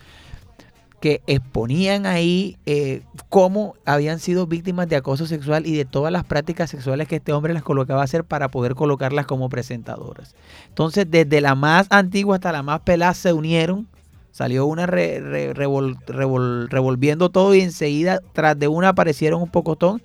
que 1.03 1.21
exponían 1.27 2.05
ahí 2.05 2.55
eh, 2.65 3.01
cómo 3.27 3.75
habían 3.83 4.19
sido 4.19 4.47
víctimas 4.47 4.87
de 4.87 4.95
acoso 4.95 5.25
sexual 5.25 5.67
y 5.67 5.75
de 5.75 5.83
todas 5.83 6.13
las 6.13 6.23
prácticas 6.23 6.69
sexuales 6.69 7.09
que 7.09 7.17
este 7.17 7.33
hombre 7.33 7.53
las 7.53 7.61
colocaba 7.61 7.99
a 7.99 8.05
hacer 8.05 8.23
para 8.23 8.47
poder 8.47 8.73
colocarlas 8.73 9.25
como 9.25 9.49
presentadoras. 9.49 10.33
Entonces, 10.69 11.05
desde 11.11 11.41
la 11.41 11.55
más 11.55 11.87
antigua 11.89 12.35
hasta 12.35 12.53
la 12.53 12.63
más 12.63 12.79
pelada 12.79 13.13
se 13.15 13.33
unieron. 13.33 13.85
Salió 14.31 14.65
una 14.65 14.85
re- 14.85 15.19
re- 15.19 15.53
revol- 15.53 15.97
revol- 16.05 16.69
revolviendo 16.69 17.29
todo 17.29 17.53
y 17.53 17.59
enseguida 17.59 18.21
tras 18.31 18.57
de 18.57 18.69
una 18.69 18.87
aparecieron 18.87 19.41
un 19.41 19.49
pocotón 19.49 20.01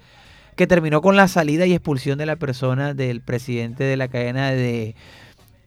que 0.56 0.66
terminó 0.66 1.00
con 1.00 1.14
la 1.14 1.28
salida 1.28 1.64
y 1.66 1.74
expulsión 1.74 2.18
de 2.18 2.26
la 2.26 2.34
persona 2.34 2.92
del 2.92 3.20
presidente 3.20 3.84
de 3.84 3.96
la 3.96 4.08
cadena 4.08 4.50
de, 4.50 4.96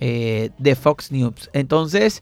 eh, 0.01 0.49
de 0.57 0.75
Fox 0.75 1.09
News. 1.13 1.49
Entonces, 1.53 2.21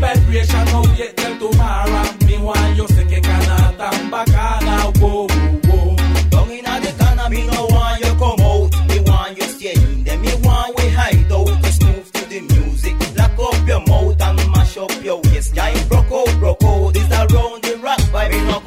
vibration, 0.00 0.64
now 0.66 0.84
yet 0.94 1.16
till 1.16 1.38
tomorrow. 1.38 2.04
Me 2.26 2.38
want 2.38 2.76
you 2.76 2.86
que 2.86 3.20
canata 3.20 3.90
bacana. 4.10 4.92
Whoa, 5.00 5.26
whoa. 5.68 5.96
Down 6.30 6.50
inna 6.50 6.80
the 6.80 6.94
corner, 6.98 7.28
me 7.30 7.46
no 7.46 7.66
want 7.66 8.04
you 8.04 8.14
come 8.20 8.40
out. 8.40 8.88
Me 8.88 9.00
want 9.00 9.36
you 9.36 9.44
stay 9.44 9.74
in 9.74 10.04
there. 10.04 10.18
Me 10.18 10.32
want 10.42 10.76
we 10.76 10.88
hide 10.90 11.32
out. 11.32 11.62
Just 11.62 11.82
move 11.84 12.12
to 12.12 12.28
the 12.28 12.40
music. 12.40 12.94
Lock 13.16 13.38
up 13.38 13.68
your 13.68 13.80
mouth 13.86 14.20
and 14.20 14.50
mash 14.52 14.76
up 14.76 15.04
your 15.04 15.20
waist. 15.22 15.54
Yeah, 15.54 15.88
broke 15.88 16.12
out, 16.12 16.38
broke 16.38 16.64
out. 16.64 16.94
This 16.94 17.10
around 17.10 17.62
the 17.62 17.78
rock 17.82 18.00
vibe. 18.12 18.30
Me 18.30 18.38
no 18.46 18.65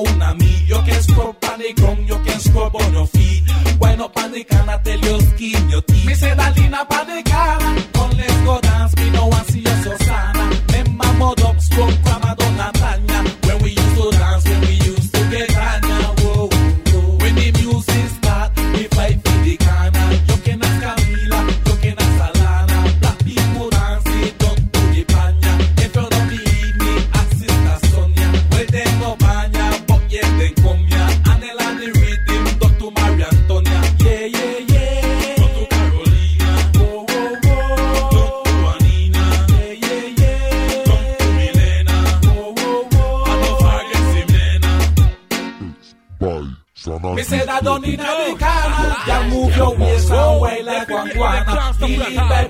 una 0.00 0.34
mi 0.34 0.66
Yo 0.66 0.82
que 0.84 0.92
es 0.92 1.06
pro 1.06 1.32
panicón, 1.34 2.06
yo 2.06 2.22
que 2.22 2.32
es 2.32 2.48
pro 2.48 2.70
bono 2.70 3.06
fi 3.06 3.44
Bueno, 3.78 4.10
panicana, 4.12 4.82
te 4.82 4.96
los 4.98 5.34
guiño 5.36 5.82
ti. 5.82 6.02
Me 6.04 6.14
se 6.14 6.34
da 6.34 6.50
lina 6.50 6.86
panicana 6.88 7.57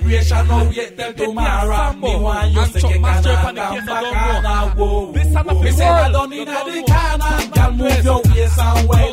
Feeling 0.09 0.25
vibration, 0.25 0.49
no 0.49 0.71
yet 0.71 0.97
till 0.97 1.13
tomorrow. 1.13 1.93
Me 1.93 2.17
want 2.17 2.53
you 2.53 2.65
to 2.65 2.89
get 2.89 3.03
Ghana, 3.03 3.53
down 3.55 3.77
bacana. 3.87 4.77
Whoa. 4.77 5.13
Me 5.13 5.71
say 5.71 5.85
that 5.85 6.13
don't 6.13 6.31
need 6.31 6.49
any 6.49 6.83
corner. 6.83 7.39
You 7.57 7.71
move 7.77 8.05
your 8.05 8.23
waist 8.25 8.59
and 8.59 8.89
way 8.89 9.13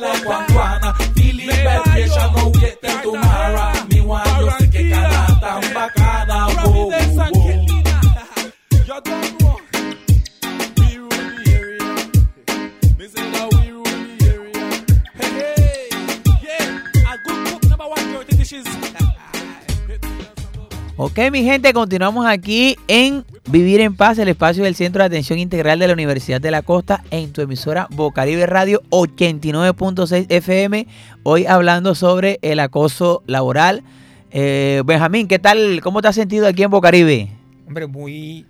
Ok, 21.18 21.32
mi 21.32 21.46
gente, 21.46 21.72
continuamos 21.72 22.26
aquí 22.26 22.76
en 22.90 23.24
Vivir 23.50 23.80
en 23.80 23.96
Paz, 23.96 24.20
el 24.20 24.28
espacio 24.28 24.66
del 24.66 24.76
Centro 24.76 25.02
de 25.02 25.06
Atención 25.06 25.40
Integral 25.40 25.80
de 25.80 25.88
la 25.88 25.94
Universidad 25.94 26.42
de 26.42 26.52
la 26.52 26.62
Costa, 26.62 27.06
en 27.10 27.32
tu 27.32 27.40
emisora 27.40 27.88
Bocaribe 27.92 28.46
Radio 28.46 28.82
89.6 28.90 30.26
FM. 30.28 30.86
Hoy 31.24 31.46
hablando 31.46 31.96
sobre 31.96 32.38
el 32.42 32.60
acoso 32.60 33.24
laboral. 33.28 33.82
Eh, 34.30 34.84
Benjamín, 34.86 35.30
¿qué 35.30 35.40
tal? 35.40 35.80
¿Cómo 35.82 36.02
te 36.02 36.10
has 36.10 36.16
sentido 36.16 36.48
aquí 36.48 36.64
en 36.64 36.72
Bocaribe? 36.72 37.30
Hombre, 37.66 37.88
muy, 37.88 38.46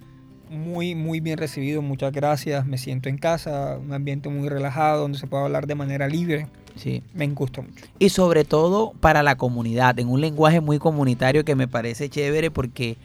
muy, 0.49 0.95
muy 0.95 1.19
bien 1.19 1.37
recibido. 1.37 1.81
Muchas 1.81 2.11
gracias. 2.11 2.65
Me 2.65 2.77
siento 2.77 3.09
en 3.09 3.17
casa, 3.17 3.77
un 3.77 3.93
ambiente 3.93 4.29
muy 4.29 4.49
relajado 4.49 5.01
donde 5.01 5.17
se 5.17 5.27
puede 5.27 5.43
hablar 5.43 5.67
de 5.67 5.75
manera 5.75 6.07
libre. 6.07 6.47
Sí. 6.75 7.03
Me 7.13 7.27
gusta 7.27 7.61
mucho. 7.61 7.85
y 7.99 8.09
sobre 8.09 8.43
todo 8.43 8.91
para 8.99 9.23
la 9.23 9.37
comunidad, 9.37 9.97
en 9.99 10.09
un 10.09 10.19
lenguaje 10.19 10.59
muy 10.59 10.77
comunitario 10.77 11.45
que 11.45 11.55
me 11.55 11.69
parece 11.69 12.09
chévere 12.09 12.51
porque 12.51 12.97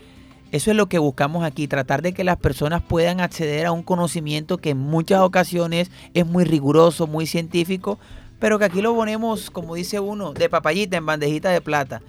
eso 0.50 0.72
es 0.72 0.76
lo 0.76 0.88
que 0.88 0.98
buscamos 0.98 1.44
aquí, 1.44 1.68
tratar 1.68 2.02
de 2.02 2.12
que 2.12 2.24
las 2.24 2.36
personas 2.36 2.82
puedan 2.82 3.20
acceder 3.20 3.66
a 3.66 3.72
un 3.72 3.84
conocimiento 3.84 4.58
que 4.58 4.70
en 4.70 4.78
muchas 4.78 5.20
ocasiones 5.20 5.92
es 6.12 6.26
muy 6.26 6.42
riguroso, 6.42 7.06
muy 7.06 7.26
científico, 7.26 8.00
pero 8.40 8.58
que 8.58 8.64
aquí 8.64 8.82
lo 8.82 8.94
ponemos, 8.94 9.50
como 9.50 9.76
dice 9.76 10.00
uno, 10.00 10.32
de 10.32 10.48
papayita 10.48 10.96
en 10.96 11.06
bandejita 11.06 11.50
de 11.50 11.60
plata. 11.60 12.02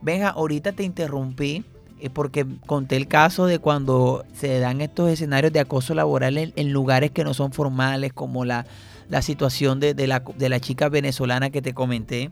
Venga, 0.00 0.30
ahorita 0.30 0.72
te 0.72 0.84
interrumpí 0.84 1.64
porque 2.12 2.46
conté 2.66 2.96
el 2.96 3.08
caso 3.08 3.46
de 3.46 3.58
cuando 3.58 4.24
se 4.34 4.58
dan 4.58 4.80
estos 4.80 5.10
escenarios 5.10 5.52
de 5.52 5.60
acoso 5.60 5.94
laboral 5.94 6.38
en, 6.38 6.52
en 6.56 6.72
lugares 6.72 7.10
que 7.10 7.24
no 7.24 7.34
son 7.34 7.52
formales, 7.52 8.12
como 8.12 8.44
la, 8.44 8.66
la 9.08 9.22
situación 9.22 9.80
de, 9.80 9.94
de 9.94 10.06
la, 10.06 10.22
de 10.36 10.48
la 10.48 10.60
chica 10.60 10.88
venezolana 10.88 11.50
que 11.50 11.62
te 11.62 11.74
comenté. 11.74 12.30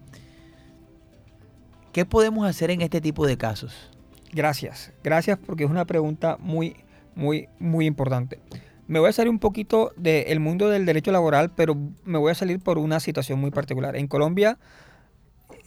¿Qué 1.92 2.04
podemos 2.04 2.46
hacer 2.46 2.70
en 2.70 2.80
este 2.80 3.00
tipo 3.00 3.26
de 3.26 3.36
casos? 3.36 3.90
Gracias. 4.32 4.92
Gracias 5.04 5.38
porque 5.38 5.64
es 5.64 5.70
una 5.70 5.84
pregunta 5.84 6.38
muy, 6.40 6.76
muy, 7.14 7.48
muy 7.58 7.86
importante. 7.86 8.40
Me 8.88 8.98
voy 8.98 9.10
a 9.10 9.12
salir 9.12 9.30
un 9.30 9.38
poquito 9.38 9.92
del 9.96 10.40
mundo 10.40 10.68
del 10.68 10.86
derecho 10.86 11.12
laboral, 11.12 11.50
pero 11.54 11.76
me 12.04 12.18
voy 12.18 12.32
a 12.32 12.34
salir 12.34 12.58
por 12.60 12.78
una 12.78 12.98
situación 12.98 13.38
muy 13.38 13.50
particular. 13.50 13.96
En 13.96 14.08
Colombia 14.08 14.58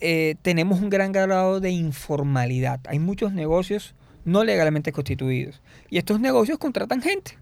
eh, 0.01 0.35
tenemos 0.41 0.81
un 0.81 0.89
gran 0.89 1.11
grado 1.11 1.59
de 1.59 1.71
informalidad. 1.71 2.79
Hay 2.87 2.99
muchos 2.99 3.33
negocios 3.33 3.95
no 4.25 4.43
legalmente 4.43 4.91
constituidos. 4.91 5.61
Y 5.89 5.97
estos 5.97 6.19
negocios 6.19 6.57
contratan 6.57 7.01
gente. 7.01 7.37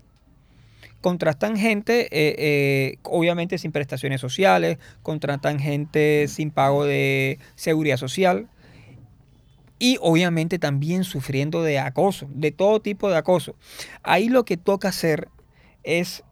Contratan 1.02 1.58
gente, 1.58 2.04
eh, 2.12 2.36
eh, 2.38 2.98
obviamente 3.04 3.58
sin 3.58 3.72
prestaciones 3.72 4.22
sociales, 4.22 4.78
contratan 5.02 5.60
gente 5.60 6.28
sin 6.28 6.52
pago 6.52 6.86
de 6.86 7.40
seguridad 7.56 7.98
social 7.98 8.48
y 9.80 9.98
obviamente 10.02 10.60
también 10.60 11.04
sufriendo 11.04 11.62
de 11.62 11.80
acoso, 11.80 12.28
de 12.30 12.52
todo 12.52 12.82
tipo 12.82 13.10
de 13.10 13.18
acoso. 13.18 13.56
Ahí 14.02 14.30
lo 14.30 14.46
que 14.46 14.56
toca 14.56 14.90
hacer 14.90 15.28
es 15.84 16.24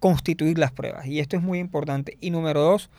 constituir 0.00 0.58
las 0.58 0.72
pruebas 0.72 1.06
y 1.06 1.20
esto 1.20 1.36
es 1.36 1.42
muy 1.42 1.58
importante. 1.58 2.18
Y 2.20 2.30
número 2.30 2.60
dos, 2.60 2.90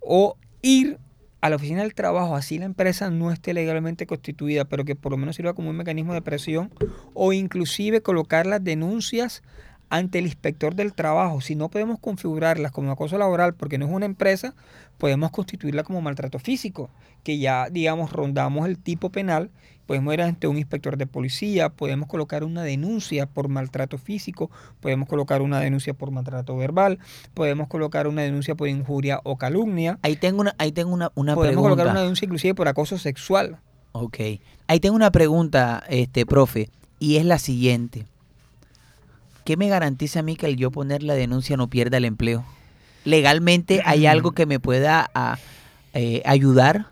o 0.00 0.38
ir 0.62 0.98
a 1.46 1.50
la 1.50 1.56
oficina 1.56 1.82
del 1.82 1.94
trabajo, 1.94 2.36
así 2.36 2.58
la 2.58 2.64
empresa 2.64 3.10
no 3.10 3.32
esté 3.32 3.54
legalmente 3.54 4.06
constituida, 4.06 4.64
pero 4.64 4.84
que 4.84 4.94
por 4.94 5.12
lo 5.12 5.18
menos 5.18 5.36
sirva 5.36 5.54
como 5.54 5.70
un 5.70 5.76
mecanismo 5.76 6.14
de 6.14 6.22
presión, 6.22 6.70
o 7.14 7.32
inclusive 7.32 8.02
colocar 8.02 8.46
las 8.46 8.62
denuncias 8.62 9.42
ante 9.88 10.18
el 10.18 10.26
inspector 10.26 10.74
del 10.74 10.92
trabajo. 10.92 11.40
Si 11.40 11.54
no 11.54 11.68
podemos 11.68 11.98
configurarlas 11.98 12.72
como 12.72 12.90
acoso 12.90 13.18
laboral 13.18 13.54
porque 13.54 13.78
no 13.78 13.86
es 13.86 13.92
una 13.92 14.06
empresa, 14.06 14.54
podemos 14.98 15.30
constituirla 15.30 15.84
como 15.84 16.00
maltrato 16.00 16.38
físico, 16.38 16.90
que 17.22 17.38
ya, 17.38 17.68
digamos, 17.70 18.12
rondamos 18.12 18.66
el 18.66 18.78
tipo 18.78 19.10
penal. 19.10 19.50
Podemos 19.86 20.12
ir 20.14 20.22
ante 20.22 20.46
un 20.46 20.58
inspector 20.58 20.96
de 20.96 21.06
policía, 21.06 21.68
podemos 21.68 22.08
colocar 22.08 22.44
una 22.44 22.62
denuncia 22.62 23.26
por 23.26 23.48
maltrato 23.48 23.98
físico, 23.98 24.50
podemos 24.80 25.08
colocar 25.08 25.42
una 25.42 25.60
denuncia 25.60 25.94
por 25.94 26.10
maltrato 26.10 26.56
verbal, 26.56 26.98
podemos 27.34 27.68
colocar 27.68 28.08
una 28.08 28.22
denuncia 28.22 28.54
por 28.54 28.68
injuria 28.68 29.20
o 29.24 29.36
calumnia, 29.36 29.98
Ahí 30.02 30.16
tengo 30.16 30.40
una, 30.40 30.54
ahí 30.58 30.72
tengo 30.72 30.92
una, 30.92 31.12
una 31.14 31.34
podemos 31.34 31.52
pregunta. 31.54 31.70
colocar 31.70 31.86
una 31.92 32.00
denuncia 32.00 32.24
inclusive 32.26 32.54
por 32.54 32.68
acoso 32.68 32.98
sexual. 32.98 33.58
Ok. 33.92 34.18
Ahí 34.66 34.80
tengo 34.80 34.96
una 34.96 35.10
pregunta, 35.10 35.82
este, 35.88 36.26
profe, 36.26 36.68
y 36.98 37.16
es 37.16 37.24
la 37.24 37.38
siguiente. 37.38 38.06
¿Qué 39.44 39.56
me 39.56 39.68
garantiza 39.68 40.20
a 40.20 40.22
mí 40.22 40.34
que 40.36 40.46
al 40.46 40.56
yo 40.56 40.70
poner 40.70 41.02
la 41.02 41.14
denuncia 41.14 41.56
no 41.56 41.68
pierda 41.68 41.98
el 41.98 42.04
empleo? 42.04 42.44
¿Legalmente 43.04 43.82
hay 43.84 44.06
algo 44.06 44.32
que 44.32 44.44
me 44.46 44.58
pueda 44.58 45.08
a, 45.14 45.38
eh, 45.94 46.22
ayudar? 46.24 46.86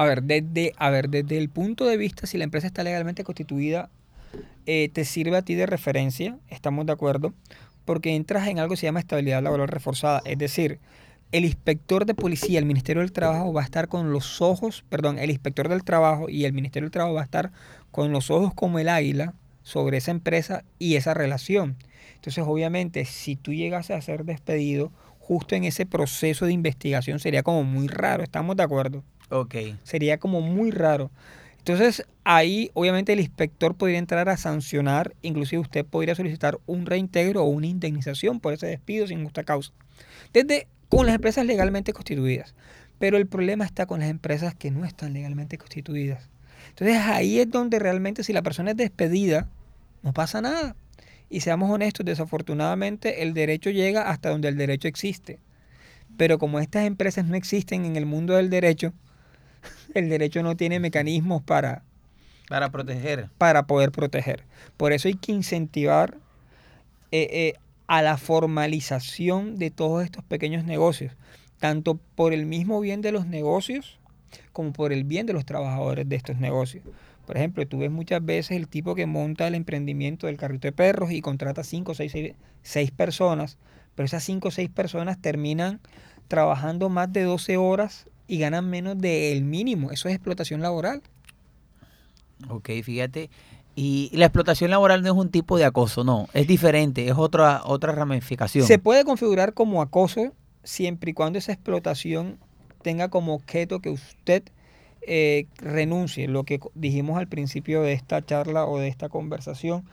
A 0.00 0.06
ver, 0.06 0.22
desde, 0.22 0.72
a 0.78 0.88
ver, 0.88 1.10
desde 1.10 1.36
el 1.36 1.50
punto 1.50 1.84
de 1.84 1.98
vista, 1.98 2.26
si 2.26 2.38
la 2.38 2.44
empresa 2.44 2.66
está 2.66 2.82
legalmente 2.82 3.22
constituida, 3.22 3.90
eh, 4.64 4.88
te 4.88 5.04
sirve 5.04 5.36
a 5.36 5.42
ti 5.42 5.54
de 5.56 5.66
referencia, 5.66 6.38
estamos 6.48 6.86
de 6.86 6.92
acuerdo, 6.92 7.34
porque 7.84 8.16
entras 8.16 8.48
en 8.48 8.60
algo 8.60 8.70
que 8.70 8.76
se 8.78 8.86
llama 8.86 9.00
estabilidad 9.00 9.42
laboral 9.42 9.68
reforzada. 9.68 10.22
Es 10.24 10.38
decir, 10.38 10.78
el 11.32 11.44
inspector 11.44 12.06
de 12.06 12.14
policía, 12.14 12.58
el 12.58 12.64
Ministerio 12.64 13.02
del 13.02 13.12
Trabajo 13.12 13.52
va 13.52 13.60
a 13.60 13.64
estar 13.64 13.88
con 13.88 14.10
los 14.10 14.40
ojos, 14.40 14.86
perdón, 14.88 15.18
el 15.18 15.28
inspector 15.28 15.68
del 15.68 15.84
trabajo 15.84 16.30
y 16.30 16.46
el 16.46 16.54
Ministerio 16.54 16.86
del 16.86 16.92
Trabajo 16.92 17.16
va 17.16 17.20
a 17.20 17.24
estar 17.24 17.52
con 17.90 18.10
los 18.10 18.30
ojos 18.30 18.54
como 18.54 18.78
el 18.78 18.88
águila 18.88 19.34
sobre 19.64 19.98
esa 19.98 20.12
empresa 20.12 20.64
y 20.78 20.96
esa 20.96 21.12
relación. 21.12 21.76
Entonces, 22.14 22.42
obviamente, 22.46 23.04
si 23.04 23.36
tú 23.36 23.52
llegas 23.52 23.90
a 23.90 24.00
ser 24.00 24.24
despedido, 24.24 24.92
justo 25.18 25.56
en 25.56 25.64
ese 25.64 25.84
proceso 25.84 26.46
de 26.46 26.54
investigación 26.54 27.18
sería 27.18 27.42
como 27.42 27.64
muy 27.64 27.86
raro, 27.86 28.22
¿estamos 28.22 28.56
de 28.56 28.62
acuerdo? 28.62 29.04
Ok. 29.30 29.54
sería 29.84 30.18
como 30.18 30.40
muy 30.40 30.70
raro. 30.70 31.10
Entonces 31.58 32.06
ahí 32.24 32.70
obviamente 32.74 33.12
el 33.12 33.20
inspector 33.20 33.74
podría 33.74 33.98
entrar 33.98 34.28
a 34.28 34.36
sancionar, 34.36 35.14
inclusive 35.22 35.60
usted 35.60 35.84
podría 35.84 36.14
solicitar 36.14 36.58
un 36.66 36.86
reintegro 36.86 37.42
o 37.44 37.48
una 37.48 37.66
indemnización 37.66 38.40
por 38.40 38.54
ese 38.54 38.66
despido 38.66 39.06
sin 39.06 39.22
justa 39.22 39.44
causa. 39.44 39.72
Desde 40.32 40.66
con 40.88 41.06
las 41.06 41.14
empresas 41.14 41.46
legalmente 41.46 41.92
constituidas. 41.92 42.54
Pero 42.98 43.16
el 43.16 43.26
problema 43.26 43.64
está 43.64 43.86
con 43.86 44.00
las 44.00 44.10
empresas 44.10 44.54
que 44.54 44.70
no 44.70 44.84
están 44.84 45.14
legalmente 45.14 45.56
constituidas. 45.56 46.28
Entonces 46.68 46.98
ahí 46.98 47.38
es 47.40 47.50
donde 47.50 47.78
realmente 47.78 48.24
si 48.24 48.32
la 48.32 48.42
persona 48.42 48.72
es 48.72 48.76
despedida, 48.76 49.48
no 50.02 50.12
pasa 50.12 50.40
nada. 50.42 50.76
Y 51.30 51.40
seamos 51.40 51.70
honestos, 51.70 52.04
desafortunadamente 52.04 53.22
el 53.22 53.32
derecho 53.32 53.70
llega 53.70 54.10
hasta 54.10 54.30
donde 54.30 54.48
el 54.48 54.56
derecho 54.56 54.88
existe. 54.88 55.38
Pero 56.16 56.38
como 56.38 56.58
estas 56.58 56.84
empresas 56.84 57.24
no 57.24 57.36
existen 57.36 57.84
en 57.84 57.96
el 57.96 58.04
mundo 58.04 58.34
del 58.34 58.50
derecho, 58.50 58.92
el 59.94 60.08
derecho 60.08 60.42
no 60.42 60.56
tiene 60.56 60.80
mecanismos 60.80 61.42
para, 61.42 61.82
Para 62.48 62.70
proteger. 62.70 63.28
para 63.38 63.66
poder 63.66 63.92
proteger. 63.92 64.44
Por 64.76 64.92
eso 64.92 65.08
hay 65.08 65.14
que 65.14 65.32
incentivar 65.32 66.16
eh, 67.12 67.28
eh, 67.30 67.54
a 67.86 68.02
la 68.02 68.16
formalización 68.16 69.58
de 69.58 69.70
todos 69.70 70.04
estos 70.04 70.24
pequeños 70.24 70.64
negocios. 70.64 71.12
tanto 71.58 71.98
por 72.14 72.32
el 72.32 72.46
mismo 72.46 72.80
bien 72.80 73.02
de 73.02 73.12
los 73.12 73.26
negocios 73.26 73.98
como 74.52 74.72
por 74.72 74.92
el 74.92 75.04
bien 75.04 75.26
de 75.26 75.32
los 75.32 75.44
trabajadores 75.44 76.08
de 76.08 76.16
estos 76.16 76.38
negocios. 76.38 76.84
Por 77.26 77.36
ejemplo, 77.36 77.66
tú 77.66 77.78
ves 77.78 77.90
muchas 77.90 78.24
veces 78.24 78.56
el 78.56 78.66
tipo 78.66 78.94
que 78.94 79.06
monta 79.06 79.46
el 79.46 79.54
emprendimiento 79.54 80.26
del 80.26 80.36
carrito 80.36 80.68
de 80.68 80.72
perros 80.72 81.12
y 81.12 81.20
contrata 81.20 81.62
5 81.62 81.92
o 81.92 81.94
6, 81.94 82.90
personas, 82.92 83.58
pero 83.94 84.06
esas 84.06 84.24
5 84.24 84.48
o 84.48 84.50
6 84.50 84.68
personas 84.70 85.20
terminan 85.20 85.80
trabajando 86.28 86.88
más 86.88 87.12
de 87.12 87.22
12 87.22 87.56
horas 87.56 88.06
y 88.30 88.38
ganan 88.38 88.70
menos 88.70 88.96
del 88.96 89.42
mínimo. 89.42 89.90
Eso 89.90 90.08
es 90.08 90.14
explotación 90.14 90.60
laboral. 90.60 91.02
Ok, 92.48 92.70
fíjate. 92.84 93.28
Y 93.74 94.10
la 94.12 94.26
explotación 94.26 94.70
laboral 94.70 95.02
no 95.02 95.08
es 95.08 95.16
un 95.16 95.30
tipo 95.30 95.58
de 95.58 95.64
acoso, 95.64 96.04
no, 96.04 96.28
es 96.32 96.46
diferente, 96.46 97.08
es 97.08 97.14
otra, 97.16 97.62
otra 97.64 97.92
ramificación. 97.92 98.66
Se 98.66 98.78
puede 98.78 99.04
configurar 99.04 99.52
como 99.52 99.82
acoso 99.82 100.32
siempre 100.62 101.10
y 101.10 101.14
cuando 101.14 101.40
esa 101.40 101.52
explotación 101.52 102.38
tenga 102.82 103.08
como 103.08 103.34
objeto 103.34 103.80
que 103.80 103.90
usted 103.90 104.44
eh, 105.02 105.46
renuncie, 105.56 106.28
lo 106.28 106.44
que 106.44 106.60
dijimos 106.74 107.18
al 107.18 107.26
principio 107.26 107.82
de 107.82 107.94
esta 107.94 108.24
charla 108.24 108.64
o 108.66 108.78
de 108.78 108.86
esta 108.86 109.08
conversación. 109.08 109.84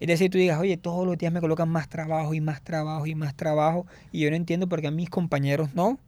Es 0.00 0.08
decir, 0.08 0.30
tú 0.30 0.38
digas, 0.38 0.58
oye, 0.58 0.76
todos 0.76 1.06
los 1.06 1.16
días 1.16 1.32
me 1.32 1.40
colocan 1.40 1.68
más 1.68 1.88
trabajo 1.88 2.34
y 2.34 2.40
más 2.40 2.60
trabajo 2.62 3.06
y 3.06 3.14
más 3.14 3.36
trabajo 3.36 3.86
y 4.10 4.20
yo 4.20 4.30
no 4.30 4.36
entiendo 4.36 4.68
por 4.68 4.80
qué 4.80 4.88
a 4.88 4.90
mis 4.90 5.10
compañeros 5.10 5.74
no. 5.74 5.98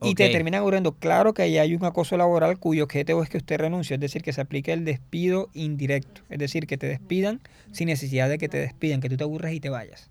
Y 0.00 0.14
te 0.14 0.24
terminan 0.32 0.62
ocurriendo, 0.62 0.92
claro 0.92 1.34
que 1.34 1.42
ahí 1.42 1.58
hay 1.58 1.74
un 1.74 1.84
acoso 1.84 2.16
laboral 2.16 2.58
cuyo 2.58 2.84
objetivo 2.84 3.22
es 3.22 3.28
que 3.28 3.38
usted 3.38 3.58
renuncie, 3.58 3.94
es 3.94 4.00
decir, 4.00 4.22
que 4.22 4.32
se 4.32 4.40
aplique 4.40 4.72
el 4.72 4.84
despido 4.84 5.48
indirecto, 5.54 6.20
es 6.30 6.38
decir, 6.38 6.66
que 6.66 6.76
te 6.78 6.86
despidan 6.86 7.40
sin 7.72 7.86
necesidad 7.88 8.28
de 8.28 8.38
que 8.38 8.48
te 8.48 8.58
despidan, 8.58 9.00
que 9.00 9.08
tú 9.08 9.16
te 9.16 9.24
aburres 9.24 9.52
y 9.54 9.60
te 9.60 9.70
vayas. 9.70 10.08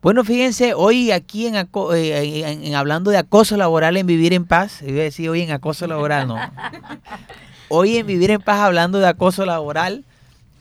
Bueno, 0.00 0.24
fíjense, 0.24 0.74
hoy 0.74 1.10
aquí 1.10 1.46
en, 1.46 1.56
aco- 1.56 1.92
eh, 1.94 2.44
en- 2.50 2.64
en 2.64 2.74
hablando 2.76 3.10
de 3.10 3.18
acoso 3.18 3.56
laboral 3.56 3.96
en 3.96 4.06
Vivir 4.06 4.32
en 4.32 4.44
Paz, 4.46 4.80
iba 4.82 5.00
a 5.00 5.04
decir 5.04 5.28
hoy 5.28 5.42
en 5.42 5.50
acoso 5.50 5.86
laboral, 5.86 6.28
no. 6.28 6.36
Hoy 7.70 7.96
en 7.98 8.06
Vivir 8.06 8.30
en 8.30 8.40
Paz 8.40 8.60
hablando 8.60 8.98
de 8.98 9.06
acoso 9.08 9.44
laboral, 9.44 10.04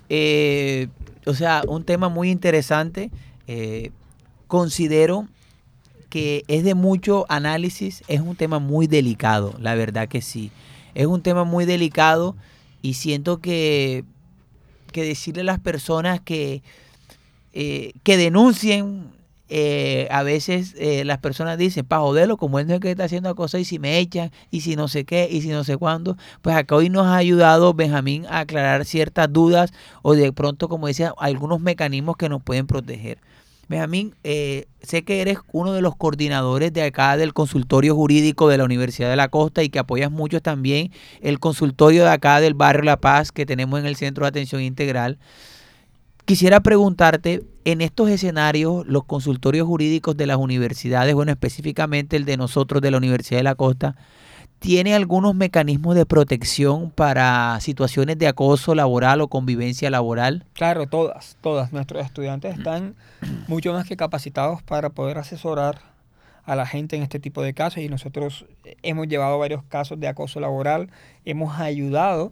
eh, 0.10 0.88
o 1.26 1.34
sea, 1.34 1.62
un 1.68 1.84
tema 1.86 2.10
muy 2.10 2.30
interesante. 2.30 3.10
eh, 3.48 3.92
considero 4.48 5.28
que 6.18 6.44
es 6.48 6.64
de 6.64 6.74
mucho 6.74 7.28
análisis, 7.30 8.04
es 8.08 8.22
un 8.22 8.36
tema 8.36 8.58
muy 8.58 8.88
delicado, 8.88 9.54
la 9.60 9.76
verdad 9.76 10.08
que 10.08 10.24
sí. 10.24 10.50
Es 10.96 11.06
un 11.06 11.22
tema 11.22 11.44
muy 11.44 11.66
delicado 11.66 12.36
y 12.82 12.96
siento 12.96 13.38
que, 13.40 14.04
que 14.92 15.04
decirle 15.04 15.42
a 15.42 15.44
las 15.46 15.60
personas 15.60 16.20
que, 16.20 16.64
eh, 17.54 17.92
que 18.02 18.18
denuncien, 18.18 19.12
eh, 19.50 20.08
a 20.10 20.24
veces 20.24 20.74
eh, 20.80 21.06
las 21.06 21.20
personas 21.20 21.56
dicen, 21.60 21.86
para 21.86 22.02
joderlo, 22.02 22.38
como 22.38 22.58
él 22.58 22.66
no 22.66 22.74
es 22.74 22.80
que 22.80 22.90
está 22.90 23.04
haciendo 23.04 23.36
cosas 23.36 23.62
y 23.62 23.66
si 23.66 23.78
me 23.78 24.00
echan, 24.00 24.32
y 24.50 24.62
si 24.62 24.76
no 24.76 24.88
sé 24.88 25.06
qué, 25.06 25.30
y 25.32 25.44
si 25.44 25.50
no 25.50 25.64
sé 25.64 25.78
cuándo, 25.78 26.18
pues 26.42 26.56
acá 26.56 26.78
hoy 26.78 26.90
nos 26.90 27.06
ha 27.06 27.18
ayudado 27.18 27.76
Benjamín 27.76 28.26
a 28.26 28.40
aclarar 28.40 28.86
ciertas 28.86 29.32
dudas 29.32 29.72
o 30.02 30.16
de 30.16 30.34
pronto, 30.34 30.68
como 30.68 30.88
decía, 30.88 31.14
algunos 31.20 31.60
mecanismos 31.60 32.18
que 32.18 32.28
nos 32.28 32.42
pueden 32.42 32.66
proteger. 32.66 33.20
Benjamín, 33.70 34.16
eh, 34.24 34.66
sé 34.82 35.04
que 35.04 35.20
eres 35.20 35.40
uno 35.52 35.74
de 35.74 35.82
los 35.82 35.96
coordinadores 35.96 36.72
de 36.72 36.84
acá 36.84 37.18
del 37.18 37.34
consultorio 37.34 37.96
jurídico 37.96 38.48
de 38.48 38.58
la 38.58 38.64
Universidad 38.64 39.10
de 39.10 39.18
la 39.18 39.28
Costa 39.28 39.62
y 39.62 39.70
que 39.70 39.80
apoyas 39.80 40.10
mucho 40.10 40.42
también 40.42 40.92
el 41.22 41.40
consultorio 41.40 42.04
de 42.04 42.12
acá 42.12 42.40
del 42.40 42.54
barrio 42.54 42.84
La 42.84 42.98
Paz 42.98 43.34
que 43.34 43.46
tenemos 43.46 43.80
en 43.80 43.86
el 43.86 43.98
Centro 43.98 44.24
de 44.24 44.30
Atención 44.30 44.62
Integral. 44.62 45.18
Quisiera 46.24 46.62
preguntarte, 46.62 47.44
en 47.66 47.82
estos 47.82 48.10
escenarios, 48.10 48.88
los 48.88 49.04
consultorios 49.04 49.68
jurídicos 49.68 50.16
de 50.16 50.28
las 50.28 50.38
universidades, 50.38 51.14
bueno, 51.14 51.32
específicamente 51.32 52.16
el 52.16 52.24
de 52.24 52.38
nosotros 52.38 52.82
de 52.82 52.92
la 52.92 52.98
Universidad 52.98 53.40
de 53.40 53.44
la 53.44 53.56
Costa, 53.56 53.96
¿tiene 54.60 54.96
algunos 54.96 55.36
mecanismos 55.36 55.96
de 55.96 56.06
protección 56.06 56.92
para 56.92 57.60
situaciones 57.62 58.18
de 58.18 58.28
acoso 58.28 58.76
laboral 58.76 59.22
o 59.22 59.28
convivencia 59.28 59.90
laboral? 59.90 60.46
Claro, 60.54 60.88
todas, 60.88 61.38
todas. 61.42 61.74
Nuestros 61.74 62.06
estudiantes 62.06 62.58
están 62.58 62.96
mucho 63.48 63.74
más 63.74 63.88
que 63.88 63.98
capacitados 63.98 64.62
para 64.64 64.90
poder 64.90 65.18
asesorar 65.18 65.80
a 66.48 66.56
la 66.56 66.66
gente 66.66 66.96
en 66.96 67.04
este 67.04 67.20
tipo 67.20 67.42
de 67.44 67.54
casos 67.54 67.84
y 67.84 67.90
nosotros 67.90 68.46
hemos 68.82 69.08
llevado 69.08 69.38
varios 69.38 69.64
casos 69.64 70.00
de 70.00 70.08
acoso 70.08 70.40
laboral, 70.40 70.90
hemos 71.26 71.60
ayudado 71.60 72.32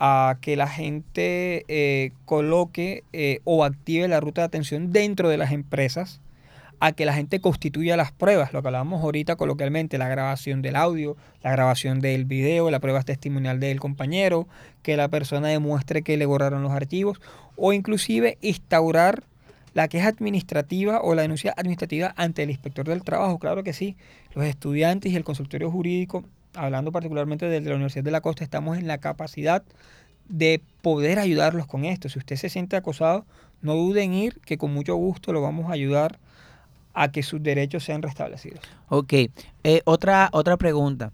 a 0.00 0.38
que 0.40 0.56
la 0.56 0.66
gente 0.66 1.64
eh, 1.68 2.12
coloque 2.24 3.04
eh, 3.12 3.40
o 3.44 3.64
active 3.64 4.08
la 4.08 4.20
ruta 4.20 4.40
de 4.40 4.46
atención 4.46 4.90
dentro 4.90 5.28
de 5.28 5.36
las 5.36 5.52
empresas, 5.52 6.20
a 6.84 6.90
que 6.90 7.04
la 7.04 7.14
gente 7.14 7.40
constituya 7.40 7.96
las 7.96 8.10
pruebas, 8.10 8.52
lo 8.52 8.60
que 8.60 8.66
hablábamos 8.66 9.04
ahorita 9.04 9.36
coloquialmente, 9.36 9.98
la 9.98 10.08
grabación 10.08 10.62
del 10.62 10.74
audio, 10.74 11.16
la 11.40 11.52
grabación 11.52 12.00
del 12.00 12.24
video, 12.24 12.72
la 12.72 12.80
prueba 12.80 13.04
testimonial 13.04 13.60
del 13.60 13.78
compañero, 13.78 14.48
que 14.82 14.96
la 14.96 15.06
persona 15.06 15.46
demuestre 15.46 16.02
que 16.02 16.16
le 16.16 16.26
borraron 16.26 16.60
los 16.60 16.72
archivos, 16.72 17.20
o 17.54 17.72
inclusive 17.72 18.36
instaurar 18.40 19.22
la 19.74 19.86
queja 19.86 20.08
administrativa 20.08 21.00
o 21.02 21.14
la 21.14 21.22
denuncia 21.22 21.54
administrativa 21.56 22.14
ante 22.16 22.42
el 22.42 22.50
inspector 22.50 22.84
del 22.84 23.04
trabajo. 23.04 23.38
Claro 23.38 23.62
que 23.62 23.74
sí, 23.74 23.94
los 24.34 24.44
estudiantes 24.44 25.12
y 25.12 25.14
el 25.14 25.22
consultorio 25.22 25.70
jurídico, 25.70 26.24
hablando 26.52 26.90
particularmente 26.90 27.46
desde 27.46 27.68
la 27.68 27.76
Universidad 27.76 28.02
de 28.02 28.10
la 28.10 28.22
Costa, 28.22 28.42
estamos 28.42 28.76
en 28.76 28.88
la 28.88 28.98
capacidad 28.98 29.62
de 30.28 30.60
poder 30.80 31.20
ayudarlos 31.20 31.68
con 31.68 31.84
esto. 31.84 32.08
Si 32.08 32.18
usted 32.18 32.34
se 32.34 32.48
siente 32.48 32.74
acosado, 32.74 33.24
no 33.60 33.76
dude 33.76 34.02
en 34.02 34.14
ir, 34.14 34.40
que 34.44 34.58
con 34.58 34.74
mucho 34.74 34.96
gusto 34.96 35.32
lo 35.32 35.42
vamos 35.42 35.70
a 35.70 35.74
ayudar 35.74 36.18
a 36.94 37.10
que 37.10 37.22
sus 37.22 37.42
derechos 37.42 37.84
sean 37.84 38.02
restablecidos. 38.02 38.60
Ok, 38.88 39.12
eh, 39.64 39.82
otra, 39.84 40.28
otra 40.32 40.56
pregunta. 40.56 41.12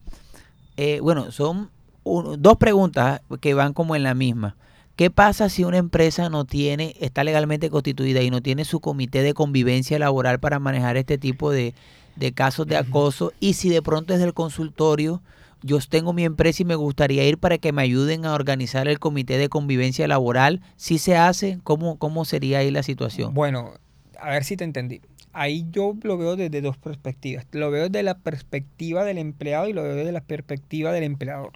Eh, 0.76 1.00
bueno, 1.00 1.30
son 1.32 1.70
un- 2.04 2.40
dos 2.40 2.56
preguntas 2.56 3.20
que 3.40 3.54
van 3.54 3.72
como 3.72 3.96
en 3.96 4.02
la 4.02 4.14
misma. 4.14 4.56
¿Qué 4.96 5.10
pasa 5.10 5.48
si 5.48 5.62
una 5.64 5.76
empresa 5.78 6.28
no 6.28 6.44
tiene, 6.44 6.96
está 7.00 7.22
legalmente 7.22 7.70
constituida 7.70 8.20
y 8.22 8.30
no 8.30 8.40
tiene 8.42 8.64
su 8.64 8.80
comité 8.80 9.22
de 9.22 9.32
convivencia 9.34 9.98
laboral 9.98 10.40
para 10.40 10.58
manejar 10.58 10.96
este 10.96 11.18
tipo 11.18 11.52
de, 11.52 11.74
de 12.16 12.32
casos 12.32 12.66
de 12.66 12.76
acoso? 12.76 13.32
Y 13.38 13.52
si 13.54 13.68
de 13.68 13.80
pronto 13.80 14.12
es 14.12 14.18
del 14.18 14.34
consultorio, 14.34 15.22
yo 15.62 15.78
tengo 15.88 16.12
mi 16.12 16.24
empresa 16.24 16.62
y 16.62 16.66
me 16.66 16.74
gustaría 16.74 17.24
ir 17.28 17.38
para 17.38 17.58
que 17.58 17.70
me 17.72 17.82
ayuden 17.82 18.24
a 18.24 18.34
organizar 18.34 18.88
el 18.88 18.98
comité 18.98 19.38
de 19.38 19.48
convivencia 19.48 20.08
laboral. 20.08 20.62
Si 20.76 20.98
se 20.98 21.16
hace, 21.16 21.60
¿cómo, 21.62 21.96
cómo 21.98 22.24
sería 22.24 22.58
ahí 22.58 22.72
la 22.72 22.82
situación? 22.82 23.34
Bueno, 23.34 23.74
a 24.20 24.30
ver 24.30 24.42
si 24.42 24.56
te 24.56 24.64
entendí. 24.64 25.00
Ahí 25.40 25.66
yo 25.70 25.94
lo 26.02 26.18
veo 26.18 26.34
desde 26.34 26.60
dos 26.60 26.76
perspectivas. 26.78 27.46
Lo 27.52 27.70
veo 27.70 27.84
desde 27.88 28.02
la 28.02 28.18
perspectiva 28.18 29.04
del 29.04 29.18
empleado 29.18 29.68
y 29.68 29.72
lo 29.72 29.84
veo 29.84 29.94
desde 29.94 30.10
la 30.12 30.20
perspectiva 30.22 30.90
del 30.92 31.04
empleador. 31.04 31.52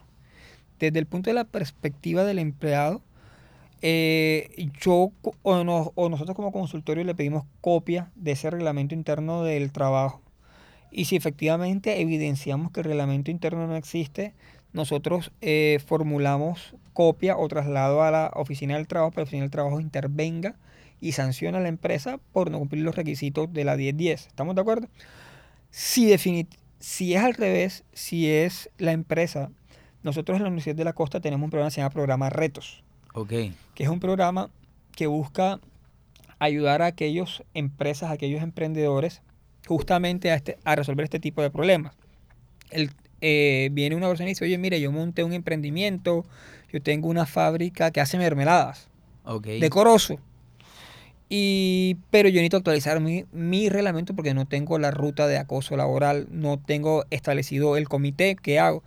Desde 0.78 0.98
el 1.00 1.06
punto 1.06 1.30
de 1.30 1.34
la 1.34 1.44
perspectiva 1.44 2.24
del 2.24 2.38
empleado, 2.38 3.02
eh, 3.82 4.68
yo 4.80 5.10
o, 5.42 5.64
no- 5.64 5.92
o 5.96 6.08
nosotros 6.08 6.36
como 6.36 6.52
consultorio 6.52 7.02
le 7.04 7.14
pedimos 7.14 7.44
copia 7.60 8.10
de 8.14 8.32
ese 8.32 8.50
reglamento 8.50 8.94
interno 8.94 9.42
del 9.42 9.72
trabajo. 9.72 10.22
Y 10.92 11.06
si 11.06 11.16
efectivamente 11.16 12.00
evidenciamos 12.00 12.70
que 12.70 12.80
el 12.80 12.84
reglamento 12.84 13.30
interno 13.30 13.66
no 13.66 13.76
existe, 13.76 14.34
nosotros 14.72 15.32
eh, 15.40 15.80
formulamos 15.84 16.76
copia 16.92 17.36
o 17.36 17.48
traslado 17.48 18.02
a 18.02 18.10
la 18.10 18.30
oficina 18.34 18.76
del 18.76 18.86
trabajo 18.86 19.10
para 19.12 19.14
que 19.14 19.20
la 19.22 19.24
oficina 19.24 19.42
del 19.42 19.50
trabajo 19.50 19.80
intervenga 19.80 20.54
y 21.02 21.12
sanciona 21.12 21.58
a 21.58 21.60
la 21.60 21.68
empresa 21.68 22.18
por 22.32 22.50
no 22.50 22.60
cumplir 22.60 22.84
los 22.84 22.94
requisitos 22.94 23.52
de 23.52 23.64
la 23.64 23.76
1010. 23.76 24.28
¿Estamos 24.28 24.54
de 24.54 24.60
acuerdo? 24.60 24.88
Si, 25.70 26.16
si 26.78 27.14
es 27.14 27.22
al 27.22 27.34
revés, 27.34 27.82
si 27.92 28.30
es 28.30 28.70
la 28.78 28.92
empresa, 28.92 29.50
nosotros 30.04 30.36
en 30.36 30.44
la 30.44 30.48
Universidad 30.48 30.76
de 30.76 30.84
la 30.84 30.92
Costa 30.92 31.20
tenemos 31.20 31.44
un 31.44 31.50
programa 31.50 31.70
que 31.70 31.74
se 31.74 31.80
llama 31.80 31.90
Programa 31.90 32.30
Retos 32.30 32.84
Ok, 33.14 33.30
que 33.74 33.82
es 33.82 33.88
un 33.88 33.98
programa 33.98 34.48
que 34.94 35.08
busca 35.08 35.60
ayudar 36.38 36.82
a 36.82 36.86
aquellas 36.86 37.42
empresas, 37.52 38.10
a 38.10 38.12
aquellos 38.12 38.42
emprendedores, 38.42 39.22
justamente 39.66 40.30
a, 40.30 40.36
este, 40.36 40.56
a 40.64 40.76
resolver 40.76 41.04
este 41.04 41.18
tipo 41.18 41.42
de 41.42 41.50
problemas. 41.50 41.94
El, 42.70 42.90
eh, 43.20 43.70
viene 43.72 43.96
una 43.96 44.08
persona 44.08 44.28
y 44.28 44.32
dice, 44.32 44.44
oye, 44.44 44.56
mire, 44.56 44.80
yo 44.80 44.92
monté 44.92 45.24
un 45.24 45.32
emprendimiento, 45.32 46.24
yo 46.72 46.80
tengo 46.80 47.08
una 47.08 47.26
fábrica 47.26 47.90
que 47.90 48.00
hace 48.00 48.18
mermeladas, 48.18 48.88
ok. 49.24 49.46
decoroso. 49.60 50.18
Y, 51.34 51.96
pero 52.10 52.28
yo 52.28 52.34
necesito 52.34 52.58
actualizar 52.58 53.00
mi, 53.00 53.24
mi 53.32 53.70
reglamento 53.70 54.14
porque 54.14 54.34
no 54.34 54.44
tengo 54.44 54.78
la 54.78 54.90
ruta 54.90 55.26
de 55.26 55.38
acoso 55.38 55.78
laboral, 55.78 56.26
no 56.30 56.58
tengo 56.58 57.06
establecido 57.08 57.78
el 57.78 57.88
comité. 57.88 58.36
¿Qué 58.36 58.58
hago? 58.58 58.82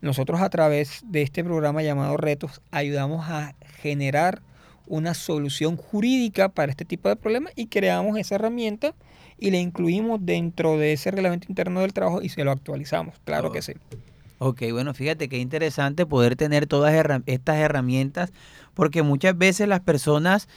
Nosotros 0.00 0.40
a 0.40 0.48
través 0.48 1.02
de 1.04 1.20
este 1.20 1.44
programa 1.44 1.82
llamado 1.82 2.16
Retos 2.16 2.62
ayudamos 2.70 3.26
a 3.28 3.54
generar 3.82 4.40
una 4.86 5.12
solución 5.12 5.76
jurídica 5.76 6.48
para 6.48 6.72
este 6.72 6.86
tipo 6.86 7.10
de 7.10 7.16
problemas 7.16 7.52
y 7.54 7.66
creamos 7.66 8.16
esa 8.16 8.36
herramienta 8.36 8.94
y 9.38 9.50
la 9.50 9.58
incluimos 9.58 10.20
dentro 10.22 10.78
de 10.78 10.94
ese 10.94 11.10
reglamento 11.10 11.48
interno 11.50 11.82
del 11.82 11.92
trabajo 11.92 12.22
y 12.22 12.30
se 12.30 12.44
lo 12.44 12.50
actualizamos. 12.50 13.14
Claro 13.26 13.48
Oh. 13.48 13.52
que 13.52 13.60
sí. 13.60 13.74
Ok, 14.38 14.62
bueno, 14.72 14.94
fíjate 14.94 15.28
qué 15.28 15.36
interesante 15.36 16.06
poder 16.06 16.34
tener 16.34 16.66
todas 16.66 16.94
estas 17.26 17.56
herramientas, 17.58 18.32
porque 18.72 19.02
muchas 19.02 19.36
veces 19.36 19.68
las 19.68 19.80
personas 19.80 20.48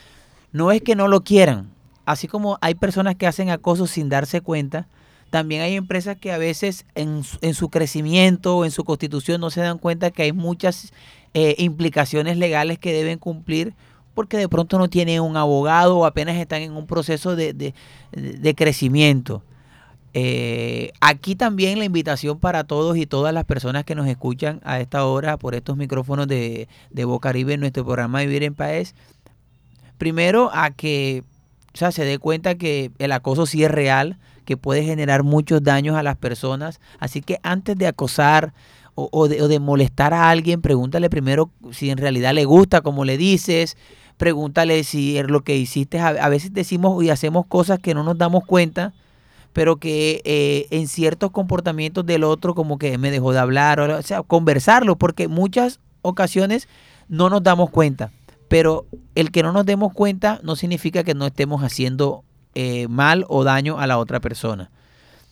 no 0.53 0.71
es 0.71 0.81
que 0.81 0.95
no 0.95 1.07
lo 1.09 1.21
quieran, 1.23 1.69
así 2.05 2.27
como 2.29 2.57
hay 2.61 2.75
personas 2.75 3.15
que 3.15 3.27
hacen 3.27 3.49
acoso 3.49 3.85
sin 3.87 4.07
darse 4.07 4.39
cuenta, 4.39 4.87
también 5.29 5.61
hay 5.63 5.75
empresas 5.75 6.15
que 6.15 6.31
a 6.31 6.37
veces 6.37 6.85
en, 6.95 7.23
en 7.41 7.53
su 7.55 7.69
crecimiento 7.69 8.57
o 8.57 8.65
en 8.65 8.71
su 8.71 8.83
constitución 8.83 9.41
no 9.41 9.49
se 9.49 9.61
dan 9.61 9.79
cuenta 9.79 10.11
que 10.11 10.23
hay 10.23 10.31
muchas 10.31 10.93
eh, 11.33 11.55
implicaciones 11.57 12.37
legales 12.37 12.77
que 12.77 12.93
deben 12.93 13.17
cumplir 13.17 13.73
porque 14.13 14.37
de 14.37 14.47
pronto 14.47 14.77
no 14.77 14.89
tienen 14.89 15.21
un 15.21 15.35
abogado 15.35 15.97
o 15.97 16.05
apenas 16.05 16.35
están 16.37 16.61
en 16.61 16.73
un 16.73 16.85
proceso 16.85 17.35
de, 17.35 17.53
de- 17.53 17.73
de 18.11 18.53
crecimiento. 18.53 19.41
Eh, 20.13 20.91
aquí 21.01 21.35
también 21.35 21.79
la 21.79 21.85
invitación 21.85 22.37
para 22.37 22.63
todos 22.65 22.95
y 22.97 23.07
todas 23.07 23.33
las 23.33 23.45
personas 23.45 23.83
que 23.83 23.95
nos 23.95 24.07
escuchan 24.07 24.61
a 24.63 24.79
esta 24.79 25.05
hora 25.05 25.37
por 25.37 25.55
estos 25.55 25.75
micrófonos 25.75 26.27
de, 26.27 26.67
de 26.91 27.05
Bocaribe 27.05 27.53
en 27.55 27.61
nuestro 27.61 27.83
programa 27.83 28.19
Vivir 28.19 28.43
en 28.43 28.53
Paz. 28.53 28.93
Primero 30.03 30.49
a 30.51 30.71
que 30.71 31.23
sea, 31.73 31.93
se 31.93 32.03
dé 32.03 32.19
cuenta 32.19 32.55
que 32.55 32.91
el 32.99 33.13
acoso 33.13 33.45
sí 33.45 33.63
es 33.63 33.71
real, 33.71 34.17
que 34.43 34.57
puede 34.57 34.83
generar 34.83 35.23
muchos 35.23 35.63
daños 35.63 35.95
a 35.95 36.03
las 36.03 36.17
personas. 36.17 36.81
Así 36.99 37.21
que 37.21 37.39
antes 37.41 37.77
de 37.77 37.87
acosar 37.87 38.51
o, 38.95 39.29
de, 39.29 39.41
o 39.41 39.47
de 39.47 39.59
molestar 39.59 40.13
a 40.13 40.29
alguien, 40.29 40.61
pregúntale 40.61 41.09
primero 41.09 41.51
si 41.71 41.89
en 41.89 41.99
realidad 41.99 42.33
le 42.33 42.43
gusta 42.43 42.81
como 42.81 43.05
le 43.05 43.15
dices. 43.15 43.77
Pregúntale 44.17 44.83
si 44.83 45.17
es 45.17 45.29
lo 45.29 45.45
que 45.45 45.55
hiciste. 45.55 46.01
A, 46.01 46.09
a 46.09 46.27
veces 46.27 46.53
decimos 46.53 47.01
y 47.01 47.09
hacemos 47.09 47.45
cosas 47.45 47.79
que 47.79 47.93
no 47.93 48.03
nos 48.03 48.17
damos 48.17 48.43
cuenta 48.43 48.91
pero 49.53 49.77
que 49.77 50.21
eh, 50.25 50.67
en 50.71 50.89
ciertos 50.89 51.31
comportamientos 51.31 52.05
del 52.05 52.25
otro 52.25 52.55
como 52.55 52.77
que 52.77 52.97
me 52.97 53.09
dejó 53.09 53.31
de 53.31 53.39
hablar, 53.39 53.79
o, 53.79 53.99
o 53.99 54.01
sea, 54.01 54.21
conversarlo, 54.21 54.97
porque 54.97 55.29
muchas 55.29 55.79
ocasiones 56.01 56.67
no 57.07 57.29
nos 57.29 57.41
damos 57.43 57.69
cuenta, 57.69 58.11
pero 58.53 58.85
el 59.15 59.31
que 59.31 59.41
no 59.41 59.51
nos 59.51 59.65
demos 59.65 59.91
cuenta 59.93 60.39
no 60.43 60.55
significa 60.55 61.03
que 61.03 61.15
no 61.15 61.25
estemos 61.25 61.63
haciendo 61.63 62.23
eh, 62.53 62.87
mal 62.87 63.25
o 63.29 63.43
daño 63.43 63.79
a 63.79 63.87
la 63.87 63.97
otra 63.97 64.19
persona. 64.19 64.69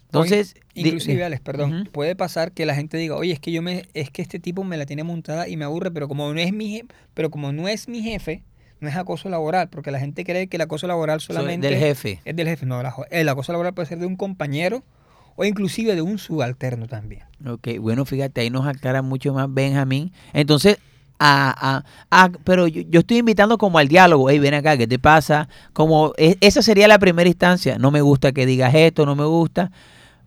Entonces, 0.05 0.55
Inclusive, 0.73 1.17
di- 1.17 1.21
Alex, 1.21 1.41
perdón, 1.41 1.87
puede 1.91 2.15
pasar 2.15 2.51
que 2.51 2.65
la 2.65 2.73
gente 2.75 2.97
diga, 2.97 3.15
oye, 3.15 3.31
es 3.31 3.39
que 3.39 3.51
yo 3.51 3.61
me, 3.61 3.85
es 3.93 4.09
que 4.09 4.21
este 4.23 4.39
tipo 4.39 4.63
me 4.63 4.75
la 4.75 4.85
tiene 4.85 5.03
montada 5.03 5.47
y 5.47 5.55
me 5.55 5.65
aburre, 5.65 5.91
pero 5.91 6.07
como 6.07 6.33
no 6.33 6.39
es 6.39 6.51
mi 6.51 6.69
jefe, 6.71 6.87
pero 7.13 7.29
como 7.29 7.51
no 7.51 7.67
es 7.67 7.87
mi 7.87 8.01
jefe, 8.01 8.43
no 8.79 8.89
es 8.89 8.95
acoso 8.95 9.29
laboral, 9.29 9.69
porque 9.69 9.91
la 9.91 9.99
gente 9.99 10.23
cree 10.25 10.47
que 10.47 10.57
el 10.57 10.61
acoso 10.61 10.87
laboral 10.87 11.21
so- 11.21 11.33
solamente 11.33 11.67
del 11.69 11.77
jefe. 11.77 12.19
es 12.25 12.35
del 12.35 12.47
jefe. 12.47 12.65
No, 12.65 12.81
la 12.81 12.93
el 13.11 13.29
acoso 13.29 13.51
laboral 13.51 13.73
puede 13.73 13.87
ser 13.87 13.99
de 13.99 14.05
un 14.07 14.15
compañero 14.17 14.83
o 15.35 15.45
inclusive 15.45 15.93
de 15.95 16.01
un 16.01 16.17
subalterno 16.17 16.87
también. 16.87 17.21
Ok, 17.47 17.67
bueno, 17.79 18.03
fíjate, 18.05 18.41
ahí 18.41 18.49
nos 18.49 18.65
aclara 18.67 19.01
mucho 19.03 19.31
más 19.33 19.53
Benjamín. 19.53 20.11
Entonces, 20.33 20.77
a, 21.23 21.83
a- 22.09 22.23
a- 22.23 22.31
pero 22.43 22.67
yo, 22.67 22.81
yo 22.89 23.01
estoy 23.01 23.17
invitando 23.19 23.57
como 23.59 23.77
al 23.77 23.87
diálogo. 23.87 24.29
Hey, 24.29 24.39
ven 24.39 24.55
acá, 24.55 24.75
¿qué 24.75 24.87
te 24.87 24.97
pasa? 24.97 25.47
Como 25.71 26.13
e- 26.17 26.37
esa 26.41 26.63
sería 26.63 26.87
la 26.87 26.97
primera 26.97 27.29
instancia. 27.29 27.77
No 27.77 27.91
me 27.91 28.01
gusta 28.01 28.31
que 28.31 28.47
digas 28.47 28.73
esto, 28.73 29.05
no 29.05 29.15
me 29.15 29.25
gusta. 29.25 29.71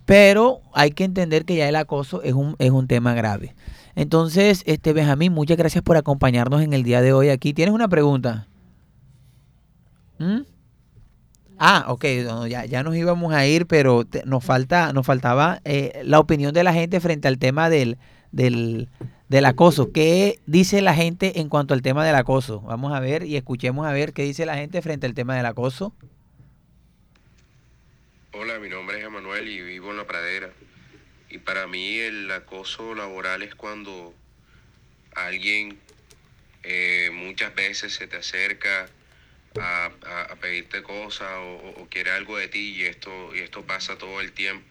Pero 0.05 0.61
hay 0.73 0.93
que 0.93 1.05
entender 1.05 1.45
que 1.45 1.57
ya 1.57 1.69
el 1.69 1.77
acoso 1.77 2.23
es 2.23 2.35
un, 2.35 2.55
es 2.61 2.71
un 2.71 2.87
tema 2.87 3.15
grave. 3.15 3.55
Entonces, 3.97 4.63
este 4.67 4.93
Benjamín, 4.93 5.33
muchas 5.33 5.57
gracias 5.57 5.83
por 5.83 5.97
acompañarnos 5.97 6.63
en 6.63 6.73
el 6.73 6.85
día 6.85 7.01
de 7.03 7.13
hoy 7.13 7.29
aquí. 7.31 7.55
¿Tienes 7.55 7.75
una 7.75 7.89
pregunta? 7.89 8.47
¿Mm? 10.19 10.43
Ah, 11.59 11.87
ok, 11.89 12.05
ya, 12.49 12.65
ya 12.67 12.83
nos 12.83 12.97
íbamos 12.97 13.33
a 13.33 13.47
ir, 13.47 13.67
pero 13.67 14.05
nos 14.27 14.45
falta, 14.45 14.93
nos 14.93 15.07
faltaba 15.07 15.61
eh, 15.65 16.03
la 16.05 16.19
opinión 16.21 16.53
de 16.53 16.65
la 16.65 16.73
gente 16.73 17.01
frente 17.01 17.29
al 17.29 17.39
tema 17.39 17.71
del, 17.71 17.97
del, 18.33 18.89
del 19.35 19.47
acoso. 19.47 19.91
¿Qué 19.91 20.39
dice 20.47 20.81
la 20.81 20.95
gente 20.95 21.41
en 21.41 21.49
cuanto 21.49 21.75
al 21.75 21.83
tema 21.83 22.07
del 22.07 22.15
acoso? 22.15 22.61
Vamos 22.61 22.93
a 22.95 23.01
ver 23.01 23.25
y 23.25 23.37
escuchemos 23.37 23.85
a 23.85 23.93
ver 23.93 24.13
qué 24.13 24.23
dice 24.23 24.47
la 24.47 24.55
gente 24.55 24.81
frente 24.81 25.07
al 25.09 25.15
tema 25.15 25.35
del 25.37 25.45
acoso. 25.47 25.93
Hola, 28.33 28.61
mi 28.61 28.69
nombre 28.69 29.01
es 29.01 29.05
Emanuel 29.05 29.49
y 29.49 29.61
vivo 29.61 29.91
en 29.91 29.97
la 29.97 30.07
pradera. 30.07 30.51
Y 31.29 31.39
para 31.39 31.67
mí 31.67 31.99
el 31.99 32.31
acoso 32.31 32.95
laboral 32.95 33.43
es 33.43 33.57
cuando 33.57 34.15
alguien 35.17 35.81
eh, 36.63 37.11
muchas 37.13 37.53
veces 37.57 37.93
se 37.93 38.07
te 38.07 38.19
acerca 38.19 38.87
a, 39.61 39.91
pedirte 40.41 40.85
cosas 40.85 41.29
o, 41.39 41.57
o- 41.57 41.83
o 41.83 41.89
quiere 41.89 42.13
algo 42.13 42.37
de 42.37 42.47
ti 42.47 42.75
y 42.77 42.83
esto, 42.83 43.35
y 43.35 43.41
esto 43.41 43.63
pasa 43.65 43.99
todo 43.99 44.21
el 44.21 44.31
tiempo. 44.31 44.65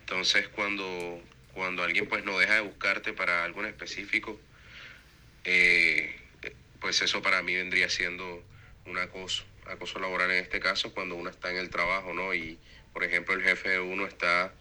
Entonces 0.00 0.48
cuando, 0.48 1.20
cuando 1.54 1.82
alguien 1.82 2.06
pues 2.06 2.24
no 2.24 2.38
deja 2.38 2.54
de 2.54 2.60
buscarte 2.60 3.12
para 3.12 3.44
algo 3.44 3.60
en 3.60 3.66
específico, 3.66 4.38
eh, 5.44 6.14
pues 6.80 7.02
eso 7.02 7.22
para 7.22 7.42
mí 7.42 7.54
vendría 7.54 7.88
siendo 7.88 8.42
un 8.86 8.98
acoso, 8.98 9.44
acoso 9.70 9.98
laboral 9.98 10.30
en 10.30 10.42
este 10.42 10.60
caso 10.60 10.92
cuando 10.92 11.14
uno 11.14 11.30
está 11.30 11.50
en 11.50 11.56
el 11.56 11.70
trabajo, 11.70 12.12
¿no? 12.14 12.34
Y 12.34 12.58
por 12.92 13.04
ejemplo 13.04 13.34
el 13.34 13.42
jefe 13.42 13.70
de 13.70 13.80
uno 13.80 14.06
está 14.06 14.52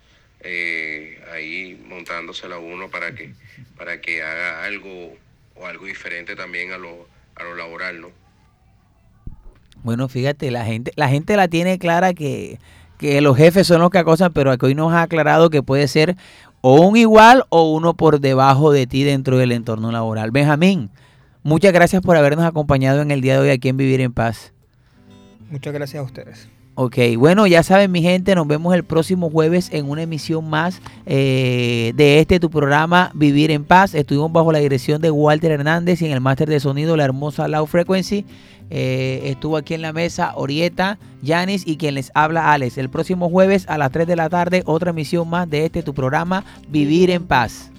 eh, 0.41 1.23
ahí 1.31 1.81
montándosela 1.87 2.55
a 2.55 2.59
uno 2.59 2.89
para 2.89 3.13
que, 3.13 3.33
para 3.77 4.01
que 4.01 4.23
haga 4.23 4.63
algo 4.63 5.17
o 5.55 5.67
algo 5.67 5.85
diferente 5.85 6.35
también 6.35 6.71
a 6.71 6.77
lo, 6.77 7.07
a 7.35 7.43
lo 7.43 7.55
laboral, 7.55 8.01
¿no? 8.01 8.11
Bueno, 9.83 10.07
fíjate, 10.09 10.51
la 10.51 10.65
gente, 10.65 10.91
la 10.95 11.09
gente 11.09 11.35
la 11.35 11.47
tiene 11.47 11.79
clara 11.79 12.13
que, 12.13 12.59
que 12.99 13.19
los 13.21 13.35
jefes 13.35 13.65
son 13.65 13.81
los 13.81 13.89
que 13.89 13.97
acosan, 13.97 14.31
pero 14.31 14.51
aquí 14.51 14.67
hoy 14.67 14.75
nos 14.75 14.93
ha 14.93 15.01
aclarado 15.01 15.49
que 15.49 15.63
puede 15.63 15.87
ser 15.87 16.15
o 16.61 16.81
un 16.81 16.95
igual 16.95 17.45
o 17.49 17.71
uno 17.71 17.95
por 17.95 18.19
debajo 18.19 18.71
de 18.71 18.87
ti 18.87 19.03
dentro 19.03 19.37
del 19.37 19.51
entorno 19.51 19.91
laboral. 19.91 20.31
Benjamín, 20.31 20.89
muchas 21.43 21.73
gracias 21.73 22.01
por 22.01 22.15
habernos 22.15 22.45
acompañado 22.45 23.01
en 23.01 23.11
el 23.11 23.21
día 23.21 23.33
de 23.33 23.39
hoy 23.39 23.49
aquí 23.49 23.69
en 23.69 23.77
Vivir 23.77 24.01
en 24.01 24.13
Paz. 24.13 24.53
Muchas 25.49 25.73
gracias 25.73 25.99
a 25.99 26.03
ustedes. 26.03 26.47
Ok, 26.75 26.97
bueno, 27.17 27.45
ya 27.47 27.63
saben 27.63 27.91
mi 27.91 28.01
gente, 28.01 28.33
nos 28.33 28.47
vemos 28.47 28.73
el 28.73 28.85
próximo 28.85 29.29
jueves 29.29 29.69
en 29.73 29.89
una 29.89 30.03
emisión 30.03 30.49
más 30.49 30.81
eh, 31.05 31.91
de 31.95 32.19
este 32.19 32.39
tu 32.39 32.49
programa 32.49 33.11
Vivir 33.13 33.51
en 33.51 33.65
Paz. 33.65 33.93
Estuvimos 33.93 34.31
bajo 34.31 34.53
la 34.53 34.59
dirección 34.59 35.01
de 35.01 35.11
Walter 35.11 35.51
Hernández 35.51 36.01
y 36.01 36.05
en 36.05 36.13
el 36.13 36.21
máster 36.21 36.47
de 36.47 36.61
sonido 36.61 36.95
la 36.95 37.03
hermosa 37.03 37.49
Low 37.49 37.65
Frequency. 37.65 38.25
Eh, 38.73 39.21
estuvo 39.25 39.57
aquí 39.57 39.73
en 39.73 39.81
la 39.81 39.91
mesa 39.91 40.31
Orieta, 40.35 40.97
Yanis 41.21 41.67
y 41.67 41.75
quien 41.75 41.95
les 41.95 42.09
habla 42.15 42.53
Alex. 42.53 42.77
El 42.77 42.89
próximo 42.89 43.29
jueves 43.29 43.65
a 43.67 43.77
las 43.77 43.91
3 43.91 44.07
de 44.07 44.15
la 44.15 44.29
tarde 44.29 44.63
otra 44.65 44.91
emisión 44.91 45.29
más 45.29 45.49
de 45.49 45.65
este 45.65 45.83
tu 45.83 45.93
programa 45.93 46.45
Vivir 46.69 47.11
en 47.11 47.27
Paz. 47.27 47.69